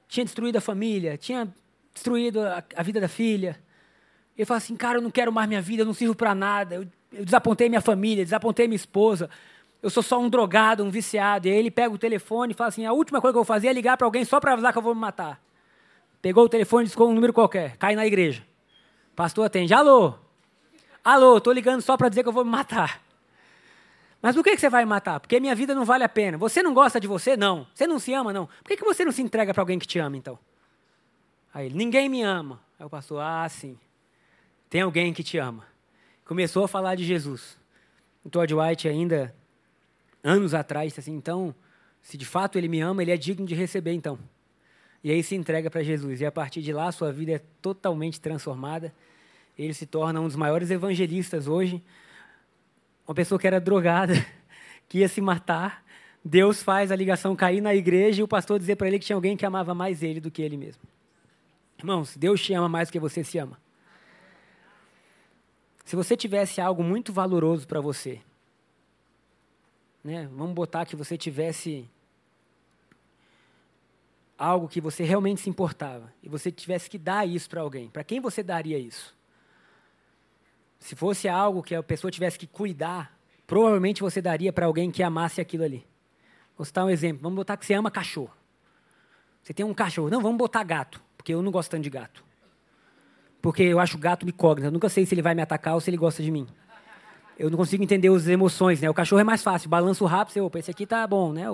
Tinha 0.06 0.24
destruído 0.24 0.54
a 0.54 0.60
família, 0.60 1.18
tinha 1.18 1.52
destruído 1.92 2.40
a, 2.42 2.62
a 2.76 2.82
vida 2.84 3.00
da 3.00 3.08
filha. 3.08 3.60
Ele 4.38 4.46
fala 4.46 4.58
assim, 4.58 4.76
cara, 4.76 4.98
eu 4.98 5.02
não 5.02 5.10
quero 5.10 5.32
mais 5.32 5.48
minha 5.48 5.60
vida, 5.60 5.82
eu 5.82 5.86
não 5.86 5.92
sirvo 5.92 6.14
para 6.14 6.32
nada. 6.32 6.76
Eu, 6.76 6.86
eu 7.12 7.24
desapontei 7.24 7.68
minha 7.68 7.80
família, 7.80 8.22
desapontei 8.22 8.68
minha 8.68 8.76
esposa. 8.76 9.28
Eu 9.82 9.90
sou 9.90 10.00
só 10.00 10.20
um 10.20 10.28
drogado, 10.30 10.84
um 10.84 10.90
viciado. 10.90 11.48
E 11.48 11.50
aí 11.50 11.56
ele 11.56 11.72
pega 11.72 11.92
o 11.92 11.98
telefone 11.98 12.52
e 12.52 12.54
fala 12.54 12.68
assim, 12.68 12.86
a 12.86 12.92
última 12.92 13.20
coisa 13.20 13.32
que 13.32 13.38
eu 13.38 13.42
vou 13.42 13.44
fazer 13.44 13.66
é 13.66 13.72
ligar 13.72 13.96
para 13.96 14.06
alguém 14.06 14.24
só 14.24 14.38
para 14.38 14.52
avisar 14.52 14.70
que 14.70 14.78
eu 14.78 14.82
vou 14.82 14.94
me 14.94 15.00
matar. 15.00 15.42
Pegou 16.22 16.44
o 16.44 16.48
telefone, 16.48 16.84
discou 16.84 17.10
um 17.10 17.14
número 17.14 17.32
qualquer, 17.32 17.76
cai 17.78 17.96
na 17.96 18.06
igreja. 18.06 18.44
Pastor 19.16 19.44
atende, 19.44 19.74
alô? 19.74 20.14
Alô, 21.02 21.38
estou 21.38 21.52
ligando 21.52 21.82
só 21.82 21.96
para 21.96 22.08
dizer 22.08 22.22
que 22.22 22.28
eu 22.28 22.32
vou 22.32 22.44
me 22.44 22.50
matar. 22.52 23.04
Mas 24.26 24.34
por 24.34 24.42
que, 24.42 24.58
você 24.58 24.68
vai 24.68 24.84
me 24.84 24.88
matar? 24.88 25.20
Porque 25.20 25.38
minha 25.38 25.54
vida 25.54 25.72
não 25.72 25.84
vale 25.84 26.02
a 26.02 26.08
pena. 26.08 26.36
Você 26.36 26.60
não 26.60 26.74
gosta 26.74 26.98
de 26.98 27.06
você? 27.06 27.36
Não. 27.36 27.64
Você 27.72 27.86
não 27.86 27.96
se 27.96 28.12
ama? 28.12 28.32
Não. 28.32 28.46
Por 28.46 28.64
que, 28.64 28.76
que 28.76 28.84
você 28.84 29.04
não 29.04 29.12
se 29.12 29.22
entrega 29.22 29.54
para 29.54 29.62
alguém 29.62 29.78
que 29.78 29.86
te 29.86 30.00
ama, 30.00 30.16
então? 30.16 30.36
Aí 31.54 31.66
ele, 31.66 31.76
ninguém 31.76 32.08
me 32.08 32.24
ama. 32.24 32.60
Aí 32.76 32.84
o 32.84 32.90
pastor, 32.90 33.20
ah, 33.20 33.48
sim. 33.48 33.78
Tem 34.68 34.80
alguém 34.80 35.14
que 35.14 35.22
te 35.22 35.38
ama. 35.38 35.64
Começou 36.24 36.64
a 36.64 36.68
falar 36.68 36.96
de 36.96 37.04
Jesus. 37.04 37.56
O 38.24 38.28
Todd 38.28 38.52
White 38.52 38.88
ainda, 38.88 39.32
anos 40.24 40.54
atrás, 40.54 40.88
disse 40.88 40.98
assim, 40.98 41.14
então, 41.14 41.54
se 42.02 42.16
de 42.16 42.26
fato 42.26 42.58
ele 42.58 42.66
me 42.66 42.80
ama, 42.80 43.02
ele 43.02 43.12
é 43.12 43.16
digno 43.16 43.46
de 43.46 43.54
receber, 43.54 43.92
então. 43.92 44.18
E 45.04 45.12
aí 45.12 45.22
se 45.22 45.36
entrega 45.36 45.70
para 45.70 45.84
Jesus. 45.84 46.20
E 46.20 46.26
a 46.26 46.32
partir 46.32 46.62
de 46.62 46.72
lá, 46.72 46.90
sua 46.90 47.12
vida 47.12 47.30
é 47.30 47.40
totalmente 47.62 48.20
transformada. 48.20 48.92
Ele 49.56 49.72
se 49.72 49.86
torna 49.86 50.20
um 50.20 50.26
dos 50.26 50.34
maiores 50.34 50.72
evangelistas 50.72 51.46
hoje. 51.46 51.80
Uma 53.06 53.14
pessoa 53.14 53.38
que 53.38 53.46
era 53.46 53.60
drogada, 53.60 54.14
que 54.88 54.98
ia 54.98 55.08
se 55.08 55.20
matar. 55.20 55.84
Deus 56.24 56.62
faz 56.62 56.90
a 56.90 56.96
ligação 56.96 57.36
cair 57.36 57.60
na 57.60 57.74
igreja 57.74 58.20
e 58.20 58.24
o 58.24 58.28
pastor 58.28 58.58
dizer 58.58 58.76
para 58.76 58.88
ele 58.88 58.98
que 58.98 59.06
tinha 59.06 59.16
alguém 59.16 59.36
que 59.36 59.46
amava 59.46 59.74
mais 59.74 60.02
ele 60.02 60.20
do 60.20 60.30
que 60.30 60.42
ele 60.42 60.56
mesmo. 60.56 60.82
Irmãos, 61.78 62.16
Deus 62.16 62.42
te 62.42 62.52
ama 62.52 62.68
mais 62.68 62.88
do 62.88 62.92
que 62.92 62.98
você 62.98 63.22
se 63.22 63.38
ama. 63.38 63.60
Se 65.84 65.94
você 65.94 66.16
tivesse 66.16 66.60
algo 66.60 66.82
muito 66.82 67.12
valoroso 67.12 67.66
para 67.66 67.80
você, 67.80 68.20
né? 70.06 70.28
Vamos 70.32 70.54
botar 70.54 70.86
que 70.86 70.94
você 70.94 71.18
tivesse 71.18 71.90
algo 74.38 74.68
que 74.68 74.80
você 74.80 75.02
realmente 75.02 75.40
se 75.40 75.50
importava 75.50 76.12
e 76.22 76.28
você 76.28 76.52
tivesse 76.52 76.88
que 76.88 76.96
dar 76.96 77.26
isso 77.26 77.50
para 77.50 77.60
alguém, 77.60 77.88
para 77.88 78.04
quem 78.04 78.20
você 78.20 78.40
daria 78.40 78.78
isso? 78.78 79.15
Se 80.78 80.94
fosse 80.94 81.28
algo 81.28 81.62
que 81.62 81.74
a 81.74 81.82
pessoa 81.82 82.10
tivesse 82.10 82.38
que 82.38 82.46
cuidar, 82.46 83.16
provavelmente 83.46 84.02
você 84.02 84.20
daria 84.20 84.52
para 84.52 84.66
alguém 84.66 84.90
que 84.90 85.02
amasse 85.02 85.40
aquilo 85.40 85.64
ali. 85.64 85.86
Vou 86.56 86.64
citar 86.64 86.84
um 86.84 86.90
exemplo. 86.90 87.22
Vamos 87.22 87.36
botar 87.36 87.56
que 87.56 87.66
você 87.66 87.74
ama 87.74 87.90
cachorro. 87.90 88.32
Você 89.42 89.52
tem 89.52 89.64
um 89.64 89.74
cachorro. 89.74 90.08
Não, 90.08 90.20
vamos 90.20 90.38
botar 90.38 90.64
gato, 90.64 91.00
porque 91.16 91.32
eu 91.32 91.42
não 91.42 91.52
gosto 91.52 91.70
tanto 91.70 91.82
de 91.82 91.90
gato. 91.90 92.24
Porque 93.40 93.62
eu 93.62 93.78
acho 93.78 93.98
gato 93.98 94.26
incógnito. 94.26 94.66
Eu 94.66 94.72
nunca 94.72 94.88
sei 94.88 95.06
se 95.06 95.14
ele 95.14 95.22
vai 95.22 95.34
me 95.34 95.42
atacar 95.42 95.74
ou 95.74 95.80
se 95.80 95.90
ele 95.90 95.96
gosta 95.96 96.22
de 96.22 96.30
mim. 96.30 96.48
Eu 97.38 97.50
não 97.50 97.58
consigo 97.58 97.84
entender 97.84 98.08
as 98.08 98.26
emoções, 98.26 98.80
né? 98.80 98.88
O 98.88 98.94
cachorro 98.94 99.20
é 99.20 99.24
mais 99.24 99.42
fácil. 99.42 99.68
Balanço 99.68 100.04
rápido, 100.06 100.32
você, 100.32 100.40
opa, 100.40 100.58
esse 100.58 100.70
aqui 100.70 100.86
tá 100.86 101.06
bom, 101.06 101.32
né? 101.32 101.44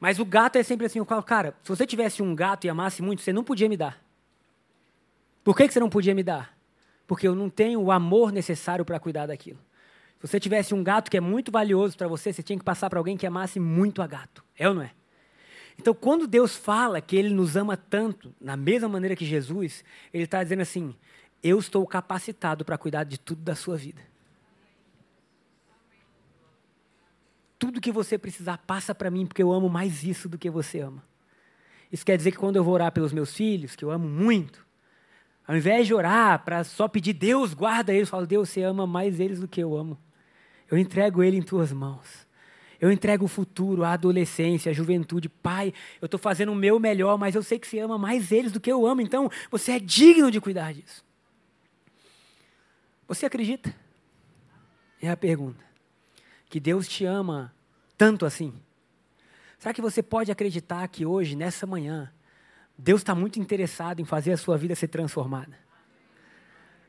Mas 0.00 0.18
o 0.18 0.24
gato 0.24 0.56
é 0.56 0.62
sempre 0.62 0.86
assim, 0.86 0.98
cara, 1.26 1.54
se 1.62 1.68
você 1.68 1.86
tivesse 1.86 2.22
um 2.22 2.34
gato 2.34 2.66
e 2.66 2.70
amasse 2.70 3.02
muito, 3.02 3.20
você 3.20 3.32
não 3.32 3.44
podia 3.44 3.68
me 3.68 3.76
dar. 3.76 4.02
Por 5.44 5.54
que, 5.54 5.68
que 5.68 5.74
você 5.74 5.80
não 5.80 5.90
podia 5.90 6.14
me 6.14 6.22
dar? 6.22 6.56
Porque 7.10 7.26
eu 7.26 7.34
não 7.34 7.50
tenho 7.50 7.80
o 7.80 7.90
amor 7.90 8.30
necessário 8.30 8.84
para 8.84 9.00
cuidar 9.00 9.26
daquilo. 9.26 9.58
Se 10.20 10.28
você 10.28 10.38
tivesse 10.38 10.72
um 10.72 10.84
gato 10.84 11.10
que 11.10 11.16
é 11.16 11.20
muito 11.20 11.50
valioso 11.50 11.96
para 11.96 12.06
você, 12.06 12.32
você 12.32 12.40
tinha 12.40 12.56
que 12.56 12.64
passar 12.64 12.88
para 12.88 13.00
alguém 13.00 13.16
que 13.16 13.26
amasse 13.26 13.58
muito 13.58 14.00
a 14.00 14.06
gato. 14.06 14.44
É 14.56 14.68
ou 14.68 14.74
não 14.74 14.82
é? 14.82 14.92
Então, 15.76 15.92
quando 15.92 16.28
Deus 16.28 16.54
fala 16.54 17.00
que 17.00 17.16
Ele 17.16 17.34
nos 17.34 17.56
ama 17.56 17.76
tanto, 17.76 18.32
na 18.40 18.56
mesma 18.56 18.88
maneira 18.88 19.16
que 19.16 19.24
Jesus, 19.24 19.82
Ele 20.14 20.22
está 20.22 20.40
dizendo 20.40 20.62
assim: 20.62 20.94
eu 21.42 21.58
estou 21.58 21.84
capacitado 21.84 22.64
para 22.64 22.78
cuidar 22.78 23.02
de 23.02 23.18
tudo 23.18 23.42
da 23.42 23.56
sua 23.56 23.76
vida. 23.76 24.00
tudo 27.58 27.78
que 27.78 27.92
você 27.92 28.16
precisar, 28.16 28.56
passa 28.66 28.94
para 28.94 29.10
mim, 29.10 29.26
porque 29.26 29.42
eu 29.42 29.52
amo 29.52 29.68
mais 29.68 30.02
isso 30.02 30.30
do 30.30 30.38
que 30.38 30.48
você 30.48 30.80
ama. 30.80 31.04
Isso 31.92 32.06
quer 32.06 32.16
dizer 32.16 32.30
que 32.30 32.38
quando 32.38 32.56
eu 32.56 32.64
vou 32.64 32.72
orar 32.72 32.90
pelos 32.90 33.12
meus 33.12 33.34
filhos, 33.34 33.76
que 33.76 33.84
eu 33.84 33.90
amo 33.90 34.08
muito, 34.08 34.64
ao 35.46 35.56
invés 35.56 35.86
de 35.86 35.94
orar 35.94 36.44
para 36.44 36.62
só 36.64 36.86
pedir, 36.86 37.12
Deus, 37.12 37.54
guarda 37.54 37.92
eles, 37.92 38.08
eu 38.08 38.10
falo, 38.10 38.26
Deus, 38.26 38.48
você 38.48 38.62
ama 38.62 38.86
mais 38.86 39.18
eles 39.18 39.40
do 39.40 39.48
que 39.48 39.60
eu 39.60 39.76
amo. 39.76 39.98
Eu 40.70 40.78
entrego 40.78 41.22
ele 41.22 41.36
em 41.36 41.42
tuas 41.42 41.72
mãos. 41.72 42.26
Eu 42.80 42.90
entrego 42.90 43.24
o 43.24 43.28
futuro, 43.28 43.84
a 43.84 43.92
adolescência, 43.92 44.70
a 44.70 44.72
juventude. 44.72 45.28
Pai, 45.28 45.74
eu 46.00 46.06
estou 46.06 46.18
fazendo 46.18 46.52
o 46.52 46.54
meu 46.54 46.78
melhor, 46.78 47.18
mas 47.18 47.34
eu 47.34 47.42
sei 47.42 47.58
que 47.58 47.66
você 47.66 47.78
ama 47.78 47.98
mais 47.98 48.32
eles 48.32 48.52
do 48.52 48.60
que 48.60 48.72
eu 48.72 48.86
amo, 48.86 49.00
então 49.00 49.30
você 49.50 49.72
é 49.72 49.78
digno 49.78 50.30
de 50.30 50.40
cuidar 50.40 50.72
disso. 50.72 51.04
Você 53.06 53.26
acredita? 53.26 53.74
É 55.02 55.10
a 55.10 55.16
pergunta 55.16 55.64
que 56.48 56.58
Deus 56.58 56.88
te 56.88 57.04
ama 57.04 57.54
tanto 57.98 58.24
assim? 58.24 58.52
Será 59.58 59.74
que 59.74 59.82
você 59.82 60.02
pode 60.02 60.32
acreditar 60.32 60.86
que 60.88 61.04
hoje, 61.04 61.36
nessa 61.36 61.66
manhã, 61.66 62.10
Deus 62.80 63.02
está 63.02 63.14
muito 63.14 63.38
interessado 63.38 64.00
em 64.00 64.04
fazer 64.04 64.32
a 64.32 64.36
sua 64.36 64.56
vida 64.56 64.74
ser 64.74 64.88
transformada? 64.88 65.58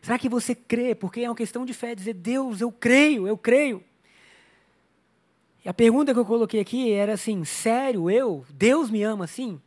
Será 0.02 0.18
que 0.18 0.30
você 0.30 0.56
crê? 0.56 0.96
Porque 0.96 1.22
é 1.22 1.30
uma 1.30 1.36
questão 1.36 1.66
de 1.66 1.74
fé, 1.74 1.94
dizer, 1.94 2.14
Deus, 2.14 2.62
eu 2.62 2.72
creio, 2.72 3.28
eu 3.28 3.38
creio. 3.38 3.84
E 5.64 5.70
a 5.70 5.74
pergunta 5.74 6.14
que 6.14 6.20
eu 6.20 6.26
coloquei 6.26 6.60
aqui 6.60 6.92
era 6.92 7.14
assim: 7.14 7.44
sério, 7.44 8.10
eu? 8.10 8.46
Deus 8.50 8.90
me 8.90 9.04
ama 9.04 9.26
assim? 9.26 9.62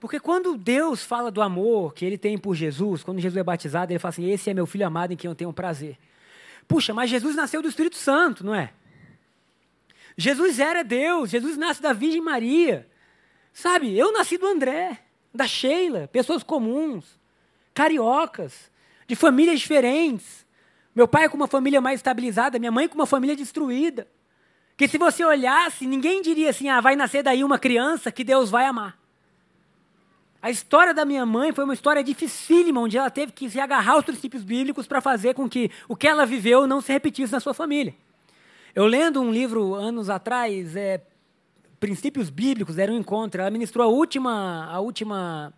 Porque 0.00 0.18
quando 0.18 0.56
Deus 0.56 1.04
fala 1.04 1.30
do 1.30 1.42
amor 1.42 1.94
que 1.94 2.04
ele 2.04 2.18
tem 2.18 2.38
por 2.38 2.54
Jesus, 2.54 3.02
quando 3.02 3.20
Jesus 3.20 3.36
é 3.36 3.44
batizado, 3.44 3.92
ele 3.92 3.98
fala 3.98 4.10
assim: 4.10 4.28
Esse 4.30 4.50
é 4.50 4.54
meu 4.54 4.66
filho 4.66 4.86
amado 4.86 5.12
em 5.12 5.16
quem 5.16 5.28
eu 5.28 5.34
tenho 5.34 5.52
prazer. 5.52 5.96
Puxa, 6.66 6.92
mas 6.92 7.10
Jesus 7.10 7.36
nasceu 7.36 7.62
do 7.62 7.68
Espírito 7.68 7.96
Santo, 7.96 8.44
não 8.44 8.54
é? 8.54 8.72
Jesus 10.16 10.58
era 10.58 10.82
Deus, 10.82 11.30
Jesus 11.30 11.56
nasce 11.56 11.80
da 11.80 11.92
Virgem 11.92 12.20
Maria. 12.20 12.88
Sabe, 13.52 13.96
eu 13.96 14.12
nasci 14.12 14.36
do 14.36 14.46
André, 14.46 14.98
da 15.38 15.46
Sheila, 15.46 16.08
pessoas 16.08 16.42
comuns, 16.42 17.04
cariocas, 17.72 18.70
de 19.06 19.14
famílias 19.14 19.60
diferentes. 19.60 20.44
Meu 20.94 21.06
pai 21.06 21.28
com 21.28 21.36
uma 21.36 21.46
família 21.46 21.80
mais 21.80 22.00
estabilizada, 22.00 22.58
minha 22.58 22.72
mãe 22.72 22.88
com 22.88 22.96
uma 22.96 23.06
família 23.06 23.36
destruída. 23.36 24.08
Que 24.76 24.88
se 24.88 24.98
você 24.98 25.24
olhasse, 25.24 25.86
ninguém 25.86 26.20
diria 26.20 26.50
assim: 26.50 26.68
ah, 26.68 26.80
vai 26.80 26.96
nascer 26.96 27.22
daí 27.22 27.44
uma 27.44 27.58
criança 27.58 28.10
que 28.10 28.24
Deus 28.24 28.50
vai 28.50 28.66
amar. 28.66 28.98
A 30.42 30.50
história 30.50 30.92
da 30.92 31.04
minha 31.04 31.24
mãe 31.24 31.52
foi 31.52 31.64
uma 31.64 31.74
história 31.74 32.02
dificílima, 32.02 32.80
onde 32.80 32.98
ela 32.98 33.10
teve 33.10 33.32
que 33.32 33.48
se 33.48 33.60
agarrar 33.60 33.92
aos 33.92 34.04
princípios 34.04 34.42
bíblicos 34.42 34.86
para 34.86 35.00
fazer 35.00 35.34
com 35.34 35.48
que 35.48 35.70
o 35.88 35.94
que 35.94 36.06
ela 36.06 36.26
viveu 36.26 36.66
não 36.66 36.80
se 36.80 36.92
repetisse 36.92 37.32
na 37.32 37.40
sua 37.40 37.54
família. 37.54 37.94
Eu 38.74 38.86
lendo 38.86 39.20
um 39.20 39.32
livro 39.32 39.74
anos 39.74 40.10
atrás, 40.10 40.76
é, 40.76 41.00
Princípios 41.80 42.30
Bíblicos, 42.30 42.78
era 42.78 42.90
um 42.90 42.98
encontro, 42.98 43.40
ela 43.40 43.50
ministrou 43.50 43.84
a 43.84 43.88
última, 43.88 44.66
a 44.70 44.80
última 44.80 45.52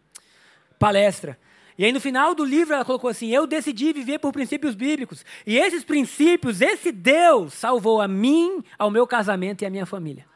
palestra. 0.78 1.38
E 1.78 1.84
aí 1.84 1.92
no 1.92 2.00
final 2.00 2.34
do 2.34 2.44
livro 2.44 2.74
ela 2.74 2.84
colocou 2.84 3.08
assim: 3.08 3.30
Eu 3.30 3.46
decidi 3.46 3.92
viver 3.92 4.18
por 4.18 4.32
princípios 4.32 4.74
bíblicos. 4.74 5.24
E 5.46 5.56
esses 5.56 5.82
princípios, 5.82 6.60
esse 6.60 6.92
Deus 6.92 7.54
salvou 7.54 8.02
a 8.02 8.08
mim, 8.08 8.62
ao 8.78 8.90
meu 8.90 9.06
casamento 9.06 9.62
e 9.62 9.66
a 9.66 9.70
minha 9.70 9.86
família. 9.86 10.26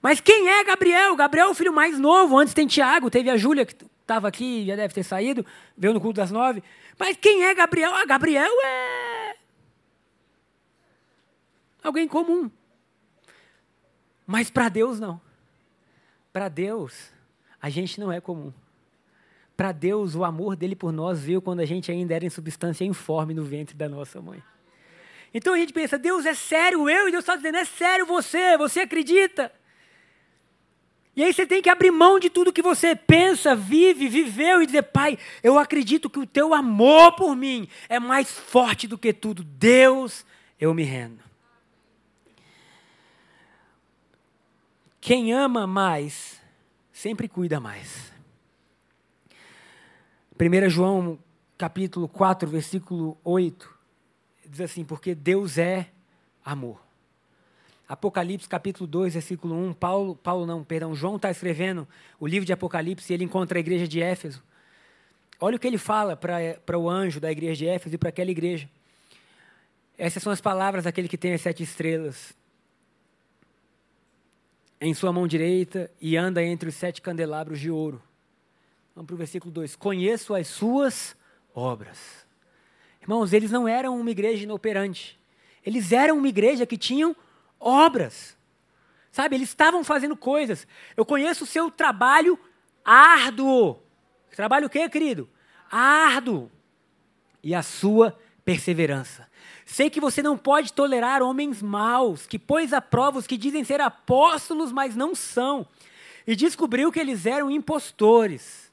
Mas 0.00 0.20
quem 0.20 0.48
é 0.48 0.62
Gabriel? 0.62 1.16
Gabriel 1.16 1.48
é 1.48 1.50
o 1.50 1.54
filho 1.54 1.72
mais 1.72 1.98
novo. 1.98 2.38
Antes 2.38 2.54
tem 2.54 2.68
Tiago, 2.68 3.10
teve 3.10 3.28
a 3.28 3.36
Júlia, 3.36 3.66
que 3.66 3.74
estava 4.00 4.28
aqui, 4.28 4.64
já 4.64 4.76
deve 4.76 4.94
ter 4.94 5.02
saído, 5.02 5.44
veio 5.76 5.92
no 5.92 6.00
culto 6.00 6.20
das 6.20 6.30
nove. 6.30 6.62
Mas 6.96 7.16
quem 7.16 7.44
é 7.44 7.52
Gabriel? 7.52 7.92
Ah, 7.92 8.04
Gabriel 8.04 8.52
é 8.64 9.34
alguém 11.82 12.06
comum. 12.06 12.48
Mas 14.26 14.50
para 14.50 14.68
Deus 14.68 14.98
não. 14.98 15.20
Para 16.32 16.48
Deus, 16.48 17.10
a 17.62 17.70
gente 17.70 18.00
não 18.00 18.10
é 18.10 18.20
comum. 18.20 18.52
Para 19.56 19.72
Deus, 19.72 20.14
o 20.14 20.24
amor 20.24 20.56
dele 20.56 20.76
por 20.76 20.92
nós 20.92 21.22
veio 21.22 21.40
quando 21.40 21.60
a 21.60 21.64
gente 21.64 21.90
ainda 21.90 22.14
era 22.14 22.26
em 22.26 22.30
substância 22.30 22.84
informe 22.84 23.32
no 23.32 23.44
ventre 23.44 23.74
da 23.74 23.88
nossa 23.88 24.20
mãe. 24.20 24.42
Então 25.32 25.54
a 25.54 25.58
gente 25.58 25.72
pensa, 25.72 25.98
Deus 25.98 26.26
é 26.26 26.34
sério 26.34 26.88
eu? 26.90 27.08
E 27.08 27.10
Deus 27.10 27.22
está 27.22 27.36
dizendo, 27.36 27.56
é 27.56 27.64
sério 27.64 28.04
você? 28.06 28.56
Você 28.58 28.80
acredita? 28.80 29.52
E 31.16 31.24
aí 31.24 31.32
você 31.32 31.46
tem 31.46 31.62
que 31.62 31.70
abrir 31.70 31.90
mão 31.90 32.18
de 32.18 32.28
tudo 32.28 32.52
que 32.52 32.60
você 32.60 32.94
pensa, 32.94 33.54
vive, 33.56 34.06
viveu 34.06 34.62
e 34.62 34.66
dizer, 34.66 34.82
Pai, 34.82 35.18
eu 35.42 35.58
acredito 35.58 36.10
que 36.10 36.18
o 36.18 36.26
teu 36.26 36.52
amor 36.52 37.12
por 37.12 37.34
mim 37.34 37.66
é 37.88 37.98
mais 37.98 38.30
forte 38.30 38.86
do 38.86 38.98
que 38.98 39.14
tudo. 39.14 39.42
Deus, 39.42 40.26
eu 40.60 40.74
me 40.74 40.82
rendo. 40.82 41.25
Quem 45.06 45.32
ama 45.32 45.68
mais, 45.68 46.40
sempre 46.92 47.28
cuida 47.28 47.60
mais. 47.60 48.12
1 50.34 50.68
João 50.68 51.16
capítulo 51.56 52.08
4, 52.08 52.50
versículo 52.50 53.16
8, 53.22 53.72
diz 54.44 54.60
assim: 54.62 54.84
porque 54.84 55.14
Deus 55.14 55.58
é 55.58 55.90
amor. 56.44 56.82
Apocalipse 57.88 58.48
capítulo 58.48 58.84
2, 58.88 59.14
versículo 59.14 59.54
1, 59.54 59.74
Paulo, 59.74 60.16
Paulo 60.16 60.44
não, 60.44 60.64
perdão, 60.64 60.92
João 60.92 61.14
está 61.14 61.30
escrevendo 61.30 61.86
o 62.18 62.26
livro 62.26 62.44
de 62.44 62.52
Apocalipse 62.52 63.12
e 63.12 63.14
ele 63.14 63.22
encontra 63.22 63.56
a 63.56 63.60
igreja 63.60 63.86
de 63.86 64.02
Éfeso. 64.02 64.42
Olha 65.38 65.54
o 65.54 65.60
que 65.60 65.68
ele 65.68 65.78
fala 65.78 66.16
para 66.16 66.76
o 66.76 66.90
anjo 66.90 67.20
da 67.20 67.30
igreja 67.30 67.54
de 67.54 67.68
Éfeso 67.68 67.94
e 67.94 67.98
para 67.98 68.08
aquela 68.08 68.32
igreja. 68.32 68.68
Essas 69.96 70.20
são 70.20 70.32
as 70.32 70.40
palavras 70.40 70.82
daquele 70.82 71.06
que 71.06 71.16
tem 71.16 71.32
as 71.32 71.42
sete 71.42 71.62
estrelas 71.62 72.34
em 74.80 74.94
sua 74.94 75.12
mão 75.12 75.26
direita 75.26 75.90
e 76.00 76.16
anda 76.16 76.42
entre 76.42 76.68
os 76.68 76.74
sete 76.74 77.00
candelabros 77.00 77.58
de 77.60 77.70
ouro. 77.70 78.02
Vamos 78.94 79.06
para 79.06 79.14
o 79.14 79.18
versículo 79.18 79.52
2. 79.52 79.76
Conheço 79.76 80.34
as 80.34 80.48
suas 80.48 81.16
obras. 81.54 82.26
Irmãos, 83.00 83.32
eles 83.32 83.50
não 83.50 83.68
eram 83.68 83.98
uma 83.98 84.10
igreja 84.10 84.44
inoperante. 84.44 85.18
Eles 85.64 85.92
eram 85.92 86.18
uma 86.18 86.28
igreja 86.28 86.66
que 86.66 86.76
tinham 86.76 87.14
obras. 87.58 88.36
Sabe, 89.10 89.36
eles 89.36 89.48
estavam 89.48 89.82
fazendo 89.82 90.16
coisas. 90.16 90.66
Eu 90.96 91.04
conheço 91.04 91.44
o 91.44 91.46
seu 91.46 91.70
trabalho 91.70 92.38
árduo. 92.84 93.82
Trabalho 94.34 94.66
o 94.66 94.70
quê, 94.70 94.88
querido? 94.88 95.28
Árduo. 95.70 96.50
E 97.42 97.54
a 97.54 97.62
sua 97.62 98.18
perseverança. 98.46 99.28
Sei 99.66 99.90
que 99.90 100.00
você 100.00 100.22
não 100.22 100.38
pode 100.38 100.72
tolerar 100.72 101.20
homens 101.20 101.60
maus, 101.60 102.26
que 102.26 102.38
pôs 102.38 102.72
a 102.72 102.80
prova 102.80 103.18
os 103.18 103.26
que 103.26 103.36
dizem 103.36 103.64
ser 103.64 103.80
apóstolos, 103.80 104.70
mas 104.70 104.94
não 104.94 105.16
são. 105.16 105.66
E 106.24 106.36
descobriu 106.36 106.92
que 106.92 107.00
eles 107.00 107.26
eram 107.26 107.50
impostores. 107.50 108.72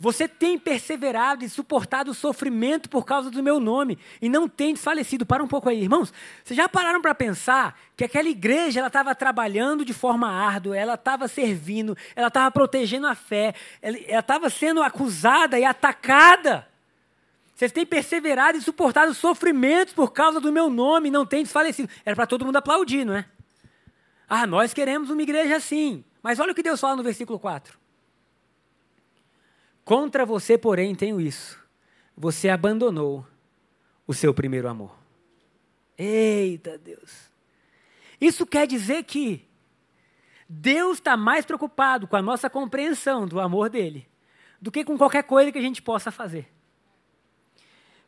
Você 0.00 0.26
tem 0.28 0.58
perseverado 0.58 1.44
e 1.44 1.48
suportado 1.48 2.10
o 2.10 2.14
sofrimento 2.14 2.88
por 2.88 3.04
causa 3.04 3.30
do 3.30 3.42
meu 3.42 3.60
nome 3.60 3.98
e 4.20 4.28
não 4.28 4.48
tem 4.48 4.74
desfalecido. 4.74 5.24
Para 5.24 5.42
um 5.42 5.48
pouco 5.48 5.68
aí, 5.68 5.80
irmãos. 5.80 6.12
Vocês 6.44 6.56
já 6.56 6.68
pararam 6.68 7.00
para 7.00 7.14
pensar 7.14 7.78
que 7.96 8.04
aquela 8.04 8.28
igreja 8.28 8.80
ela 8.80 8.88
estava 8.88 9.14
trabalhando 9.14 9.84
de 9.84 9.92
forma 9.92 10.28
árdua, 10.28 10.76
ela 10.76 10.94
estava 10.94 11.26
servindo, 11.28 11.96
ela 12.14 12.28
estava 12.28 12.50
protegendo 12.50 13.06
a 13.06 13.14
fé, 13.14 13.54
ela 13.80 13.96
estava 14.20 14.50
sendo 14.50 14.82
acusada 14.82 15.58
e 15.58 15.64
atacada. 15.64 16.67
Vocês 17.58 17.72
têm 17.72 17.84
perseverado 17.84 18.56
e 18.56 18.62
suportado 18.62 19.12
sofrimentos 19.12 19.92
por 19.92 20.12
causa 20.12 20.38
do 20.38 20.52
meu 20.52 20.70
nome, 20.70 21.10
não 21.10 21.26
tem 21.26 21.42
desfalecido. 21.42 21.90
Era 22.04 22.14
para 22.14 22.24
todo 22.24 22.46
mundo 22.46 22.54
aplaudir, 22.54 23.04
não 23.04 23.16
é? 23.16 23.28
Ah, 24.28 24.46
nós 24.46 24.72
queremos 24.72 25.10
uma 25.10 25.20
igreja 25.20 25.56
assim. 25.56 26.04
Mas 26.22 26.38
olha 26.38 26.52
o 26.52 26.54
que 26.54 26.62
Deus 26.62 26.78
fala 26.78 26.94
no 26.94 27.02
versículo 27.02 27.36
4. 27.36 27.76
Contra 29.84 30.24
você, 30.24 30.56
porém, 30.56 30.94
tenho 30.94 31.20
isso. 31.20 31.58
Você 32.16 32.48
abandonou 32.48 33.26
o 34.06 34.14
seu 34.14 34.32
primeiro 34.32 34.68
amor. 34.68 34.94
Eita 35.98 36.78
Deus. 36.78 37.28
Isso 38.20 38.46
quer 38.46 38.68
dizer 38.68 39.02
que 39.02 39.44
Deus 40.48 40.98
está 40.98 41.16
mais 41.16 41.44
preocupado 41.44 42.06
com 42.06 42.14
a 42.14 42.22
nossa 42.22 42.48
compreensão 42.48 43.26
do 43.26 43.40
amor 43.40 43.68
dele 43.68 44.06
do 44.62 44.70
que 44.70 44.84
com 44.84 44.96
qualquer 44.96 45.24
coisa 45.24 45.50
que 45.50 45.58
a 45.58 45.62
gente 45.62 45.82
possa 45.82 46.12
fazer. 46.12 46.48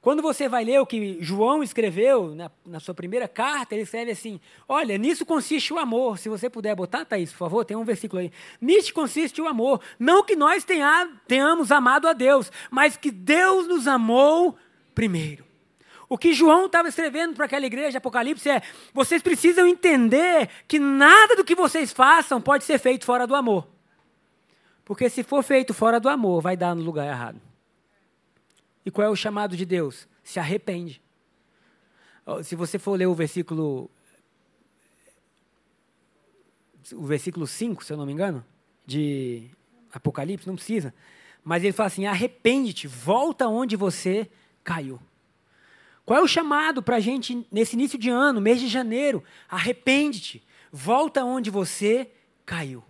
Quando 0.01 0.23
você 0.23 0.49
vai 0.49 0.65
ler 0.65 0.81
o 0.81 0.87
que 0.87 1.19
João 1.21 1.63
escreveu 1.63 2.35
na, 2.35 2.51
na, 2.65 2.81
sua 2.81 2.95
primeira 2.95 3.29
carta, 3.29 3.75
ele 3.75 3.83
escreve 3.83 4.13
assim: 4.13 4.41
Olha, 4.67 4.97
nisso 4.97 5.27
consiste 5.27 5.75
o 5.75 5.79
amor. 5.79 6.19
Se 6.19 6.29
você 6.29 6.49
puder 6.49 6.75
botar, 6.75 7.05
Thaís, 7.05 7.31
por 7.31 7.39
favor, 7.39 7.65
tem 7.67 7.77
um 7.77 7.85
versículo 7.85 8.23
aí. 8.23 8.33
Nisso 8.59 8.95
consiste 8.95 9.43
o 9.43 9.47
amor. 9.47 9.81
Não 9.99 10.25
que 10.25 10.35
nós 10.35 10.65
tenha, 10.65 11.11
tenhamos 11.29 11.71
amado 11.71 12.09
a 12.09 12.15
Deus, 12.15 12.51
mas 12.71 12.97
que 12.97 13.11
Deus 13.11 13.69
nos 13.69 13.87
amou 13.87 14.57
primeiro. 14.95 15.45
O 16.09 16.17
que 16.17 16.33
João 16.33 16.65
estava 16.65 16.89
escrevendo 16.89 17.35
para 17.35 17.45
aquela 17.45 17.67
igreja, 17.67 17.99
Apocalipse, 17.99 18.49
é: 18.49 18.63
vocês 18.95 19.23
precisam 19.23 19.67
entender 19.67 20.49
que 20.67 20.79
nada 20.79 21.37
do 21.37 21.45
que 21.45 21.55
vocês 21.55 21.93
façam 21.93 22.41
pode 22.41 22.65
ser 22.65 22.79
feito 22.79 23.05
fora 23.05 23.27
do 23.27 23.35
amor. 23.35 23.69
Porque 24.83 25.11
se 25.11 25.23
for 25.23 25.43
feito 25.43 25.75
fora 25.75 26.01
do 26.01 26.09
amor, 26.09 26.41
vai 26.41 26.57
dar 26.57 26.75
no 26.75 26.83
lugar 26.83 27.07
errado. 27.07 27.50
E 28.85 28.91
qual 28.91 29.07
é 29.07 29.11
o 29.11 29.17
chamado 29.17 29.57
de 29.57 29.65
Deus? 29.65 30.09
Se 30.23 30.39
arrepende. 30.39 31.03
Se 32.43 32.55
você 32.55 32.79
for 32.79 32.97
ler 32.99 33.07
o 33.07 33.15
versículo 33.15 33.91
o 36.95 37.05
versículo 37.05 37.47
5, 37.47 37.85
se 37.85 37.93
eu 37.93 37.97
não 37.97 38.07
me 38.07 38.13
engano, 38.13 38.45
de 38.87 39.49
Apocalipse, 39.93 40.47
não 40.47 40.57
precisa. 40.57 40.95
Mas 41.45 41.63
ele 41.63 41.73
fala 41.73 41.87
assim: 41.87 42.07
arrepende-te, 42.07 42.87
volta 42.87 43.47
onde 43.49 43.77
você 43.77 44.29
caiu. 44.65 45.01
Qual 46.05 46.19
é 46.19 46.23
o 46.23 46.29
chamado 46.29 46.83
para 46.83 46.97
a 46.97 47.01
gente 47.01 47.47
nesse 47.53 47.77
início 47.77 47.99
de 47.99 48.11
ano, 48.11 48.41
mês 48.41 48.61
de 48.61 48.67
janeiro? 48.67 49.23
Arrepende-te, 49.49 50.43
volta 50.73 51.25
onde 51.25 51.51
você 51.51 52.11
caiu. 52.45 52.83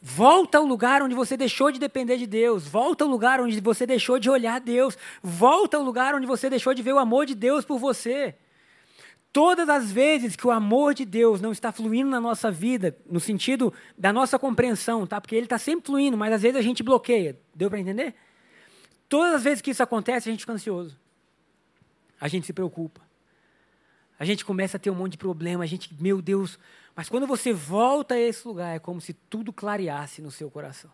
Volta 0.00 0.58
ao 0.58 0.64
lugar 0.64 1.02
onde 1.02 1.14
você 1.14 1.36
deixou 1.36 1.72
de 1.72 1.78
depender 1.78 2.16
de 2.16 2.26
Deus. 2.26 2.66
Volta 2.66 3.02
ao 3.02 3.10
lugar 3.10 3.40
onde 3.40 3.60
você 3.60 3.84
deixou 3.84 4.18
de 4.18 4.30
olhar 4.30 4.60
Deus. 4.60 4.96
Volta 5.22 5.76
ao 5.76 5.82
lugar 5.82 6.14
onde 6.14 6.26
você 6.26 6.48
deixou 6.48 6.72
de 6.72 6.82
ver 6.82 6.92
o 6.92 6.98
amor 6.98 7.26
de 7.26 7.34
Deus 7.34 7.64
por 7.64 7.78
você. 7.78 8.36
Todas 9.32 9.68
as 9.68 9.90
vezes 9.90 10.36
que 10.36 10.46
o 10.46 10.50
amor 10.50 10.94
de 10.94 11.04
Deus 11.04 11.40
não 11.40 11.52
está 11.52 11.72
fluindo 11.72 12.10
na 12.10 12.20
nossa 12.20 12.50
vida, 12.50 12.96
no 13.08 13.20
sentido 13.20 13.72
da 13.96 14.12
nossa 14.12 14.38
compreensão, 14.38 15.06
tá? 15.06 15.20
Porque 15.20 15.34
ele 15.34 15.46
está 15.46 15.58
sempre 15.58 15.86
fluindo, 15.86 16.16
mas 16.16 16.32
às 16.32 16.42
vezes 16.42 16.56
a 16.56 16.62
gente 16.62 16.82
bloqueia. 16.82 17.38
Deu 17.54 17.68
para 17.68 17.78
entender? 17.78 18.14
Todas 19.08 19.34
as 19.34 19.42
vezes 19.42 19.60
que 19.60 19.70
isso 19.70 19.82
acontece, 19.82 20.28
a 20.28 20.32
gente 20.32 20.40
fica 20.40 20.52
ansioso. 20.52 20.96
A 22.20 22.28
gente 22.28 22.46
se 22.46 22.52
preocupa. 22.52 23.00
A 24.18 24.24
gente 24.24 24.44
começa 24.44 24.76
a 24.76 24.80
ter 24.80 24.90
um 24.90 24.94
monte 24.94 25.12
de 25.12 25.18
problema. 25.18 25.64
A 25.64 25.66
gente, 25.66 25.94
meu 26.00 26.20
Deus, 26.20 26.58
mas 27.00 27.08
quando 27.08 27.26
você 27.26 27.50
volta 27.50 28.14
a 28.14 28.20
esse 28.20 28.46
lugar, 28.46 28.76
é 28.76 28.78
como 28.78 29.00
se 29.00 29.14
tudo 29.14 29.54
clareasse 29.54 30.20
no 30.20 30.30
seu 30.30 30.50
coração. 30.50 30.90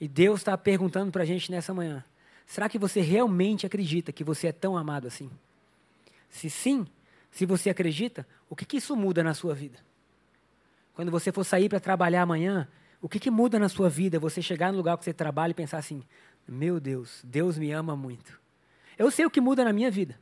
E 0.00 0.08
Deus 0.08 0.40
está 0.40 0.56
perguntando 0.56 1.12
para 1.12 1.24
a 1.24 1.26
gente 1.26 1.50
nessa 1.50 1.74
manhã: 1.74 2.02
será 2.46 2.70
que 2.70 2.78
você 2.78 3.02
realmente 3.02 3.66
acredita 3.66 4.12
que 4.12 4.24
você 4.24 4.46
é 4.46 4.52
tão 4.52 4.78
amado 4.78 5.06
assim? 5.06 5.30
Se 6.30 6.48
sim, 6.48 6.86
se 7.30 7.44
você 7.44 7.68
acredita, 7.68 8.26
o 8.48 8.56
que, 8.56 8.64
que 8.64 8.78
isso 8.78 8.96
muda 8.96 9.22
na 9.22 9.34
sua 9.34 9.54
vida? 9.54 9.76
Quando 10.94 11.10
você 11.10 11.30
for 11.30 11.44
sair 11.44 11.68
para 11.68 11.80
trabalhar 11.80 12.22
amanhã, 12.22 12.66
o 12.98 13.06
que, 13.06 13.20
que 13.20 13.30
muda 13.30 13.58
na 13.58 13.68
sua 13.68 13.90
vida? 13.90 14.18
Você 14.18 14.40
chegar 14.40 14.72
no 14.72 14.78
lugar 14.78 14.96
que 14.96 15.04
você 15.04 15.12
trabalha 15.12 15.50
e 15.50 15.54
pensar 15.54 15.76
assim: 15.76 16.02
meu 16.48 16.80
Deus, 16.80 17.20
Deus 17.22 17.58
me 17.58 17.70
ama 17.72 17.94
muito. 17.94 18.40
Eu 18.96 19.10
sei 19.10 19.26
o 19.26 19.30
que 19.30 19.38
muda 19.38 19.64
na 19.64 19.72
minha 19.74 19.90
vida. 19.90 20.18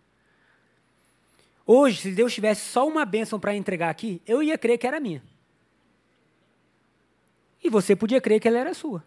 Hoje, 1.70 2.00
se 2.00 2.12
Deus 2.12 2.33
tivesse 2.33 2.62
só 2.62 2.88
uma 2.88 3.04
bênção 3.04 3.38
para 3.38 3.54
entregar 3.54 3.90
aqui, 3.90 4.22
eu 4.26 4.42
ia 4.42 4.57
crer 4.57 4.78
que 4.78 4.87
era 4.87 4.98
minha. 4.98 5.22
E 7.62 7.68
você 7.68 7.94
podia 7.94 8.22
crer 8.22 8.40
que 8.40 8.48
ela 8.48 8.59
era 8.59 8.72
sua. 8.72 9.04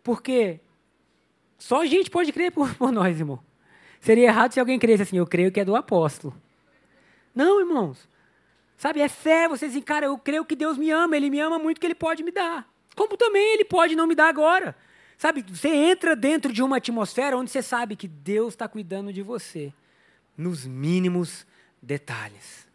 Porque 0.00 0.60
só 1.58 1.82
a 1.82 1.86
gente 1.86 2.08
pode 2.08 2.32
crer 2.32 2.52
por, 2.52 2.72
por 2.76 2.92
nós, 2.92 3.18
irmão. 3.18 3.40
Seria 4.00 4.26
errado 4.28 4.52
se 4.52 4.60
alguém 4.60 4.78
cresce 4.78 5.02
assim, 5.02 5.18
eu 5.18 5.26
creio 5.26 5.50
que 5.50 5.58
é 5.58 5.64
do 5.64 5.74
apóstolo. 5.74 6.32
Não, 7.34 7.58
irmãos. 7.58 8.08
Sabe, 8.76 9.00
é 9.00 9.08
fé, 9.08 9.48
você 9.48 9.68
diz, 9.68 9.82
cara, 9.82 10.06
eu 10.06 10.16
creio 10.18 10.44
que 10.44 10.54
Deus 10.54 10.78
me 10.78 10.88
ama, 10.92 11.16
Ele 11.16 11.30
me 11.30 11.40
ama 11.40 11.58
muito 11.58 11.80
que 11.80 11.86
Ele 11.88 11.96
pode 11.96 12.22
me 12.22 12.30
dar. 12.30 12.64
Como 12.94 13.16
também 13.16 13.54
Ele 13.54 13.64
pode 13.64 13.96
não 13.96 14.06
me 14.06 14.14
dar 14.14 14.28
agora. 14.28 14.76
Sabe, 15.16 15.44
você 15.48 15.68
entra 15.68 16.14
dentro 16.14 16.52
de 16.52 16.62
uma 16.62 16.76
atmosfera 16.76 17.36
onde 17.36 17.50
você 17.50 17.60
sabe 17.60 17.96
que 17.96 18.06
Deus 18.06 18.54
está 18.54 18.68
cuidando 18.68 19.12
de 19.12 19.20
você 19.20 19.72
nos 20.38 20.64
mínimos 20.64 21.44
detalhes. 21.82 22.68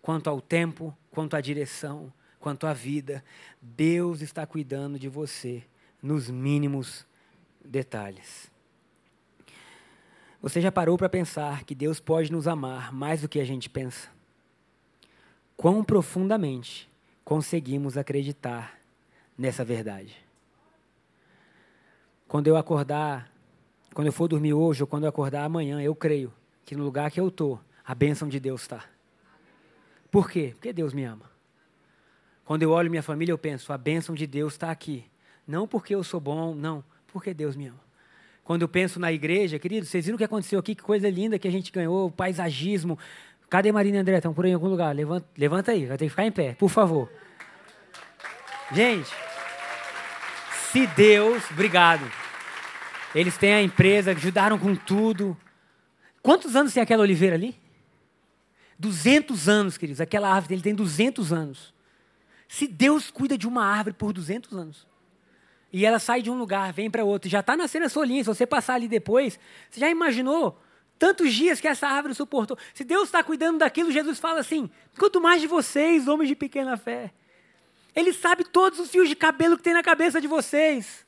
Quanto 0.00 0.30
ao 0.30 0.40
tempo, 0.40 0.96
quanto 1.10 1.34
à 1.34 1.40
direção, 1.40 2.12
quanto 2.38 2.66
à 2.66 2.72
vida, 2.72 3.24
Deus 3.60 4.20
está 4.20 4.46
cuidando 4.46 4.98
de 4.98 5.08
você 5.08 5.64
nos 6.00 6.30
mínimos 6.30 7.04
detalhes. 7.64 8.50
Você 10.40 10.60
já 10.60 10.72
parou 10.72 10.96
para 10.96 11.08
pensar 11.08 11.64
que 11.64 11.74
Deus 11.74 12.00
pode 12.00 12.30
nos 12.30 12.48
amar 12.48 12.92
mais 12.92 13.22
do 13.22 13.28
que 13.28 13.40
a 13.40 13.44
gente 13.44 13.68
pensa? 13.68 14.08
Quão 15.56 15.84
profundamente 15.84 16.90
conseguimos 17.24 17.96
acreditar 17.96 18.78
nessa 19.38 19.64
verdade? 19.64 20.16
Quando 22.26 22.48
eu 22.48 22.56
acordar, 22.56 23.30
quando 23.94 24.06
eu 24.06 24.12
for 24.12 24.26
dormir 24.26 24.54
hoje 24.54 24.82
ou 24.82 24.86
quando 24.86 25.04
eu 25.04 25.08
acordar 25.08 25.44
amanhã, 25.44 25.80
eu 25.80 25.94
creio 25.94 26.32
que 26.72 26.76
no 26.76 26.84
lugar 26.84 27.10
que 27.10 27.20
eu 27.20 27.28
estou, 27.28 27.60
a 27.84 27.94
bênção 27.94 28.26
de 28.26 28.40
Deus 28.40 28.62
está. 28.62 28.82
Por 30.10 30.30
quê? 30.30 30.52
Porque 30.54 30.72
Deus 30.72 30.94
me 30.94 31.04
ama. 31.04 31.30
Quando 32.46 32.62
eu 32.62 32.70
olho 32.70 32.90
minha 32.90 33.02
família, 33.02 33.30
eu 33.30 33.36
penso, 33.36 33.74
a 33.74 33.76
bênção 33.76 34.14
de 34.14 34.26
Deus 34.26 34.54
está 34.54 34.70
aqui. 34.70 35.04
Não 35.46 35.68
porque 35.68 35.94
eu 35.94 36.02
sou 36.02 36.18
bom, 36.18 36.54
não, 36.54 36.82
porque 37.08 37.34
Deus 37.34 37.56
me 37.56 37.66
ama. 37.66 37.80
Quando 38.42 38.62
eu 38.62 38.68
penso 38.68 38.98
na 38.98 39.12
igreja, 39.12 39.58
querido, 39.58 39.84
vocês 39.84 40.06
viram 40.06 40.14
o 40.14 40.18
que 40.18 40.24
aconteceu 40.24 40.58
aqui? 40.58 40.74
Que 40.74 40.82
coisa 40.82 41.10
linda 41.10 41.38
que 41.38 41.46
a 41.46 41.50
gente 41.50 41.70
ganhou, 41.70 42.10
paisagismo. 42.10 42.98
Cadê 43.50 43.70
Marina 43.70 43.98
e 43.98 44.00
André? 44.00 44.16
Estão 44.16 44.32
por 44.32 44.46
aí 44.46 44.52
em 44.52 44.54
algum 44.54 44.68
lugar? 44.68 44.96
Levanta, 44.96 45.26
levanta 45.36 45.72
aí, 45.72 45.84
vai 45.84 45.98
ter 45.98 46.06
que 46.06 46.10
ficar 46.10 46.24
em 46.24 46.32
pé, 46.32 46.54
por 46.54 46.70
favor. 46.70 47.12
Gente, 48.72 49.10
se 50.72 50.86
Deus, 50.86 51.42
obrigado. 51.50 52.10
Eles 53.14 53.36
têm 53.36 53.52
a 53.52 53.62
empresa, 53.62 54.12
ajudaram 54.12 54.58
com 54.58 54.74
tudo. 54.74 55.36
Quantos 56.22 56.54
anos 56.54 56.72
tem 56.72 56.82
aquela 56.82 57.02
oliveira 57.02 57.34
ali? 57.34 57.54
200 58.78 59.48
anos, 59.48 59.76
queridos. 59.76 60.00
Aquela 60.00 60.28
árvore 60.28 60.50
dele 60.50 60.62
tem 60.62 60.74
200 60.74 61.32
anos. 61.32 61.74
Se 62.48 62.66
Deus 62.66 63.10
cuida 63.10 63.36
de 63.36 63.48
uma 63.48 63.64
árvore 63.64 63.94
por 63.94 64.12
200 64.12 64.52
anos, 64.56 64.86
e 65.72 65.86
ela 65.86 65.98
sai 65.98 66.20
de 66.20 66.30
um 66.30 66.36
lugar, 66.36 66.72
vem 66.72 66.90
para 66.90 67.02
outro, 67.02 67.30
já 67.30 67.40
está 67.40 67.56
nascendo 67.56 67.86
a 67.86 67.88
solinha, 67.88 68.22
se 68.22 68.28
você 68.28 68.46
passar 68.46 68.74
ali 68.74 68.86
depois, 68.86 69.40
você 69.70 69.80
já 69.80 69.88
imaginou 69.88 70.60
tantos 70.98 71.32
dias 71.32 71.60
que 71.60 71.66
essa 71.66 71.88
árvore 71.88 72.14
suportou? 72.14 72.58
Se 72.74 72.84
Deus 72.84 73.04
está 73.04 73.24
cuidando 73.24 73.58
daquilo, 73.58 73.90
Jesus 73.90 74.18
fala 74.18 74.40
assim: 74.40 74.70
quanto 74.98 75.20
mais 75.20 75.40
de 75.40 75.46
vocês, 75.46 76.06
homens 76.06 76.28
de 76.28 76.36
pequena 76.36 76.76
fé. 76.76 77.12
Ele 77.94 78.12
sabe 78.12 78.44
todos 78.44 78.78
os 78.78 78.90
fios 78.90 79.08
de 79.08 79.16
cabelo 79.16 79.56
que 79.56 79.62
tem 79.62 79.74
na 79.74 79.82
cabeça 79.82 80.20
de 80.20 80.26
vocês. 80.26 81.06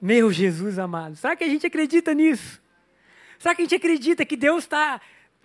Meu 0.00 0.32
Jesus 0.32 0.78
amado, 0.78 1.16
será 1.16 1.34
que 1.34 1.44
a 1.44 1.48
gente 1.48 1.66
acredita 1.66 2.12
nisso? 2.12 2.60
Será 3.38 3.54
que 3.54 3.62
a 3.62 3.64
gente 3.64 3.74
acredita 3.74 4.24
que 4.24 4.36
Deus 4.36 4.64
está 4.64 5.00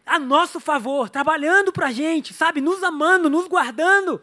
a 0.05 0.19
nosso 0.19 0.59
favor, 0.59 1.09
trabalhando 1.09 1.71
para 1.71 1.87
a 1.87 1.91
gente, 1.91 2.33
sabe, 2.33 2.61
nos 2.61 2.83
amando, 2.83 3.29
nos 3.29 3.47
guardando? 3.47 4.21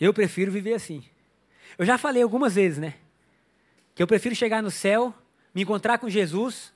Eu 0.00 0.12
prefiro 0.12 0.50
viver 0.50 0.74
assim. 0.74 1.04
Eu 1.78 1.86
já 1.86 1.96
falei 1.96 2.22
algumas 2.22 2.54
vezes, 2.54 2.78
né? 2.78 2.94
Que 3.94 4.02
eu 4.02 4.06
prefiro 4.06 4.34
chegar 4.34 4.62
no 4.62 4.70
céu, 4.70 5.14
me 5.54 5.62
encontrar 5.62 5.98
com 5.98 6.08
Jesus 6.08 6.72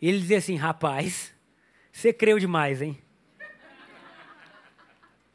e 0.00 0.08
ele 0.08 0.18
dizer 0.18 0.36
assim: 0.36 0.56
rapaz, 0.56 1.32
você 1.92 2.12
creu 2.12 2.38
demais, 2.38 2.82
hein? 2.82 3.00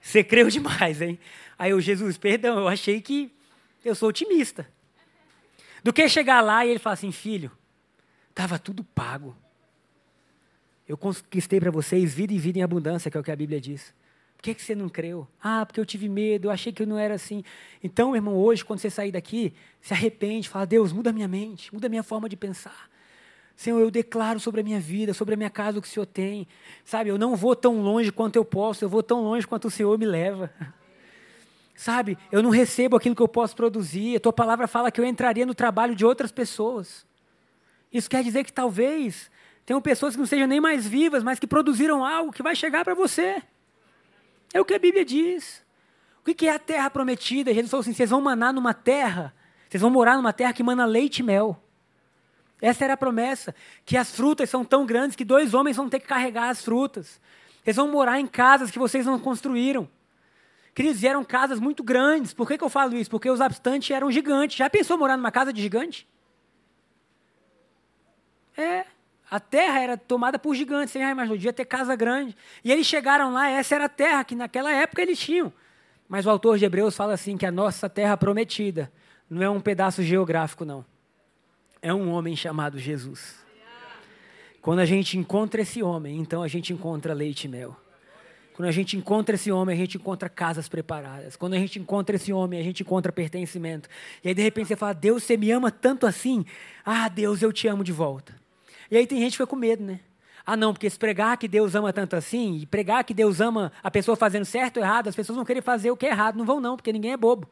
Você 0.02 0.24
creu 0.24 0.50
demais, 0.50 1.02
hein? 1.02 1.20
Aí 1.58 1.72
eu, 1.72 1.82
Jesus, 1.82 2.18
perdão, 2.18 2.60
eu 2.60 2.68
achei 2.68 3.02
que 3.02 3.34
eu 3.84 3.96
sou 3.96 4.10
otimista. 4.10 4.70
Do 5.84 5.94
que 5.94 6.08
chegar 6.10 6.42
lá 6.42 6.66
e 6.66 6.70
ele 6.70 6.80
falar 6.80 6.94
assim, 6.94 7.12
filho, 7.12 7.52
estava 8.36 8.60
tudo 8.60 8.84
pago. 8.84 9.34
Eu 10.86 10.98
conquistei 10.98 11.58
para 11.58 11.72
vocês 11.72 12.14
vida 12.14 12.34
e 12.34 12.38
vida 12.38 12.60
em 12.60 12.62
abundância, 12.62 13.10
que 13.10 13.16
é 13.16 13.20
o 13.20 13.24
que 13.24 13.32
a 13.32 13.36
Bíblia 13.36 13.62
diz. 13.62 13.94
Por 14.36 14.44
que, 14.44 14.54
que 14.54 14.62
você 14.62 14.76
não 14.76 14.90
creu? 14.90 15.26
Ah, 15.42 15.66
porque 15.66 15.80
eu 15.80 15.86
tive 15.86 16.10
medo, 16.10 16.48
eu 16.48 16.52
achei 16.52 16.72
que 16.74 16.84
eu 16.84 16.86
não 16.86 17.00
era 17.00 17.16
assim. 17.16 17.44
Então, 17.82 18.10
meu 18.10 18.18
irmão, 18.18 18.36
hoje, 18.36 18.64
quando 18.64 18.80
você 18.80 18.90
sair 18.90 19.12
daqui, 19.12 19.54
se 19.82 19.94
arrepende, 19.94 20.50
fala, 20.50 20.66
Deus, 20.66 20.92
muda 20.92 21.14
minha 21.14 21.30
mente, 21.30 21.74
muda 21.74 21.88
minha 21.88 22.04
forma 22.04 22.28
de 22.28 22.36
pensar. 22.36 22.90
Senhor, 23.56 23.80
eu 23.80 23.90
declaro 23.90 24.40
sobre 24.40 24.60
a 24.60 24.64
minha 24.64 24.82
vida, 24.82 25.14
sobre 25.14 25.34
a 25.34 25.38
minha 25.38 25.50
casa 25.50 25.80
o 25.80 25.82
que 25.82 25.88
o 25.88 25.92
Senhor 25.92 26.06
tem. 26.06 26.46
Sabe, 26.84 27.10
eu 27.10 27.18
não 27.18 27.38
vou 27.38 27.56
tão 27.56 27.82
longe 27.82 28.12
quanto 28.12 28.36
eu 28.36 28.44
posso, 28.44 28.84
eu 28.84 28.90
vou 28.90 29.02
tão 29.02 29.24
longe 29.24 29.48
quanto 29.48 29.70
o 29.70 29.72
Senhor 29.72 29.98
me 29.98 30.06
leva. 30.06 30.52
Sabe, 31.74 32.18
eu 32.32 32.44
não 32.44 32.50
recebo 32.50 32.98
aquilo 32.98 33.16
que 33.16 33.22
eu 33.22 33.28
posso 33.30 33.56
produzir. 33.56 34.18
A 34.18 34.20
tua 34.20 34.34
palavra 34.34 34.68
fala 34.68 34.92
que 34.92 35.00
eu 35.00 35.06
entraria 35.06 35.46
no 35.46 35.56
trabalho 35.56 35.96
de 35.96 36.06
outras 36.06 36.34
pessoas. 36.34 37.06
Isso 37.96 38.10
quer 38.10 38.22
dizer 38.26 38.44
que 38.44 38.52
talvez 38.52 39.32
tenham 39.66 39.82
pessoas 39.82 40.16
que 40.16 40.20
não 40.20 40.26
sejam 40.26 40.48
nem 40.48 40.60
mais 40.60 40.86
vivas, 40.86 41.24
mas 41.24 41.40
que 41.40 41.48
produziram 41.48 42.04
algo 42.04 42.30
que 42.30 42.44
vai 42.44 42.54
chegar 42.54 42.84
para 42.84 42.94
você. 42.94 43.42
É 44.54 44.60
o 44.60 44.66
que 44.66 44.74
a 44.74 44.80
Bíblia 44.80 45.06
diz. 45.06 45.64
O 46.20 46.26
que 46.36 46.46
é 46.46 46.54
a 46.54 46.60
terra 46.60 46.90
prometida? 46.90 47.54
Jesus 47.54 47.72
falou 47.72 47.80
assim: 47.80 47.94
vocês 47.94 48.10
vão 48.10 48.20
manar 48.20 48.52
numa 48.52 48.74
terra, 48.74 49.34
vocês 49.70 49.80
vão 49.80 49.90
morar 49.90 50.18
numa 50.18 50.34
terra 50.34 50.52
que 50.52 50.62
mana 50.62 50.86
leite 50.86 51.20
e 51.20 51.24
mel. 51.24 51.58
Essa 52.62 52.84
era 52.84 52.96
a 52.96 52.98
promessa, 52.98 53.56
que 53.86 53.96
as 53.96 54.14
frutas 54.14 54.50
são 54.50 54.66
tão 54.66 54.86
grandes 54.86 55.16
que 55.16 55.24
dois 55.24 55.54
homens 55.54 55.78
vão 55.78 55.88
ter 55.88 56.02
que 56.02 56.08
carregar 56.08 56.50
as 56.50 56.62
frutas. 56.62 57.22
Eles 57.66 57.78
vão 57.78 57.90
morar 57.90 58.20
em 58.20 58.28
casas 58.28 58.70
que 58.72 58.78
vocês 58.78 59.06
não 59.06 59.18
construíram. 59.18 59.90
Queridos, 60.74 61.02
eram 61.02 61.24
casas 61.24 61.62
muito 61.62 61.82
grandes. 61.82 62.34
Por 62.34 62.46
que, 62.46 62.58
que 62.58 62.64
eu 62.64 62.70
falo 62.70 62.98
isso? 62.98 63.10
Porque 63.10 63.30
os 63.30 63.40
habitantes 63.40 63.90
eram 63.90 64.12
gigantes. 64.12 64.58
Já 64.58 64.70
pensou 64.70 64.98
morar 64.98 65.16
numa 65.16 65.32
casa 65.32 65.54
de 65.54 65.62
gigante? 65.62 66.06
É. 68.58 68.86
A 69.30 69.40
terra 69.40 69.80
era 69.80 69.98
tomada 69.98 70.38
por 70.38 70.56
gigantes. 70.56 70.92
Você 70.92 71.00
já 71.00 71.12
imaginou? 71.12 71.38
Devia 71.38 71.54
ter 71.54 71.66
casa 71.66 71.96
grande. 71.96 72.36
E 72.64 72.72
eles 72.72 72.86
chegaram 72.86 73.34
lá, 73.34 73.50
essa 73.50 73.76
era 73.76 73.86
a 73.86 73.90
terra 73.90 74.24
que 74.24 74.36
naquela 74.36 74.72
época 74.72 75.02
eles 75.02 75.20
tinham. 75.20 75.52
Mas 76.08 76.26
o 76.26 76.30
autor 76.30 76.58
de 76.58 76.66
Hebreus 76.66 76.96
fala 76.96 77.14
assim: 77.14 77.36
que 77.36 77.46
a 77.46 77.52
nossa 77.52 77.90
terra 77.90 78.16
prometida 78.16 78.92
não 79.30 79.42
é 79.42 79.50
um 79.50 79.60
pedaço 79.60 80.04
geográfico, 80.04 80.64
não 80.64 80.86
é 81.86 81.94
um 81.94 82.10
homem 82.10 82.36
chamado 82.36 82.80
Jesus. 82.80 83.36
Quando 84.60 84.80
a 84.80 84.86
gente 84.86 85.20
encontra 85.20 85.62
esse 85.62 85.84
homem, 85.84 86.18
então 86.18 86.42
a 86.42 86.48
gente 86.48 86.74
encontra 86.74 87.14
leite 87.14 87.44
e 87.44 87.48
mel. 87.48 87.78
Quando 88.54 88.68
a 88.68 88.72
gente 88.72 88.98
encontra 88.98 89.36
esse 89.36 89.52
homem, 89.52 89.76
a 89.76 89.78
gente 89.78 89.98
encontra 89.98 90.28
casas 90.28 90.68
preparadas. 90.68 91.36
Quando 91.36 91.54
a 91.54 91.60
gente 91.60 91.78
encontra 91.78 92.16
esse 92.16 92.34
homem, 92.34 92.60
a 92.60 92.64
gente 92.64 92.82
encontra 92.82 93.12
pertencimento. 93.12 93.88
E 94.24 94.30
aí, 94.30 94.34
de 94.34 94.42
repente, 94.42 94.70
você 94.70 94.76
fala: 94.76 94.94
Deus, 94.94 95.24
você 95.24 95.38
me 95.38 95.52
ama 95.52 95.70
tanto 95.70 96.08
assim? 96.08 96.44
Ah, 96.84 97.08
Deus, 97.08 97.44
eu 97.44 97.54
te 97.54 97.68
amo 97.68 97.84
de 97.84 97.92
volta. 97.92 98.34
E 98.90 98.98
aí 98.98 99.08
tem 99.08 99.20
gente 99.20 99.32
que 99.32 99.38
fica 99.38 99.48
com 99.48 99.56
medo, 99.56 99.84
né? 99.84 100.00
Ah, 100.46 100.56
não, 100.56 100.74
porque 100.74 100.90
se 100.90 101.00
pregar 101.00 101.38
que 101.38 101.48
Deus 101.48 101.74
ama 101.74 101.92
tanto 101.92 102.16
assim, 102.16 102.58
e 102.58 102.66
pregar 102.66 103.04
que 103.04 103.14
Deus 103.14 103.42
ama 103.42 103.72
a 103.82 103.90
pessoa 103.90 104.16
fazendo 104.16 104.46
certo 104.46 104.78
ou 104.78 104.84
errado, 104.84 105.08
as 105.08 105.16
pessoas 105.16 105.36
vão 105.36 105.44
querer 105.44 105.64
fazer 105.64 105.90
o 105.90 105.98
que 105.98 106.06
é 106.06 106.10
errado. 106.10 106.36
Não 106.36 106.46
vão, 106.46 106.60
não, 106.60 106.76
porque 106.76 106.94
ninguém 106.94 107.14
é 107.14 107.18
bobo. 107.18 107.50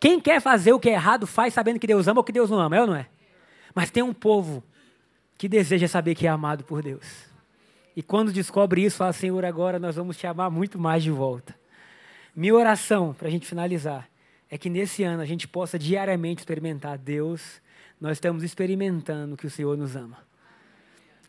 Quem 0.00 0.18
quer 0.18 0.40
fazer 0.40 0.72
o 0.72 0.80
que 0.80 0.88
é 0.88 0.94
errado 0.94 1.26
faz 1.26 1.54
sabendo 1.54 1.78
que 1.78 1.86
Deus 1.86 2.08
ama 2.08 2.20
ou 2.20 2.24
que 2.24 2.32
Deus 2.32 2.50
não 2.50 2.58
ama, 2.58 2.76
é 2.76 2.80
ou 2.80 2.86
não 2.86 2.96
é? 2.96 3.06
Mas 3.74 3.90
tem 3.90 4.02
um 4.02 4.12
povo 4.12 4.64
que 5.38 5.48
deseja 5.48 5.86
saber 5.86 6.14
que 6.14 6.26
é 6.26 6.30
amado 6.30 6.64
por 6.64 6.82
Deus. 6.82 7.30
E 7.94 8.02
quando 8.02 8.32
descobre 8.32 8.82
isso, 8.84 8.96
fala: 8.96 9.12
Senhor, 9.12 9.44
agora 9.44 9.78
nós 9.78 9.96
vamos 9.96 10.16
te 10.16 10.26
amar 10.26 10.50
muito 10.50 10.78
mais 10.78 11.02
de 11.02 11.10
volta. 11.10 11.54
Minha 12.34 12.54
oração, 12.54 13.12
para 13.12 13.28
a 13.28 13.30
gente 13.30 13.46
finalizar, 13.46 14.08
é 14.48 14.56
que 14.56 14.70
nesse 14.70 15.02
ano 15.02 15.22
a 15.22 15.26
gente 15.26 15.46
possa 15.46 15.78
diariamente 15.78 16.40
experimentar 16.40 16.96
Deus, 16.96 17.60
nós 18.00 18.12
estamos 18.12 18.42
experimentando 18.42 19.36
que 19.36 19.46
o 19.46 19.50
Senhor 19.50 19.76
nos 19.76 19.94
ama. 19.94 20.18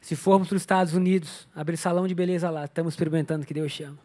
Se 0.01 0.15
formos 0.15 0.47
para 0.47 0.55
os 0.55 0.61
Estados 0.61 0.93
Unidos, 0.93 1.47
abrir 1.55 1.77
salão 1.77 2.07
de 2.07 2.15
beleza 2.15 2.49
lá, 2.49 2.65
estamos 2.65 2.93
experimentando 2.93 3.45
que 3.45 3.53
Deus 3.53 3.71
chama. 3.71 3.99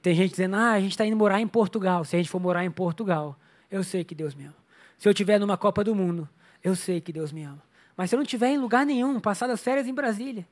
Tem 0.00 0.14
gente 0.14 0.30
dizendo, 0.30 0.56
ah, 0.56 0.72
a 0.72 0.80
gente 0.80 0.92
está 0.92 1.04
indo 1.04 1.16
morar 1.16 1.40
em 1.40 1.48
Portugal. 1.48 2.04
Se 2.04 2.16
a 2.16 2.18
gente 2.18 2.30
for 2.30 2.40
morar 2.40 2.64
em 2.64 2.70
Portugal, 2.70 3.36
eu 3.70 3.82
sei 3.82 4.04
que 4.04 4.14
Deus 4.14 4.34
me 4.34 4.44
ama. 4.44 4.56
Se 4.96 5.08
eu 5.08 5.10
estiver 5.10 5.38
numa 5.38 5.56
Copa 5.56 5.82
do 5.84 5.94
Mundo, 5.94 6.28
eu 6.62 6.74
sei 6.74 7.00
que 7.00 7.12
Deus 7.12 7.32
me 7.32 7.42
ama. 7.42 7.62
Mas 7.96 8.10
se 8.10 8.16
eu 8.16 8.18
não 8.18 8.24
estiver 8.24 8.48
em 8.48 8.58
lugar 8.58 8.86
nenhum, 8.86 9.18
passar 9.20 9.50
as 9.50 9.62
férias 9.62 9.86
em 9.86 9.92
Brasília, 9.92 10.46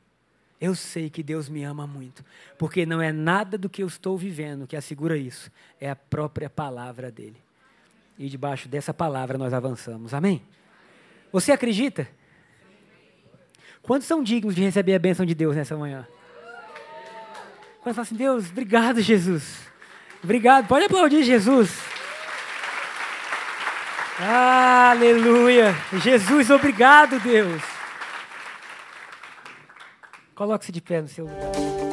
eu 0.60 0.74
sei 0.74 1.08
que 1.08 1.22
Deus 1.22 1.48
me 1.48 1.62
ama 1.62 1.86
muito. 1.86 2.24
Porque 2.58 2.84
não 2.84 3.00
é 3.00 3.12
nada 3.12 3.56
do 3.56 3.68
que 3.68 3.82
eu 3.82 3.86
estou 3.86 4.16
vivendo 4.16 4.66
que 4.66 4.76
assegura 4.76 5.16
isso. 5.16 5.50
É 5.80 5.90
a 5.90 5.96
própria 5.96 6.50
palavra 6.50 7.10
dele. 7.10 7.36
E 8.18 8.28
debaixo 8.28 8.68
dessa 8.68 8.92
palavra 8.94 9.36
nós 9.38 9.52
avançamos. 9.52 10.14
Amém? 10.14 10.42
Você 11.34 11.50
acredita? 11.50 12.06
Quantos 13.82 14.06
são 14.06 14.22
dignos 14.22 14.54
de 14.54 14.62
receber 14.62 14.94
a 14.94 15.00
bênção 15.00 15.26
de 15.26 15.34
Deus 15.34 15.56
nessa 15.56 15.76
manhã? 15.76 16.06
Quando 17.82 17.96
fala 17.96 18.06
assim, 18.06 18.14
Deus, 18.14 18.50
obrigado, 18.50 19.00
Jesus. 19.00 19.66
Obrigado. 20.22 20.68
Pode 20.68 20.84
aplaudir 20.84 21.24
Jesus. 21.24 21.76
Aleluia! 24.20 25.74
Jesus, 25.94 26.50
obrigado, 26.50 27.18
Deus. 27.18 27.60
Coloque-se 30.36 30.70
de 30.70 30.80
pé 30.80 31.02
no 31.02 31.08
seu 31.08 31.24
lugar. 31.24 31.83